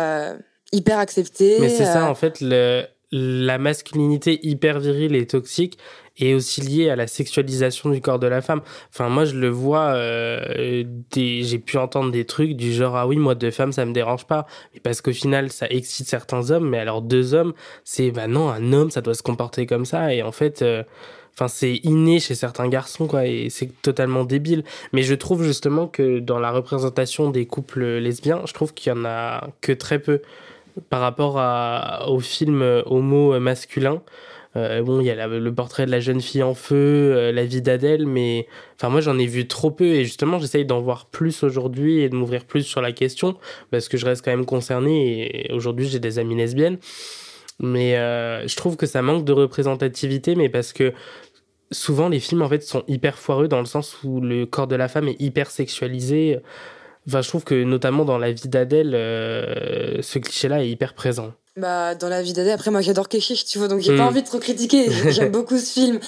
hyper 0.70 1.00
accepté. 1.00 1.56
Mais 1.60 1.70
c'est 1.70 1.86
ça, 1.86 2.08
en 2.08 2.14
fait, 2.14 2.40
le 2.40 2.84
la 3.16 3.58
masculinité 3.58 4.40
hyper 4.42 4.80
virile 4.80 5.14
et 5.14 5.26
toxique 5.26 5.78
est 6.18 6.34
aussi 6.34 6.60
liée 6.60 6.88
à 6.90 6.96
la 6.96 7.06
sexualisation 7.06 7.90
du 7.90 8.00
corps 8.00 8.18
de 8.18 8.26
la 8.26 8.40
femme. 8.40 8.62
Enfin, 8.90 9.08
moi, 9.08 9.24
je 9.24 9.36
le 9.36 9.48
vois, 9.48 9.94
euh, 9.94 10.84
j'ai 11.14 11.58
pu 11.58 11.76
entendre 11.76 12.10
des 12.10 12.24
trucs 12.24 12.54
du 12.54 12.72
genre, 12.72 12.96
ah 12.96 13.06
oui, 13.06 13.16
moi, 13.16 13.34
deux 13.34 13.50
femmes, 13.50 13.72
ça 13.72 13.84
me 13.84 13.92
dérange 13.92 14.26
pas. 14.26 14.46
Mais 14.74 14.80
parce 14.80 15.00
qu'au 15.00 15.12
final, 15.12 15.50
ça 15.50 15.66
excite 15.68 16.08
certains 16.08 16.50
hommes, 16.50 16.68
mais 16.68 16.78
alors 16.78 17.02
deux 17.02 17.34
hommes, 17.34 17.52
c'est, 17.84 18.10
bah 18.10 18.28
non, 18.28 18.48
un 18.48 18.72
homme, 18.72 18.90
ça 18.90 19.00
doit 19.00 19.14
se 19.14 19.22
comporter 19.22 19.66
comme 19.66 19.84
ça. 19.84 20.14
Et 20.14 20.22
en 20.22 20.32
fait, 20.32 20.62
euh, 20.62 20.82
enfin, 21.34 21.48
c'est 21.48 21.80
inné 21.82 22.18
chez 22.18 22.34
certains 22.34 22.68
garçons, 22.68 23.06
quoi, 23.06 23.26
et 23.26 23.50
c'est 23.50 23.70
totalement 23.82 24.24
débile. 24.24 24.64
Mais 24.92 25.02
je 25.02 25.14
trouve 25.14 25.42
justement 25.42 25.86
que 25.86 26.18
dans 26.18 26.38
la 26.38 26.50
représentation 26.50 27.30
des 27.30 27.46
couples 27.46 27.84
lesbiens, 27.98 28.42
je 28.46 28.54
trouve 28.54 28.72
qu'il 28.72 28.92
y 28.92 28.96
en 28.96 29.04
a 29.04 29.48
que 29.60 29.72
très 29.72 29.98
peu 29.98 30.22
par 30.90 31.00
rapport 31.00 31.38
à, 31.38 32.08
au 32.08 32.20
film 32.20 32.82
homo 32.86 33.38
masculin. 33.40 34.02
Euh, 34.56 34.82
bon, 34.82 35.00
il 35.00 35.06
y 35.06 35.10
a 35.10 35.26
le 35.26 35.54
portrait 35.54 35.84
de 35.84 35.90
la 35.90 36.00
jeune 36.00 36.20
fille 36.22 36.42
en 36.42 36.54
feu, 36.54 36.76
euh, 37.14 37.32
la 37.32 37.44
vie 37.44 37.60
d'Adèle, 37.60 38.06
mais 38.06 38.46
enfin 38.76 38.88
moi 38.88 39.02
j'en 39.02 39.18
ai 39.18 39.26
vu 39.26 39.46
trop 39.46 39.70
peu 39.70 39.84
et 39.84 40.04
justement 40.04 40.38
j'essaye 40.38 40.64
d'en 40.64 40.80
voir 40.80 41.06
plus 41.06 41.42
aujourd'hui 41.42 42.00
et 42.00 42.08
de 42.08 42.14
m'ouvrir 42.14 42.46
plus 42.46 42.62
sur 42.62 42.80
la 42.80 42.92
question 42.92 43.36
parce 43.70 43.88
que 43.88 43.98
je 43.98 44.06
reste 44.06 44.24
quand 44.24 44.30
même 44.30 44.46
concerné 44.46 45.48
et 45.48 45.52
aujourd'hui 45.52 45.86
j'ai 45.86 45.98
des 45.98 46.18
amies 46.18 46.36
lesbiennes. 46.36 46.78
Mais 47.60 47.96
euh, 47.96 48.46
je 48.48 48.56
trouve 48.56 48.76
que 48.76 48.86
ça 48.86 49.02
manque 49.02 49.24
de 49.24 49.32
représentativité, 49.32 50.34
mais 50.36 50.48
parce 50.48 50.72
que 50.72 50.94
souvent 51.70 52.08
les 52.08 52.20
films 52.20 52.42
en 52.42 52.48
fait 52.48 52.62
sont 52.62 52.82
hyper 52.88 53.18
foireux 53.18 53.48
dans 53.48 53.60
le 53.60 53.66
sens 53.66 53.98
où 54.04 54.20
le 54.20 54.46
corps 54.46 54.68
de 54.68 54.76
la 54.76 54.88
femme 54.88 55.08
est 55.08 55.20
hyper 55.20 55.50
sexualisé. 55.50 56.38
Enfin, 57.08 57.22
je 57.22 57.28
trouve 57.28 57.44
que 57.44 57.62
notamment 57.62 58.04
dans 58.04 58.18
la 58.18 58.32
vie 58.32 58.48
d'Adèle, 58.48 58.94
euh, 58.94 60.02
ce 60.02 60.18
cliché-là 60.18 60.62
est 60.62 60.68
hyper 60.68 60.94
présent. 60.94 61.32
Bah, 61.56 61.94
dans 61.94 62.08
la 62.08 62.22
vie 62.22 62.32
d'Adèle, 62.32 62.52
après, 62.52 62.70
moi 62.70 62.80
j'adore 62.80 63.08
Keshish, 63.08 63.44
tu 63.44 63.58
vois, 63.58 63.68
donc 63.68 63.80
j'ai 63.80 63.96
pas 63.96 64.04
hmm. 64.04 64.08
envie 64.08 64.22
de 64.22 64.26
trop 64.26 64.38
critiquer. 64.38 64.90
J'aime 65.10 65.30
beaucoup 65.30 65.58
ce 65.58 65.72
film. 65.72 66.00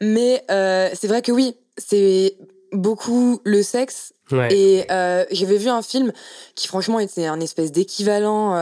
Mais 0.00 0.42
euh, 0.50 0.88
c'est 0.94 1.08
vrai 1.08 1.22
que 1.22 1.30
oui, 1.30 1.54
c'est 1.76 2.36
beaucoup 2.72 3.40
le 3.44 3.62
sexe. 3.62 4.14
Et 4.50 4.84
euh, 4.92 5.24
j'avais 5.32 5.56
vu 5.56 5.68
un 5.68 5.82
film 5.82 6.12
qui, 6.54 6.68
franchement, 6.68 7.00
était 7.00 7.26
un 7.26 7.40
espèce 7.40 7.72
d'équivalent 7.72 8.54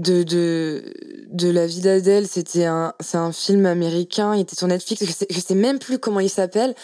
de, 0.00 0.22
de, 0.22 0.82
de 1.30 1.50
la 1.50 1.66
vie 1.66 1.80
d'Adèle. 1.80 2.26
C'était 2.26 2.64
un, 2.64 2.94
c'est 3.00 3.18
un 3.18 3.32
film 3.32 3.66
américain. 3.66 4.34
Il 4.34 4.40
était 4.40 4.56
sur 4.56 4.66
Netflix. 4.66 5.04
Je 5.04 5.12
sais, 5.12 5.26
je 5.30 5.40
sais 5.40 5.54
même 5.54 5.78
plus 5.78 5.98
comment 5.98 6.20
il 6.20 6.30
s'appelle. 6.30 6.74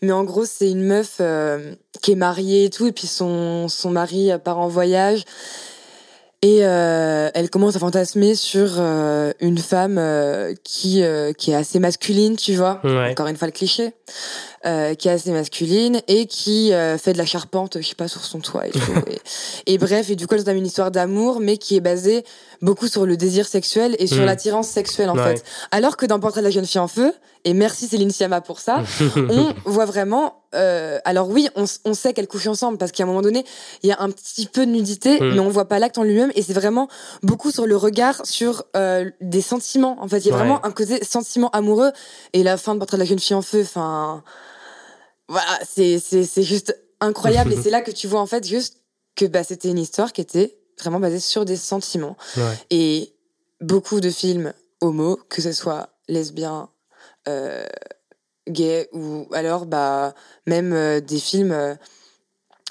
Mais 0.00 0.12
en 0.12 0.24
gros, 0.24 0.44
c'est 0.44 0.70
une 0.70 0.82
meuf 0.82 1.18
euh, 1.20 1.74
qui 2.00 2.12
est 2.12 2.16
mariée 2.16 2.64
et 2.64 2.70
tout. 2.70 2.86
Et 2.86 2.92
puis 2.92 3.06
son, 3.06 3.68
son 3.68 3.90
mari 3.90 4.30
part 4.42 4.58
en 4.58 4.68
voyage. 4.68 5.24
Et 6.44 6.66
euh, 6.66 7.30
elle 7.34 7.50
commence 7.50 7.76
à 7.76 7.78
fantasmer 7.78 8.34
sur 8.34 8.74
euh, 8.78 9.32
une 9.38 9.58
femme 9.58 10.00
qui, 10.64 11.02
qui 11.38 11.50
est 11.52 11.54
assez 11.54 11.78
masculine, 11.78 12.36
tu 12.36 12.54
vois. 12.54 12.80
Encore 13.10 13.28
une 13.28 13.36
fois, 13.36 13.46
le 13.46 13.52
cliché. 13.52 13.92
Euh, 14.64 14.94
qui 14.94 15.08
est 15.08 15.10
assez 15.10 15.32
masculine 15.32 16.02
et 16.06 16.26
qui 16.26 16.72
euh, 16.72 16.96
fait 16.96 17.12
de 17.12 17.18
la 17.18 17.26
charpente, 17.26 17.78
je 17.80 17.88
sais 17.88 17.96
pas, 17.96 18.06
sur 18.06 18.24
son 18.24 18.38
toit 18.38 18.68
et 18.68 18.70
tout. 18.70 18.78
et, 19.66 19.76
bref, 19.76 20.08
et 20.08 20.14
du 20.14 20.28
coup, 20.28 20.36
elle 20.36 20.48
a 20.48 20.52
une 20.52 20.66
histoire 20.66 20.92
d'amour, 20.92 21.40
mais 21.40 21.56
qui 21.56 21.74
est 21.74 21.80
basée 21.80 22.24
beaucoup 22.60 22.86
sur 22.86 23.04
le 23.04 23.16
désir 23.16 23.48
sexuel 23.48 23.96
et 23.98 24.06
sur 24.06 24.22
hmm. 24.22 24.26
l'attirance 24.26 24.68
sexuelle, 24.68 25.10
en 25.10 25.16
fait. 25.16 25.42
Alors 25.72 25.96
que 25.96 26.06
dans 26.06 26.20
Portrait 26.20 26.42
de 26.42 26.46
la 26.46 26.52
jeune 26.52 26.64
fille 26.64 26.80
en 26.80 26.86
feu, 26.86 27.12
et 27.44 27.54
merci 27.54 27.88
Céline 27.88 28.12
Sciamma 28.12 28.40
pour 28.40 28.60
ça, 28.60 28.84
on 29.16 29.52
voit 29.64 29.84
vraiment... 29.84 30.44
Euh, 30.54 31.00
alors 31.04 31.28
oui, 31.28 31.48
on, 31.56 31.64
on 31.84 31.94
sait 31.94 32.12
qu'elles 32.12 32.28
couchent 32.28 32.46
ensemble, 32.46 32.78
parce 32.78 32.92
qu'à 32.92 33.02
un 33.02 33.06
moment 33.06 33.22
donné, 33.22 33.44
il 33.82 33.88
y 33.88 33.92
a 33.92 34.00
un 34.00 34.10
petit 34.10 34.46
peu 34.46 34.64
de 34.64 34.70
nudité, 34.70 35.20
hmm. 35.20 35.32
mais 35.34 35.40
on 35.40 35.48
voit 35.48 35.66
pas 35.66 35.80
l'acte 35.80 35.98
en 35.98 36.04
lui-même, 36.04 36.30
et 36.36 36.42
c'est 36.42 36.52
vraiment 36.52 36.86
beaucoup 37.24 37.50
sur 37.50 37.66
le 37.66 37.76
regard, 37.76 38.24
sur 38.24 38.62
euh, 38.76 39.10
des 39.20 39.42
sentiments. 39.42 39.96
En 40.00 40.06
fait, 40.06 40.18
il 40.18 40.28
y 40.28 40.30
a 40.30 40.36
vraiment 40.36 40.64
un 40.64 40.70
côté 40.70 41.02
sentiment 41.02 41.50
amoureux, 41.50 41.90
et 42.32 42.44
la 42.44 42.56
fin 42.56 42.74
de 42.74 42.78
Portrait 42.78 42.96
de 42.96 43.02
la 43.02 43.08
jeune 43.08 43.18
fille 43.18 43.34
en 43.34 43.42
feu, 43.42 43.62
enfin 43.62 44.22
voilà, 45.32 45.58
c'est, 45.64 46.42
juste 46.42 46.78
incroyable. 47.00 47.54
et 47.54 47.56
c'est 47.62 47.70
là 47.70 47.80
que 47.80 47.90
tu 47.90 48.06
vois 48.06 48.20
en 48.20 48.26
fait 48.26 48.46
juste 48.46 48.76
que 49.16 49.24
bah, 49.24 49.42
c'était 49.42 49.70
une 49.70 49.78
histoire 49.78 50.12
qui 50.12 50.20
était 50.20 50.58
vraiment 50.78 51.00
basée 51.00 51.20
sur 51.20 51.44
des 51.44 51.56
sentiments. 51.56 52.16
Et 52.70 53.14
beaucoup 53.60 54.00
de 54.00 54.10
films 54.10 54.52
homo, 54.80 55.18
que 55.28 55.40
ce 55.40 55.52
soit 55.52 55.88
lesbien, 56.08 56.68
euh, 57.28 57.64
gay 58.48 58.88
ou 58.92 59.26
alors 59.32 59.66
bah 59.66 60.14
même 60.46 60.72
euh, 60.72 61.00
des 61.00 61.20
films 61.20 61.52
euh, 61.52 61.76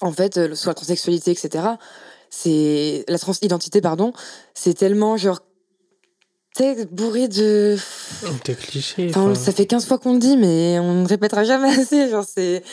en 0.02 0.12
fait 0.12 0.54
sur 0.54 0.70
la 0.70 0.74
transsexualité 0.74 1.32
etc 1.32 1.64
c'est 2.30 3.06
la 3.08 3.18
transidentité 3.18 3.80
pardon 3.80 4.12
c'est 4.54 4.74
tellement 4.74 5.16
genre 5.16 5.40
t'es 6.54 6.86
bourré 6.86 7.28
de. 7.28 7.78
T'es 8.44 8.56
cliché. 8.56 9.12
Ça 9.36 9.52
fait 9.52 9.66
15 9.66 9.86
fois 9.86 9.98
qu'on 9.98 10.14
le 10.14 10.20
dit, 10.20 10.38
mais 10.38 10.80
on 10.80 11.04
ne 11.04 11.08
répétera 11.08 11.44
jamais 11.44 11.70
assez. 11.80 12.10
Genre, 12.10 12.26
c'est. 12.26 12.64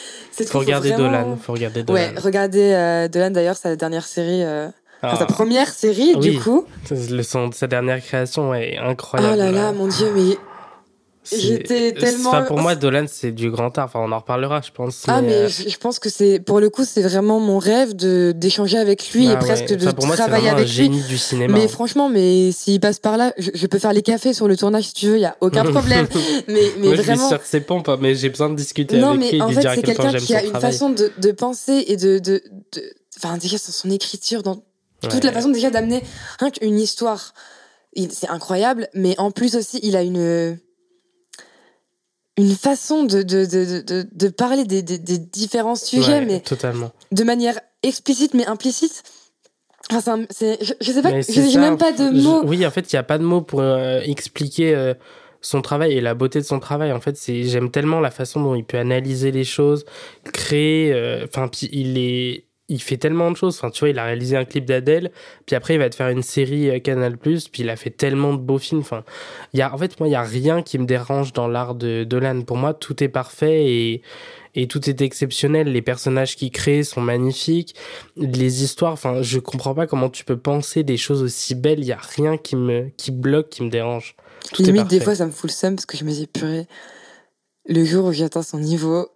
Faut 0.47 0.59
regarder 0.61 0.93
Dolan. 0.93 1.37
Faut 1.41 1.53
regarder 1.53 1.83
Dolan. 1.83 1.99
Ouais, 1.99 2.15
regardez 2.19 2.73
euh, 2.73 3.09
Dolan 3.09 3.31
d'ailleurs, 3.31 3.57
sa 3.57 3.77
dernière 3.77 4.07
série. 4.07 4.43
Euh... 4.43 4.69
sa 5.03 5.17
ah. 5.21 5.27
première 5.27 5.69
série, 5.69 6.17
du 6.17 6.39
coup. 6.39 6.67
Le 6.91 7.23
son 7.23 7.49
de 7.49 7.55
sa 7.55 7.67
dernière 7.67 8.01
création 8.01 8.55
est 8.55 8.77
incroyable. 8.79 9.35
Oh 9.35 9.39
là 9.39 9.51
là, 9.51 9.73
mon 9.73 9.87
dieu, 9.87 10.11
mais 10.15 10.37
J'étais 11.37 11.93
tellement. 11.93 12.31
Enfin, 12.31 12.43
pour 12.43 12.59
moi, 12.59 12.75
Dolan, 12.75 13.07
c'est 13.09 13.33
du 13.33 13.51
grand 13.51 13.77
art. 13.77 13.87
Enfin, 13.87 14.01
on 14.03 14.13
en 14.13 14.19
reparlera, 14.19 14.61
je 14.61 14.71
pense. 14.71 15.05
Ah, 15.09 15.21
mais, 15.21 15.33
euh, 15.33 15.49
je, 15.49 15.77
pense 15.77 15.99
que 15.99 16.09
c'est, 16.09 16.41
pour 16.41 16.61
le 16.61 16.71
coup, 16.71 16.85
c'est 16.85 17.03
vraiment 17.03 17.41
mon 17.41 17.59
rêve 17.59 17.95
de 17.95 18.33
d'échanger 18.35 18.79
avec 18.79 19.13
lui 19.13 19.27
et 19.27 19.33
ah 19.33 19.37
presque 19.37 19.75
de 19.75 19.91
pour 19.91 20.07
moi, 20.07 20.17
travailler 20.17 20.49
avec 20.49 20.65
un 20.65 20.67
génie 20.67 21.03
du 21.03 21.19
cinéma. 21.19 21.59
Mais 21.59 21.69
franchement, 21.69 22.09
mais 22.09 22.53
s'il 22.53 22.81
passe 22.81 22.99
par 22.99 23.17
là, 23.17 23.33
je, 23.39 23.67
peux 23.67 23.79
faire 23.79 23.93
les 23.93 24.03
cafés 24.03 24.33
sur 24.33 24.49
le 24.49 24.57
tournage 24.57 24.85
si 24.85 24.93
tu 24.95 25.07
veux, 25.09 25.17
il 25.17 25.23
y 25.23 25.27
a 25.27 25.37
aucun 25.41 25.65
problème. 25.73 26.07
mais 26.49 26.73
mais 26.79 26.95
vraiment. 26.95 27.31
Je 27.31 27.37
que 27.37 27.43
c'est 27.45 27.61
pompes, 27.61 27.91
mais 28.01 28.15
j'ai 28.15 28.29
besoin 28.29 28.51
de 28.51 28.57
discuter 28.57 28.97
avec 28.97 29.21
lui. 29.21 29.39
Non, 29.39 29.41
mais 29.41 29.41
en 29.43 29.51
fait, 29.51 29.69
c'est 29.75 29.83
quelqu'un 29.83 30.13
qui 30.15 30.35
a 30.35 30.45
une 30.45 30.61
façon 30.61 30.91
de, 30.91 31.11
de 31.19 31.33
penser 31.33 31.85
et 31.89 31.97
de, 31.97 32.19
de, 32.19 32.43
de, 32.75 32.83
enfin, 33.17 33.37
déjà, 33.37 33.59
son 33.59 33.91
écriture, 33.91 34.43
dans 34.43 34.63
toute 35.03 35.25
la 35.25 35.33
façon 35.33 35.51
déjà 35.51 35.71
d'amener 35.71 36.03
une 36.61 36.79
histoire. 36.79 37.35
C'est 38.11 38.29
incroyable, 38.29 38.89
mais 38.95 39.19
en 39.19 39.31
plus 39.31 39.57
aussi, 39.57 39.81
il 39.83 39.97
a 39.97 40.03
une 40.03 40.59
une 42.39 42.55
façon 42.55 43.05
de, 43.05 43.23
de, 43.23 43.45
de, 43.45 44.07
de, 44.11 44.29
parler 44.29 44.65
des, 44.65 44.83
des, 44.83 45.19
différents 45.19 45.75
sujets, 45.75 46.25
mais 46.25 46.41
totalement. 46.41 46.93
de 47.13 47.25
manière 47.25 47.61
explicite 47.83 48.33
mais 48.35 48.47
implicite. 48.47 49.03
Enfin, 49.93 50.25
c'est, 50.31 50.59
je, 50.63 50.73
je, 50.81 50.93
sais 50.93 51.03
pas, 51.03 51.21
j'ai 51.21 51.59
même 51.59 51.79
pas 51.79 51.93
de 51.93 52.11
mots. 52.11 52.43
oui, 52.45 52.65
en 52.67 52.71
fait, 52.71 52.93
il 52.93 52.95
n'y 52.95 52.99
a 53.01 53.03
pas 53.03 53.19
de 53.19 53.25
mots 53.25 53.41
pour 53.41 53.61
euh, 53.61 54.01
expliquer 54.01 54.75
euh, 54.75 54.95
son 55.41 55.63
travail 55.63 55.93
et 55.93 56.01
la 56.01 56.15
beauté 56.15 56.39
de 56.39 56.45
son 56.45 56.61
travail. 56.61 56.93
En 56.93 57.01
fait, 57.01 57.17
c'est 57.17 57.45
j'aime 57.45 57.71
tellement 57.71 58.01
la 58.01 58.11
façon 58.11 58.43
dont 58.43 58.55
il 58.55 58.65
peut 58.65 58.79
analyser 58.79 59.31
les 59.33 59.45
choses, 59.45 59.85
créer. 60.33 60.93
Euh, 60.93 61.27
enfin, 61.27 61.51
il 61.73 61.99
est 61.99 62.48
il 62.69 62.81
fait 62.83 62.97
tellement 62.97 63.31
de 63.31 63.37
choses. 63.37 63.57
Enfin, 63.57 63.71
tu 63.71 63.81
vois, 63.81 63.89
il 63.89 63.99
a 63.99 64.05
réalisé 64.05 64.37
un 64.37 64.45
clip 64.45 64.65
d'Adèle, 64.65 65.11
puis 65.47 65.57
après 65.57 65.75
il 65.75 65.79
va 65.79 65.89
te 65.89 65.95
faire 65.95 66.09
une 66.09 66.23
série 66.23 66.71
euh, 66.71 66.79
Canal+, 66.79 67.17
puis 67.17 67.43
il 67.59 67.71
a 67.71 67.77
fait 67.77 67.91
tellement 67.91 68.35
de 68.35 68.39
beaux 68.39 68.59
films. 68.59 68.81
Enfin, 68.81 69.05
il 69.53 69.59
y 69.59 69.63
a, 69.63 69.73
en 69.73 69.79
fait, 69.79 69.99
moi, 70.01 70.09
il 70.09 70.13
y 70.13 70.17
a 70.17 70.23
rien 70.23 70.63
qui 70.63 70.79
me 70.79 70.85
dérange 70.85 71.33
dans 71.33 71.49
l'art 71.49 71.75
de 71.75 72.05
Dolan. 72.05 72.43
Pour 72.43 72.57
moi, 72.57 72.75
tout 72.75 73.03
est 73.03 73.09
parfait 73.09 73.67
et 73.67 74.03
et 74.55 74.67
tout 74.67 74.89
est 74.91 75.03
exceptionnel. 75.03 75.71
Les 75.71 75.83
personnages 75.83 76.35
qu'il 76.35 76.51
crée 76.51 76.83
sont 76.83 77.01
magnifiques. 77.01 77.77
Les 78.17 78.65
histoires, 78.65 78.93
enfin, 78.93 79.23
je 79.23 79.39
comprends 79.39 79.75
pas 79.75 79.87
comment 79.87 80.11
tu 80.11 80.25
peux 80.25 80.37
penser 80.37 80.83
des 80.83 80.97
choses 80.97 81.23
aussi 81.23 81.55
belles. 81.55 81.79
Il 81.79 81.87
y 81.87 81.93
a 81.93 82.01
rien 82.17 82.37
qui 82.37 82.57
me 82.57 82.89
qui 82.97 83.13
bloque, 83.13 83.51
qui 83.51 83.63
me 83.63 83.71
dérange. 83.71 84.17
Tout 84.53 84.63
Limite, 84.63 84.89
des 84.89 85.01
fois, 85.01 85.15
ça 85.15 85.27
me 85.27 85.31
fout 85.31 85.51
le 85.51 85.55
seum 85.55 85.77
parce 85.77 85.87
que 85.87 85.97
je 85.97 86.05
me 86.05 86.11
dis 86.11 86.27
purée. 86.27 86.67
Le 87.67 87.85
jour 87.85 88.07
où 88.07 88.13
j'atteins 88.13 88.43
son 88.43 88.59
niveau, 88.59 89.09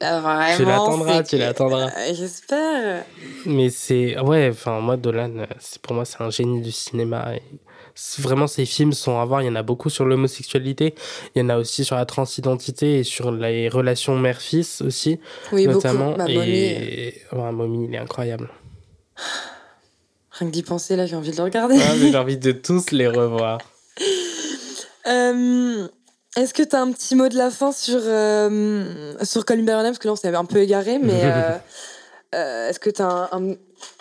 ah, 0.00 0.52
tu 0.56 0.64
l'attendras, 0.64 1.22
tu 1.22 1.38
l'attendras. 1.38 1.86
Euh, 1.86 2.14
j'espère. 2.14 3.04
Mais 3.46 3.70
c'est 3.70 4.18
ouais, 4.20 4.50
enfin 4.50 4.80
moi 4.80 4.96
Dolan, 4.96 5.46
c'est 5.58 5.80
pour 5.80 5.94
moi 5.94 6.04
c'est 6.04 6.20
un 6.20 6.30
génie 6.30 6.60
du 6.60 6.72
cinéma. 6.72 7.34
Et 7.34 7.42
vraiment 8.18 8.46
ces 8.46 8.66
films 8.66 8.92
sont 8.92 9.18
à 9.18 9.24
voir. 9.24 9.40
Il 9.40 9.46
y 9.46 9.48
en 9.48 9.54
a 9.54 9.62
beaucoup 9.62 9.88
sur 9.88 10.04
l'homosexualité, 10.04 10.94
il 11.34 11.42
y 11.42 11.44
en 11.44 11.48
a 11.48 11.56
aussi 11.56 11.84
sur 11.84 11.96
la 11.96 12.04
transidentité 12.04 12.98
et 12.98 13.04
sur 13.04 13.32
les 13.32 13.70
relations 13.70 14.18
mère-fils 14.18 14.82
aussi, 14.82 15.18
oui, 15.52 15.66
notamment. 15.66 16.12
Beaucoup. 16.12 16.18
Bah, 16.18 16.46
et 16.46 17.22
ouais, 17.32 17.52
Mommy, 17.52 17.86
il 17.88 17.94
est 17.94 17.98
incroyable. 17.98 18.50
Rien 20.32 20.48
que 20.48 20.52
d'y 20.52 20.62
penser 20.62 20.96
là, 20.96 21.06
j'ai 21.06 21.16
envie 21.16 21.30
de 21.30 21.36
le 21.36 21.44
regarder. 21.44 21.76
Ah, 21.80 21.94
j'ai 21.98 22.14
envie 22.14 22.36
de 22.36 22.52
tous 22.52 22.90
les 22.90 23.06
revoir. 23.08 23.60
euh... 25.06 25.88
Est-ce 26.36 26.52
que 26.52 26.62
tu 26.62 26.76
as 26.76 26.82
un 26.82 26.92
petit 26.92 27.14
mot 27.14 27.28
de 27.28 27.36
la 27.36 27.50
fin 27.50 27.72
sur, 27.72 27.98
euh, 27.98 29.14
sur 29.24 29.46
Colin 29.46 29.64
Parce 29.64 29.98
que 29.98 30.06
là, 30.06 30.12
on 30.12 30.16
s'est 30.16 30.34
un 30.34 30.44
peu 30.44 30.58
égaré, 30.58 30.98
mais 30.98 31.20
euh, 31.24 31.56
euh, 32.34 32.68
est-ce 32.68 32.78
que 32.78 32.90
tu 32.90 33.00
as 33.00 33.30
un, 33.32 33.54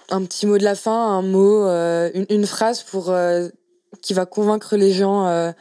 un, 0.10 0.26
petit 0.26 0.46
mot 0.46 0.58
de 0.58 0.64
la 0.64 0.76
fin, 0.76 1.18
un 1.18 1.22
mot, 1.22 1.66
une, 1.66 2.26
une, 2.30 2.46
phrase 2.46 2.84
pour, 2.84 3.16
qui 4.02 4.14
va 4.14 4.26
convaincre 4.26 4.76
les 4.76 4.92
gens 4.92 5.54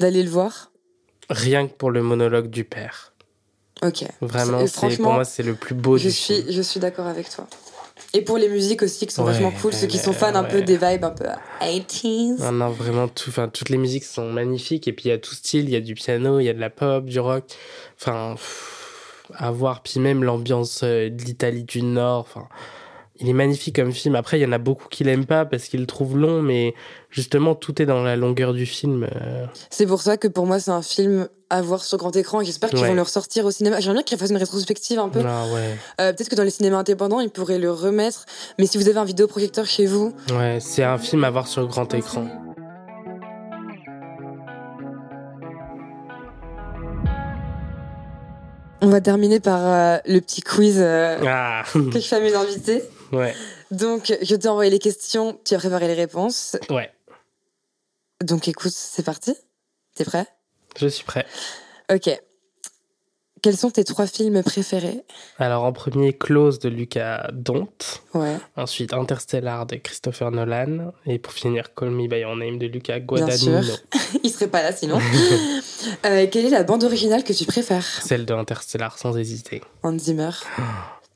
d'aller 0.00 0.24
le 0.24 0.30
voir? 0.30 0.72
Rien 1.30 1.68
que 1.68 1.72
pour 1.72 1.92
le 1.92 2.02
monologue 2.02 2.48
du 2.48 2.64
père. 2.64 3.12
Ok. 3.82 4.04
Vraiment, 4.20 4.64
pour 4.66 5.12
moi, 5.12 5.24
c'est 5.24 5.42
le 5.42 5.54
plus 5.54 5.74
beau 5.74 5.98
je 5.98 6.08
suis, 6.08 6.52
Je 6.52 6.62
suis 6.62 6.80
d'accord 6.80 7.06
avec 7.06 7.30
toi. 7.30 7.46
Et 8.14 8.22
pour 8.22 8.36
les 8.38 8.48
musiques 8.48 8.82
aussi 8.82 9.06
qui 9.06 9.14
sont 9.14 9.24
vachement 9.24 9.50
cool, 9.50 9.72
ceux 9.72 9.86
qui 9.86 9.98
sont 9.98 10.12
fans 10.12 10.34
un 10.34 10.44
peu 10.44 10.62
des 10.62 10.76
vibes 10.76 11.04
un 11.04 11.10
peu 11.10 11.24
80s. 11.60 12.40
Non, 12.40 12.52
non, 12.52 12.68
vraiment, 12.70 13.08
tout, 13.08 13.30
enfin, 13.30 13.48
toutes 13.48 13.70
les 13.70 13.78
musiques 13.78 14.04
sont 14.04 14.30
magnifiques. 14.30 14.86
Et 14.88 14.92
puis 14.92 15.06
il 15.06 15.08
y 15.08 15.12
a 15.12 15.18
tout 15.18 15.34
style, 15.34 15.64
il 15.64 15.70
y 15.70 15.76
a 15.76 15.80
du 15.80 15.94
piano, 15.94 16.38
il 16.38 16.44
y 16.44 16.48
a 16.48 16.54
de 16.54 16.60
la 16.60 16.70
pop, 16.70 17.04
du 17.04 17.20
rock. 17.20 17.44
Enfin, 18.00 18.36
à 19.34 19.50
voir. 19.50 19.82
Puis 19.82 20.00
même 20.00 20.24
l'ambiance 20.24 20.82
euh, 20.84 21.08
de 21.08 21.22
l'Italie 21.22 21.64
du 21.64 21.82
Nord. 21.82 22.26
Enfin, 22.28 22.48
il 23.20 23.28
est 23.28 23.34
magnifique 23.34 23.76
comme 23.76 23.92
film. 23.92 24.14
Après, 24.14 24.38
il 24.38 24.42
y 24.42 24.46
en 24.46 24.52
a 24.52 24.58
beaucoup 24.58 24.88
qui 24.88 25.04
l'aiment 25.04 25.26
pas 25.26 25.44
parce 25.44 25.64
qu'ils 25.64 25.80
le 25.80 25.86
trouvent 25.86 26.16
long, 26.16 26.42
mais 26.42 26.74
justement, 27.10 27.54
tout 27.54 27.80
est 27.82 27.86
dans 27.86 28.02
la 28.02 28.16
longueur 28.16 28.52
du 28.52 28.66
film. 28.66 29.04
Euh. 29.14 29.46
C'est 29.70 29.86
pour 29.86 30.00
ça 30.02 30.16
que 30.16 30.28
pour 30.28 30.46
moi, 30.46 30.58
c'est 30.58 30.70
un 30.70 30.82
film 30.82 31.28
à 31.50 31.60
voir 31.60 31.84
sur 31.84 31.98
grand 31.98 32.16
écran. 32.16 32.42
J'espère 32.42 32.70
qu'ils 32.70 32.78
vont 32.78 32.94
le 32.94 33.02
ressortir 33.02 33.44
au 33.44 33.50
cinéma. 33.50 33.80
J'aimerais 33.80 33.96
bien 33.96 34.02
qu'ils 34.04 34.16
fassent 34.18 34.30
une 34.30 34.38
rétrospective 34.38 34.98
un 34.98 35.10
peu. 35.10 35.20
Ah, 35.24 35.44
ouais. 35.52 35.76
euh, 36.00 36.12
Peut-être 36.12 36.30
que 36.30 36.34
dans 36.34 36.42
les 36.42 36.50
cinémas 36.50 36.78
indépendants, 36.78 37.20
ils 37.20 37.30
pourraient 37.30 37.58
le 37.58 37.70
remettre. 37.70 38.24
Mais 38.58 38.66
si 38.66 38.78
vous 38.78 38.88
avez 38.88 38.98
un 38.98 39.04
vidéoprojecteur 39.04 39.66
chez 39.66 39.84
vous. 39.84 40.14
Ouais, 40.30 40.58
c'est 40.60 40.82
un 40.82 40.96
film 40.98 41.24
à 41.24 41.30
voir 41.30 41.46
sur 41.46 41.66
grand 41.68 41.92
écran. 41.92 42.26
On 48.80 48.88
va 48.88 49.00
terminer 49.00 49.38
par 49.38 49.60
euh, 49.62 49.98
le 50.06 50.20
petit 50.20 50.40
quiz 50.40 50.78
euh, 50.80 51.18
ah. 51.24 51.62
que 51.72 52.00
je 52.00 52.06
fais 52.06 52.16
à 52.16 52.20
mes 52.20 52.34
invités. 52.34 52.82
Ouais. 53.12 53.34
Donc, 53.70 54.16
je 54.22 54.34
t'ai 54.34 54.48
envoyé 54.48 54.70
les 54.70 54.78
questions, 54.78 55.38
tu 55.44 55.54
as 55.54 55.58
préparé 55.58 55.86
les 55.86 55.94
réponses. 55.94 56.56
Ouais. 56.70 56.90
Donc, 58.22 58.48
écoute, 58.48 58.72
c'est 58.74 59.04
parti. 59.04 59.34
T'es 59.94 60.04
prêt? 60.04 60.26
Je 60.78 60.86
suis 60.86 61.04
prêt. 61.04 61.26
Ok. 61.92 62.10
Quels 63.42 63.56
sont 63.56 63.70
tes 63.70 63.82
trois 63.82 64.06
films 64.06 64.40
préférés? 64.44 65.02
Alors, 65.36 65.64
en 65.64 65.72
premier, 65.72 66.12
Close 66.12 66.60
de 66.60 66.68
Lucas 66.68 67.28
Dont. 67.32 67.68
Ouais. 68.14 68.36
Ensuite, 68.56 68.94
Interstellar 68.94 69.66
de 69.66 69.76
Christopher 69.76 70.30
Nolan. 70.30 70.92
Et 71.06 71.18
pour 71.18 71.32
finir, 71.32 71.74
Call 71.74 71.90
Me 71.90 72.06
By 72.06 72.20
Your 72.20 72.36
Name 72.36 72.58
de 72.58 72.66
Luca 72.66 73.00
Guadagnino. 73.00 73.60
Bien 73.60 73.62
sûr. 73.62 73.78
Il 74.22 74.30
serait 74.30 74.46
pas 74.46 74.62
là 74.62 74.72
sinon. 74.72 74.98
euh, 76.06 76.28
quelle 76.30 76.46
est 76.46 76.50
la 76.50 76.62
bande 76.62 76.84
originale 76.84 77.24
que 77.24 77.32
tu 77.32 77.44
préfères? 77.44 77.84
Celle 77.84 78.26
de 78.26 78.32
Interstellar, 78.32 78.96
sans 78.96 79.18
hésiter. 79.18 79.60
Hans 79.82 79.98
Zimmer. 79.98 80.30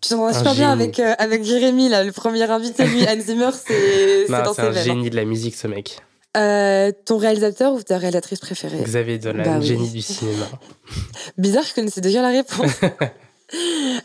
Tu 0.01 0.11
t'entends 0.11 0.33
super 0.33 0.55
bien 0.55 0.73
avec, 0.73 1.01
euh, 1.01 1.15
avec 1.19 1.45
Jérémy, 1.45 1.89
là, 1.89 2.05
le 2.05 2.13
premier 2.13 2.43
invité, 2.43 2.85
lui, 2.85 3.05
Hans 3.09 3.21
Zimmer, 3.21 3.51
c'est 3.53 4.27
dans 4.29 4.53
C'est 4.53 4.63
un 4.63 4.73
génie 4.73 5.11
de 5.11 5.17
la 5.17 5.25
musique, 5.25 5.57
ce 5.57 5.67
mec. 5.67 5.99
Euh, 6.37 6.93
ton 7.07 7.17
réalisateur 7.17 7.73
ou 7.73 7.83
ta 7.83 7.97
réalisatrice 7.97 8.41
préférée? 8.41 8.83
Xavier 8.83 9.19
Dolan, 9.19 9.43
bah 9.43 9.61
génie 9.61 9.89
du 9.89 10.03
cinéma. 10.03 10.45
Bizarre, 11.39 11.65
je 11.65 11.75
connaissais 11.75 12.03
déjà 12.03 12.23
la 12.23 12.29
réponse. 12.29 12.73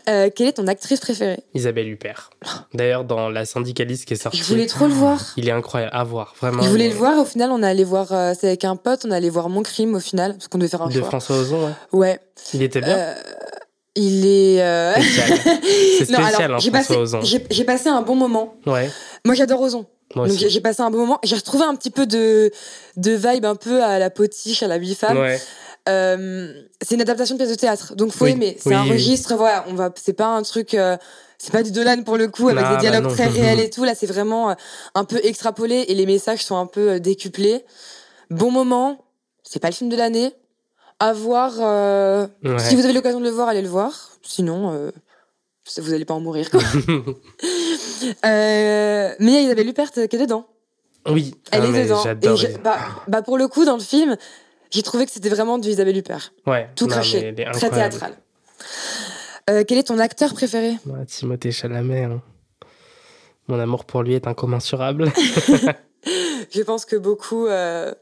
Euh, 0.08 0.30
quelle 0.32 0.46
est 0.46 0.52
ton 0.52 0.68
actrice 0.68 1.00
préférée? 1.00 1.42
Isabelle 1.52 1.88
Huppert. 1.88 2.30
D'ailleurs, 2.74 3.04
dans 3.04 3.28
La 3.28 3.44
syndicaliste 3.44 4.04
qui 4.04 4.14
est 4.14 4.16
sortie. 4.16 4.38
Je 4.38 4.44
voulais 4.44 4.66
trop 4.66 4.86
le 4.86 4.92
voir. 4.92 5.32
Il 5.36 5.48
est 5.48 5.52
incroyable 5.52 5.90
à 5.92 6.04
voir, 6.04 6.36
vraiment. 6.40 6.62
Je 6.62 6.68
voulais 6.68 6.88
le 6.88 6.94
voir. 6.94 7.18
Au 7.18 7.24
final, 7.24 7.50
on 7.50 7.60
est 7.60 7.66
allé 7.66 7.82
voir. 7.82 8.06
c'est 8.38 8.46
avec 8.46 8.64
un 8.64 8.76
pote. 8.76 9.04
On 9.04 9.10
est 9.10 9.16
allé 9.16 9.30
voir 9.30 9.48
Mon 9.48 9.64
crime 9.64 9.96
au 9.96 10.00
final 10.00 10.34
parce 10.34 10.46
qu'on 10.46 10.58
devait 10.58 10.70
faire 10.70 10.82
un 10.82 10.86
de 10.86 10.92
choix. 10.92 11.08
François 11.08 11.38
Ozon, 11.38 11.66
ouais. 11.66 11.72
Ouais. 11.92 12.20
Il 12.54 12.62
était 12.62 12.80
bien. 12.80 13.16
Il 13.94 14.26
est. 14.26 14.58
Spécial. 15.00 15.38
C'est 15.98 16.04
spécial, 16.04 16.52
hein, 16.52 16.58
François 16.58 16.72
passé. 16.72 17.44
J'ai 17.50 17.64
passé 17.64 17.88
un 17.88 18.02
bon 18.02 18.14
moment. 18.14 18.54
Ouais. 18.66 18.90
Moi, 19.24 19.34
j'adore 19.34 19.60
Ozon. 19.60 19.86
Donc 20.14 20.30
j'ai 20.30 20.60
passé 20.60 20.82
un 20.82 20.90
bon 20.90 20.98
moment. 20.98 21.18
J'ai 21.22 21.36
retrouvé 21.36 21.64
un 21.64 21.74
petit 21.74 21.90
peu 21.90 22.06
de, 22.06 22.50
de 22.96 23.12
vibe 23.12 23.44
un 23.44 23.54
peu 23.54 23.82
à 23.82 23.98
la 23.98 24.10
potiche, 24.10 24.62
à 24.62 24.68
la 24.68 24.78
bifam. 24.78 25.18
Ouais. 25.18 25.40
Euh, 25.88 26.52
c'est 26.80 26.94
une 26.94 27.00
adaptation 27.00 27.34
de 27.34 27.38
pièce 27.40 27.50
de 27.50 27.56
théâtre, 27.56 27.96
donc 27.96 28.12
faut 28.12 28.26
aimer. 28.26 28.56
C'est 28.60 28.74
un 28.74 28.84
registre, 28.84 29.34
voilà. 29.34 29.64
On 29.68 29.74
va, 29.74 29.90
c'est 30.00 30.12
pas 30.12 30.26
un 30.26 30.42
truc, 30.42 30.74
euh, 30.74 30.96
c'est 31.38 31.50
pas 31.50 31.62
du 31.62 31.72
Dolan 31.72 32.02
pour 32.04 32.16
le 32.16 32.28
coup 32.28 32.48
avec 32.48 32.68
des 32.68 32.76
dialogues 32.76 33.08
bah 33.08 33.10
très 33.10 33.26
réels 33.28 33.60
et 33.60 33.70
tout. 33.70 33.84
Là, 33.84 33.94
c'est 33.94 34.06
vraiment 34.06 34.50
euh, 34.50 34.54
un 34.94 35.04
peu 35.04 35.20
extrapolé 35.24 35.84
et 35.88 35.94
les 35.94 36.06
messages 36.06 36.44
sont 36.44 36.56
un 36.56 36.66
peu 36.66 36.92
euh, 36.92 36.98
décuplés. 36.98 37.64
Bon 38.30 38.50
moment. 38.50 39.04
C'est 39.42 39.58
pas 39.58 39.68
le 39.68 39.74
film 39.74 39.90
de 39.90 39.96
l'année. 39.96 40.32
À 41.02 41.12
voir. 41.12 41.52
Si 42.58 42.76
vous 42.76 42.84
avez 42.84 42.92
l'occasion 42.92 43.18
de 43.18 43.24
le 43.24 43.30
voir, 43.30 43.48
allez 43.48 43.62
le 43.62 43.68
voir. 43.68 43.92
Sinon, 44.22 44.92
vous 45.78 45.92
allez 45.92 46.04
pas 46.04 46.14
en 46.14 46.20
mourir. 46.20 46.50
Quoi. 46.50 46.60
Euh, 48.24 49.14
mais 49.18 49.26
il 49.26 49.32
y 49.32 49.36
a 49.36 49.40
Isabelle 49.42 49.68
Huppert 49.68 49.92
qui 49.92 50.00
est 50.00 50.18
dedans. 50.18 50.46
Oui, 51.08 51.34
elle 51.50 51.62
ah, 51.62 51.66
est 51.66 51.84
dedans. 51.84 52.02
J'adore. 52.02 52.38
Bah, 52.62 52.78
bah, 53.08 53.22
pour 53.22 53.38
le 53.38 53.48
coup, 53.48 53.64
dans 53.64 53.76
le 53.76 53.82
film, 53.82 54.16
j'ai 54.70 54.82
trouvé 54.82 55.06
que 55.06 55.12
c'était 55.12 55.28
vraiment 55.28 55.58
du 55.58 55.68
Isabelle 55.68 55.96
Huppert. 55.96 56.32
Ouais. 56.46 56.68
Tout 56.76 56.86
craché, 56.86 57.34
très 57.52 57.70
théâtral. 57.70 58.16
Euh, 59.50 59.64
quel 59.66 59.78
est 59.78 59.84
ton 59.84 59.98
acteur 59.98 60.34
préféré? 60.34 60.76
Timothée 61.06 61.50
Chalamet. 61.50 62.04
Hein. 62.04 62.22
Mon 63.48 63.58
amour 63.58 63.84
pour 63.84 64.02
lui 64.02 64.14
est 64.14 64.26
incommensurable. 64.26 65.12
Je 66.50 66.62
pense 66.62 66.84
que 66.84 66.96
beaucoup 66.96 67.46
euh, 67.46 67.92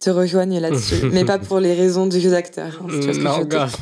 te 0.00 0.10
rejoignent 0.10 0.58
là-dessus, 0.60 1.06
mais 1.12 1.24
pas 1.24 1.38
pour 1.38 1.60
les 1.60 1.74
raisons 1.74 2.06
du 2.06 2.20
jeu 2.20 2.30
d'acteur. 2.30 2.80
Hein, 2.82 3.12
non, 3.20 3.44
grave. 3.44 3.76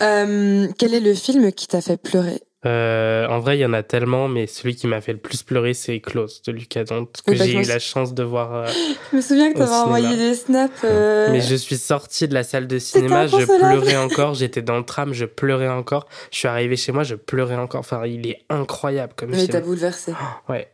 quel 0.00 0.94
est 0.94 1.00
le 1.00 1.14
film 1.14 1.52
qui 1.52 1.66
t'a 1.66 1.80
fait 1.80 1.96
pleurer? 1.96 2.40
Euh, 2.66 3.26
en 3.28 3.40
vrai, 3.40 3.58
il 3.58 3.60
y 3.60 3.66
en 3.66 3.74
a 3.74 3.82
tellement, 3.82 4.26
mais 4.26 4.46
celui 4.46 4.74
qui 4.74 4.86
m'a 4.86 5.02
fait 5.02 5.12
le 5.12 5.18
plus 5.18 5.42
pleurer, 5.42 5.74
c'est 5.74 6.00
Close 6.00 6.40
de 6.46 6.52
Lucas 6.52 6.84
Dont, 6.84 7.04
que 7.04 7.32
bah, 7.32 7.44
j'ai 7.44 7.52
eu 7.60 7.62
la 7.64 7.78
chance 7.78 8.14
de 8.14 8.22
voir. 8.22 8.54
euh, 8.54 8.66
Je 9.12 9.16
me 9.16 9.20
souviens 9.20 9.52
que 9.52 9.58
t'avais 9.58 9.70
envoyé 9.70 10.16
des 10.16 10.34
snaps. 10.34 10.72
euh, 10.84 11.28
Mais 11.30 11.42
je 11.42 11.54
suis 11.56 11.76
sortie 11.76 12.26
de 12.26 12.32
la 12.32 12.42
salle 12.42 12.66
de 12.66 12.78
cinéma, 12.78 13.26
je 13.26 13.44
pleurais 13.44 13.98
encore, 13.98 14.32
j'étais 14.32 14.62
dans 14.62 14.78
le 14.78 14.84
tram, 14.84 15.12
je 15.12 15.26
pleurais 15.26 15.68
encore. 15.68 16.08
Je 16.30 16.38
suis 16.38 16.48
arrivé 16.48 16.76
chez 16.76 16.92
moi, 16.92 17.02
je 17.02 17.16
pleurais 17.16 17.56
encore. 17.56 17.80
Enfin, 17.80 18.06
il 18.06 18.26
est 18.26 18.46
incroyable 18.48 19.12
comme 19.14 19.28
Mais 19.32 19.46
t'as 19.46 19.58
film. 19.58 19.64
bouleversé. 19.64 20.14
Ouais. 20.48 20.72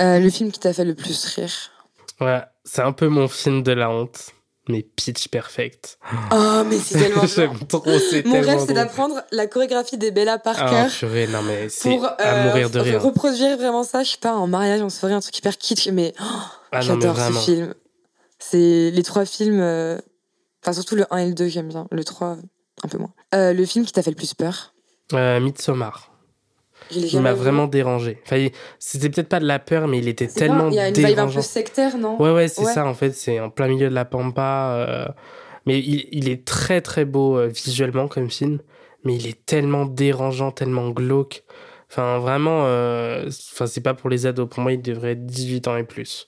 Euh, 0.00 0.18
le 0.18 0.30
film 0.30 0.50
qui 0.50 0.58
t'a 0.58 0.72
fait 0.72 0.84
le 0.84 0.96
plus 0.96 1.24
rire? 1.36 1.52
Ouais, 2.20 2.40
c'est 2.68 2.82
un 2.82 2.92
peu 2.92 3.08
mon 3.08 3.28
film 3.28 3.62
de 3.62 3.72
la 3.72 3.90
honte, 3.90 4.30
mais 4.68 4.82
Pitch 4.82 5.28
Perfect. 5.28 5.98
Oh, 6.32 6.62
mais 6.68 6.78
c'est 6.78 6.98
tellement. 6.98 7.24
J'aime 7.36 7.58
trop, 7.66 7.82
c'est 7.98 8.24
Mon 8.26 8.40
rêve, 8.40 8.62
c'est 8.66 8.74
d'apprendre 8.74 9.22
la 9.32 9.46
chorégraphie 9.46 9.96
des 9.96 10.10
Bella 10.10 10.34
Ah, 10.34 10.38
Parker. 10.38 10.86
purée, 10.98 11.26
non 11.28 11.42
mais 11.42 11.68
c'est 11.68 11.88
pour 11.90 12.04
à 12.04 12.16
euh, 12.20 12.44
mourir 12.44 12.70
de 12.70 12.78
re- 12.78 12.82
rire. 12.82 13.02
reproduire 13.02 13.56
vraiment 13.56 13.82
ça, 13.84 14.02
je 14.02 14.10
sais 14.12 14.18
pas, 14.18 14.34
en 14.34 14.46
mariage, 14.46 14.82
en 14.82 14.90
soirée, 14.90 15.14
un 15.14 15.20
truc 15.20 15.36
hyper 15.38 15.56
kitsch, 15.56 15.88
mais 15.88 16.12
oh, 16.20 16.24
Ah 16.72 16.80
j'adore 16.82 17.16
ce 17.18 17.32
film. 17.32 17.74
C'est 18.38 18.90
les 18.92 19.02
trois 19.02 19.24
films, 19.24 19.60
euh, 19.60 19.98
enfin 20.62 20.72
surtout 20.72 20.94
le 20.94 21.06
1 21.12 21.16
et 21.18 21.26
le 21.28 21.34
2, 21.34 21.48
j'aime 21.48 21.68
bien. 21.68 21.88
Le 21.90 22.04
3, 22.04 22.36
un 22.84 22.88
peu 22.88 22.98
moins. 22.98 23.12
Euh, 23.34 23.52
le 23.52 23.64
film 23.66 23.84
qui 23.84 23.92
t'a 23.92 24.02
fait 24.02 24.10
le 24.10 24.16
plus 24.16 24.34
peur 24.34 24.74
Midsommar. 25.12 26.07
Il 26.90 27.20
m'a 27.20 27.34
vraiment 27.34 27.66
dérangé. 27.66 28.18
Enfin, 28.24 28.46
c'était 28.78 29.10
peut-être 29.10 29.28
pas 29.28 29.40
de 29.40 29.46
la 29.46 29.58
peur, 29.58 29.88
mais 29.88 29.98
il 29.98 30.08
était 30.08 30.26
tellement 30.26 30.64
pas- 30.64 30.70
Il 30.70 30.74
y 30.74 30.78
a 30.80 30.88
une 30.88 30.94
vibe 30.94 31.04
un 31.04 31.08
dérangeant. 31.08 31.40
peu 31.40 31.42
sectaire, 31.46 31.98
non 31.98 32.20
Ouais, 32.20 32.32
ouais, 32.32 32.48
c'est 32.48 32.64
Ouais. 32.64 32.72
ça, 32.72 32.86
en 32.86 32.94
fait, 32.94 33.12
c'est 33.12 33.40
en 33.40 33.50
plein 33.50 33.68
milieu 33.68 33.88
de 33.90 33.94
la 33.94 34.04
pampa. 34.04 34.74
euh, 34.76 35.06
Mais 35.66 35.80
il, 35.80 36.08
il 36.12 36.28
est 36.30 36.46
très, 36.46 36.80
très 36.80 37.04
beau 37.04 37.36
euh, 37.36 37.48
visuellement 37.48 38.08
comme 38.08 38.30
film, 38.30 38.58
mais 39.04 39.14
il 39.16 39.26
est 39.26 39.44
tellement 39.44 39.84
dérangeant, 39.84 40.50
tellement 40.50 40.88
glauque. 40.90 41.42
Enfin, 41.90 42.18
vraiment, 42.18 42.62
euh, 42.64 43.28
enfin, 43.52 43.66
c'est 43.66 43.82
pas 43.82 43.92
pour 43.94 44.08
les 44.08 44.24
ados. 44.26 44.48
Pour 44.48 44.60
moi, 44.62 44.72
il 44.72 44.80
devrait 44.80 45.12
être 45.12 45.26
18 45.26 45.68
ans 45.68 45.76
et 45.76 45.84
plus. 45.84 46.26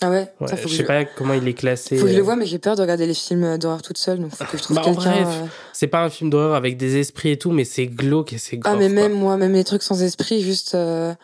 Ah 0.00 0.10
ouais, 0.10 0.32
Ouais, 0.40 0.48
Ça, 0.48 0.56
faut 0.56 0.62
je 0.68 0.68
que 0.68 0.76
sais 0.76 0.82
je... 0.82 0.86
pas 0.86 1.04
comment 1.04 1.34
il 1.34 1.46
est 1.48 1.54
classé. 1.54 1.96
faut 1.96 2.04
que 2.04 2.10
je 2.10 2.14
le 2.16 2.20
euh, 2.20 2.24
vois, 2.24 2.36
mais 2.36 2.46
j'ai 2.46 2.58
peur 2.58 2.76
de 2.76 2.82
regarder 2.82 3.06
les 3.06 3.14
films 3.14 3.58
d'horreur 3.58 3.82
toute 3.82 3.98
seule, 3.98 4.20
donc 4.20 4.30
faut 4.32 4.44
que 4.44 4.56
je 4.56 4.62
trouve 4.62 4.76
Bah, 4.76 4.82
en 4.82 4.94
quelqu'un. 4.94 5.10
bref, 5.24 5.28
euh, 5.42 5.46
C'est 5.72 5.88
pas 5.88 6.04
un 6.04 6.10
film 6.10 6.30
d'horreur 6.30 6.54
avec 6.54 6.76
des 6.76 6.96
esprits 6.98 7.30
et 7.30 7.38
tout, 7.38 7.50
mais 7.50 7.64
c'est 7.64 7.86
glauque 7.86 8.32
et 8.32 8.38
c'est 8.38 8.60
Ah, 8.64 8.76
mais 8.76 8.86
quoi. 8.88 8.94
même 8.94 9.12
moi, 9.12 9.36
même 9.36 9.52
les 9.54 9.64
trucs 9.64 9.82
sans 9.82 10.00
esprit, 10.02 10.40
juste. 10.42 10.74
euh, 10.74 11.14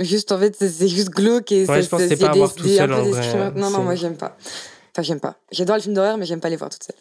Juste 0.00 0.32
en 0.32 0.38
fait, 0.38 0.56
c'est- 0.58 0.88
juste 0.88 1.10
glauque 1.10 1.52
et 1.52 1.66
Ouais, 1.66 1.82
je 1.82 1.88
pense 1.90 2.00
que 2.00 2.08
c'est 2.08 2.16
pas 2.16 2.30
à 2.30 2.32
des- 2.32 2.38
voir 2.38 2.54
tout 2.54 2.62
des- 2.64 2.78
un 2.78 2.78
seul, 2.78 2.88
peu 2.88 2.94
en 2.94 3.04
vrai. 3.10 3.50
Non, 3.54 3.68
non, 3.70 3.82
moi 3.84 3.94
j'aime 3.96 4.16
pas. 4.16 4.34
Enfin, 4.92 5.02
j'aime 5.02 5.20
pas. 5.20 5.36
J'adore 5.52 5.76
les 5.76 5.82
films 5.82 5.94
d'horreur, 5.94 6.16
mais 6.16 6.24
j'aime 6.24 6.40
pas 6.40 6.48
les 6.48 6.56
voir 6.56 6.70
toutes 6.70 6.84
seules. 6.84 6.96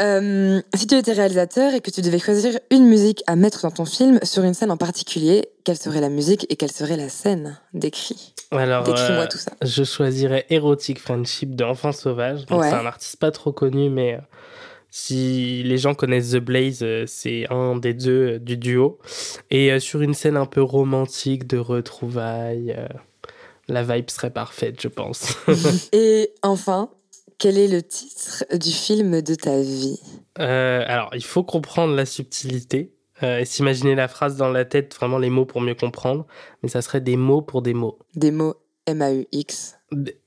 Euh, 0.00 0.60
si 0.74 0.86
tu 0.86 0.96
étais 0.96 1.12
réalisateur 1.12 1.74
et 1.74 1.80
que 1.80 1.90
tu 1.90 2.00
devais 2.00 2.18
choisir 2.18 2.58
une 2.70 2.86
musique 2.86 3.22
à 3.26 3.36
mettre 3.36 3.62
dans 3.62 3.70
ton 3.70 3.84
film 3.84 4.18
sur 4.22 4.42
une 4.42 4.54
scène 4.54 4.70
en 4.70 4.76
particulier, 4.76 5.48
quelle 5.64 5.76
serait 5.76 6.00
la 6.00 6.08
musique 6.08 6.46
et 6.50 6.56
quelle 6.56 6.72
serait 6.72 6.96
la 6.96 7.08
scène 7.08 7.58
Décris. 7.74 8.34
Alors, 8.50 8.84
Décris-moi 8.84 9.24
euh, 9.24 9.28
tout 9.28 9.38
ça. 9.38 9.52
je 9.62 9.84
choisirais 9.84 10.46
Erotic 10.50 10.98
Friendship 10.98 11.54
de 11.54 11.64
Enfant 11.64 11.92
Sauvage. 11.92 12.46
Ouais. 12.50 12.68
C'est 12.68 12.74
un 12.74 12.86
artiste 12.86 13.16
pas 13.18 13.30
trop 13.30 13.52
connu, 13.52 13.90
mais 13.90 14.14
euh, 14.14 14.20
si 14.90 15.62
les 15.62 15.78
gens 15.78 15.94
connaissent 15.94 16.30
The 16.30 16.38
Blaze, 16.38 16.84
c'est 17.06 17.46
un 17.50 17.76
des 17.76 17.94
deux 17.94 18.38
du 18.38 18.56
duo. 18.56 18.98
Et 19.50 19.78
sur 19.78 20.02
une 20.02 20.14
scène 20.14 20.36
un 20.36 20.46
peu 20.46 20.62
romantique 20.62 21.46
de 21.46 21.58
retrouvailles, 21.58 22.76
la 23.68 23.82
vibe 23.82 24.10
serait 24.10 24.30
parfaite, 24.30 24.80
je 24.80 24.88
pense. 24.88 25.36
Et 25.92 26.30
enfin, 26.42 26.90
quel 27.42 27.58
est 27.58 27.66
le 27.68 27.82
titre 27.82 28.44
du 28.56 28.70
film 28.70 29.20
de 29.20 29.34
ta 29.34 29.60
vie? 29.60 29.98
Euh, 30.38 30.84
alors, 30.86 31.10
il 31.14 31.24
faut 31.24 31.42
comprendre 31.42 31.94
la 31.94 32.06
subtilité. 32.06 32.92
euh, 33.24 33.38
et 33.40 33.44
s'imaginer 33.44 33.94
la 33.94 34.08
phrase 34.08 34.36
dans 34.36 34.48
la 34.48 34.64
tête, 34.64 34.94
vraiment 34.94 35.18
les 35.18 35.30
mots 35.30 35.44
pour 35.44 35.60
mieux 35.60 35.74
comprendre. 35.74 36.26
Mais 36.62 36.68
ça 36.68 36.82
serait 36.82 37.00
des 37.00 37.16
mots 37.16 37.42
pour 37.42 37.62
des 37.62 37.74
mots. 37.74 37.98
Des 38.16 38.30
mots 38.30 38.54
M-A-U-X. 38.86 39.76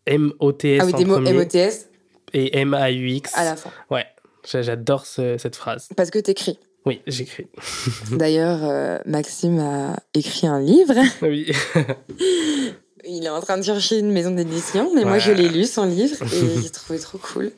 M-O-T-S 0.05 0.81
Ah 0.81 0.85
oui, 0.85 0.93
des 0.93 1.05
mots 1.05 1.17
M-O-T-S 1.25 1.89
et 2.33 2.57
M-A-U-X. 2.59 3.31
à 3.35 3.43
la 3.45 3.55
fin. 3.57 3.69
Ouais, 3.91 4.05
j'a- 4.49 4.61
j'adore 4.61 5.05
ce- 5.05 5.37
cette 5.37 5.55
phrase. 5.57 5.89
Parce 5.97 6.09
que 6.09 6.19
t'écris. 6.19 6.57
Oui, 6.85 7.01
j'écris. 7.07 7.47
D'ailleurs, 8.11 8.63
euh, 8.63 8.99
Maxime 9.05 9.59
a 9.59 9.95
écrit 10.13 10.47
un 10.47 10.59
livre. 10.61 10.95
Oui. 11.21 11.51
Il 13.07 13.25
est 13.25 13.29
en 13.29 13.41
train 13.41 13.57
de 13.57 13.63
chercher 13.63 13.99
une 13.99 14.11
maison 14.11 14.31
d'édition, 14.31 14.91
mais 14.95 15.03
moi 15.05 15.19
je 15.19 15.31
l'ai 15.31 15.47
lu 15.49 15.65
son 15.65 15.85
livre 15.85 16.15
et 16.23 16.61
j'ai 16.63 16.69
trouvé 16.69 16.99
trop 16.99 17.17
cool. 17.17 17.51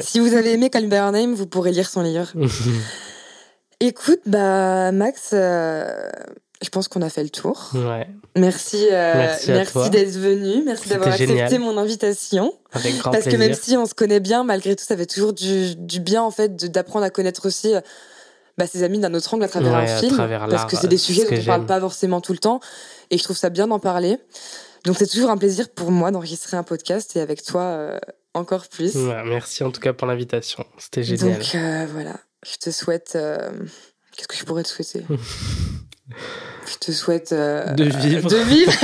Si 0.00 0.18
vous 0.20 0.34
avez 0.34 0.52
aimé 0.52 0.70
Your 0.74 1.12
Name, 1.12 1.34
vous 1.34 1.46
pourrez 1.46 1.72
lire 1.72 1.88
son 1.88 2.02
livre. 2.02 2.32
Écoute, 3.80 4.20
bah 4.26 4.92
Max, 4.92 5.30
euh, 5.32 6.08
je 6.62 6.68
pense 6.70 6.88
qu'on 6.88 7.02
a 7.02 7.10
fait 7.10 7.22
le 7.22 7.28
tour. 7.28 7.70
ouais, 7.74 8.08
Merci, 8.36 8.86
euh, 8.90 9.12
Merci 9.48 9.90
d'être 9.90 10.16
venu, 10.16 10.62
merci 10.64 10.88
d'avoir 10.88 11.12
accepté 11.12 11.58
mon 11.58 11.76
invitation. 11.76 12.54
avec 12.72 12.96
grand 12.98 13.10
Parce 13.10 13.24
que 13.26 13.36
même 13.36 13.54
si 13.54 13.76
on 13.76 13.84
se 13.86 13.94
connaît 13.94 14.20
bien, 14.20 14.44
malgré 14.44 14.74
tout, 14.74 14.84
ça 14.84 14.96
fait 14.96 15.06
toujours 15.06 15.32
du, 15.32 15.74
du 15.76 16.00
bien 16.00 16.22
en 16.22 16.30
fait 16.30 16.54
d'apprendre 16.70 17.04
à 17.04 17.10
connaître 17.10 17.46
aussi 17.46 17.74
euh, 17.74 17.80
bah, 18.56 18.66
ses 18.66 18.82
amis 18.84 18.98
d'un 19.00 19.12
autre 19.12 19.34
angle 19.34 19.44
à 19.44 19.48
travers 19.48 19.72
Ouais, 19.72 19.90
un 19.90 19.98
film. 19.98 20.12
travers 20.14 20.48
parce 20.48 20.64
que 20.70 20.76
c'est 20.76 20.88
des 20.88 20.96
sujets 20.96 21.24
ce 21.26 21.30
dont 21.34 21.40
on 21.40 21.44
parle 21.44 21.60
j'aime. 21.62 21.66
pas 21.66 21.80
forcément 21.80 22.20
tout 22.20 22.32
le 22.32 22.38
temps. 22.38 22.60
Et 23.10 23.18
je 23.18 23.24
trouve 23.24 23.36
ça 23.36 23.50
bien 23.50 23.66
d'en 23.66 23.80
parler. 23.80 24.18
Donc 24.84 24.96
c'est 24.98 25.06
toujours 25.06 25.30
un 25.30 25.36
plaisir 25.38 25.68
pour 25.70 25.90
moi 25.90 26.10
d'enregistrer 26.10 26.56
un 26.56 26.62
podcast 26.62 27.16
et 27.16 27.20
avec 27.20 27.42
toi 27.42 27.62
euh, 27.62 27.98
encore 28.34 28.68
plus. 28.68 28.94
Ouais, 28.96 29.22
merci 29.24 29.64
en 29.64 29.70
tout 29.70 29.80
cas 29.80 29.92
pour 29.92 30.06
l'invitation. 30.06 30.64
C'était 30.78 31.02
génial. 31.02 31.38
Donc 31.38 31.54
euh, 31.54 31.86
voilà, 31.92 32.16
je 32.46 32.56
te 32.56 32.70
souhaite. 32.70 33.12
euh, 33.16 33.50
Qu'est-ce 34.16 34.28
que 34.28 34.36
je 34.36 34.44
pourrais 34.44 34.62
te 34.62 34.68
souhaiter? 34.68 35.02
Je 36.70 36.76
te 36.78 36.92
souhaite. 36.92 37.32
De 37.32 37.84
vivre. 37.84 38.28
De 38.28 38.36
vivre 38.36 38.72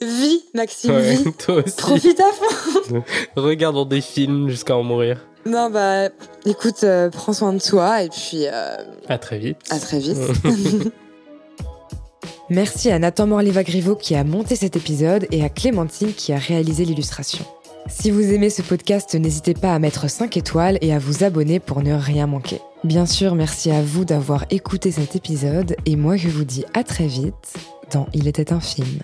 Vie, 0.00 0.42
Maxime, 0.54 0.92
Ouais, 0.94 1.16
vie. 1.16 1.32
toi 1.34 1.56
aussi. 1.56 1.76
Profite 1.76 2.18
à 2.20 2.32
fond 2.32 3.02
Regardons 3.36 3.84
des 3.84 4.00
films 4.00 4.48
jusqu'à 4.48 4.74
en 4.76 4.82
mourir. 4.82 5.26
Non, 5.46 5.68
bah, 5.70 6.08
écoute, 6.46 6.84
prends 7.12 7.32
soin 7.34 7.52
de 7.52 7.60
toi 7.60 8.02
et 8.02 8.08
puis 8.08 8.46
À 8.46 9.18
très 9.18 9.38
vite. 9.38 9.58
à 9.70 9.78
très 9.78 9.98
vite. 9.98 10.16
Merci 12.50 12.90
à 12.90 12.98
Nathan 12.98 13.28
Morleva-Griveau 13.28 13.94
qui 13.94 14.16
a 14.16 14.24
monté 14.24 14.56
cet 14.56 14.74
épisode 14.74 15.24
et 15.30 15.44
à 15.44 15.48
Clémentine 15.48 16.12
qui 16.12 16.32
a 16.32 16.36
réalisé 16.36 16.84
l'illustration. 16.84 17.44
Si 17.88 18.10
vous 18.10 18.32
aimez 18.32 18.50
ce 18.50 18.60
podcast, 18.60 19.14
n'hésitez 19.14 19.54
pas 19.54 19.72
à 19.72 19.78
mettre 19.78 20.10
5 20.10 20.36
étoiles 20.36 20.76
et 20.80 20.92
à 20.92 20.98
vous 20.98 21.22
abonner 21.22 21.60
pour 21.60 21.80
ne 21.80 21.94
rien 21.94 22.26
manquer. 22.26 22.60
Bien 22.82 23.06
sûr, 23.06 23.36
merci 23.36 23.70
à 23.70 23.82
vous 23.82 24.04
d'avoir 24.04 24.46
écouté 24.50 24.90
cet 24.90 25.14
épisode 25.14 25.76
et 25.86 25.94
moi 25.94 26.16
je 26.16 26.28
vous 26.28 26.44
dis 26.44 26.64
à 26.74 26.82
très 26.82 27.06
vite 27.06 27.54
dans 27.92 28.08
Il 28.14 28.26
était 28.26 28.52
un 28.52 28.60
film. 28.60 29.00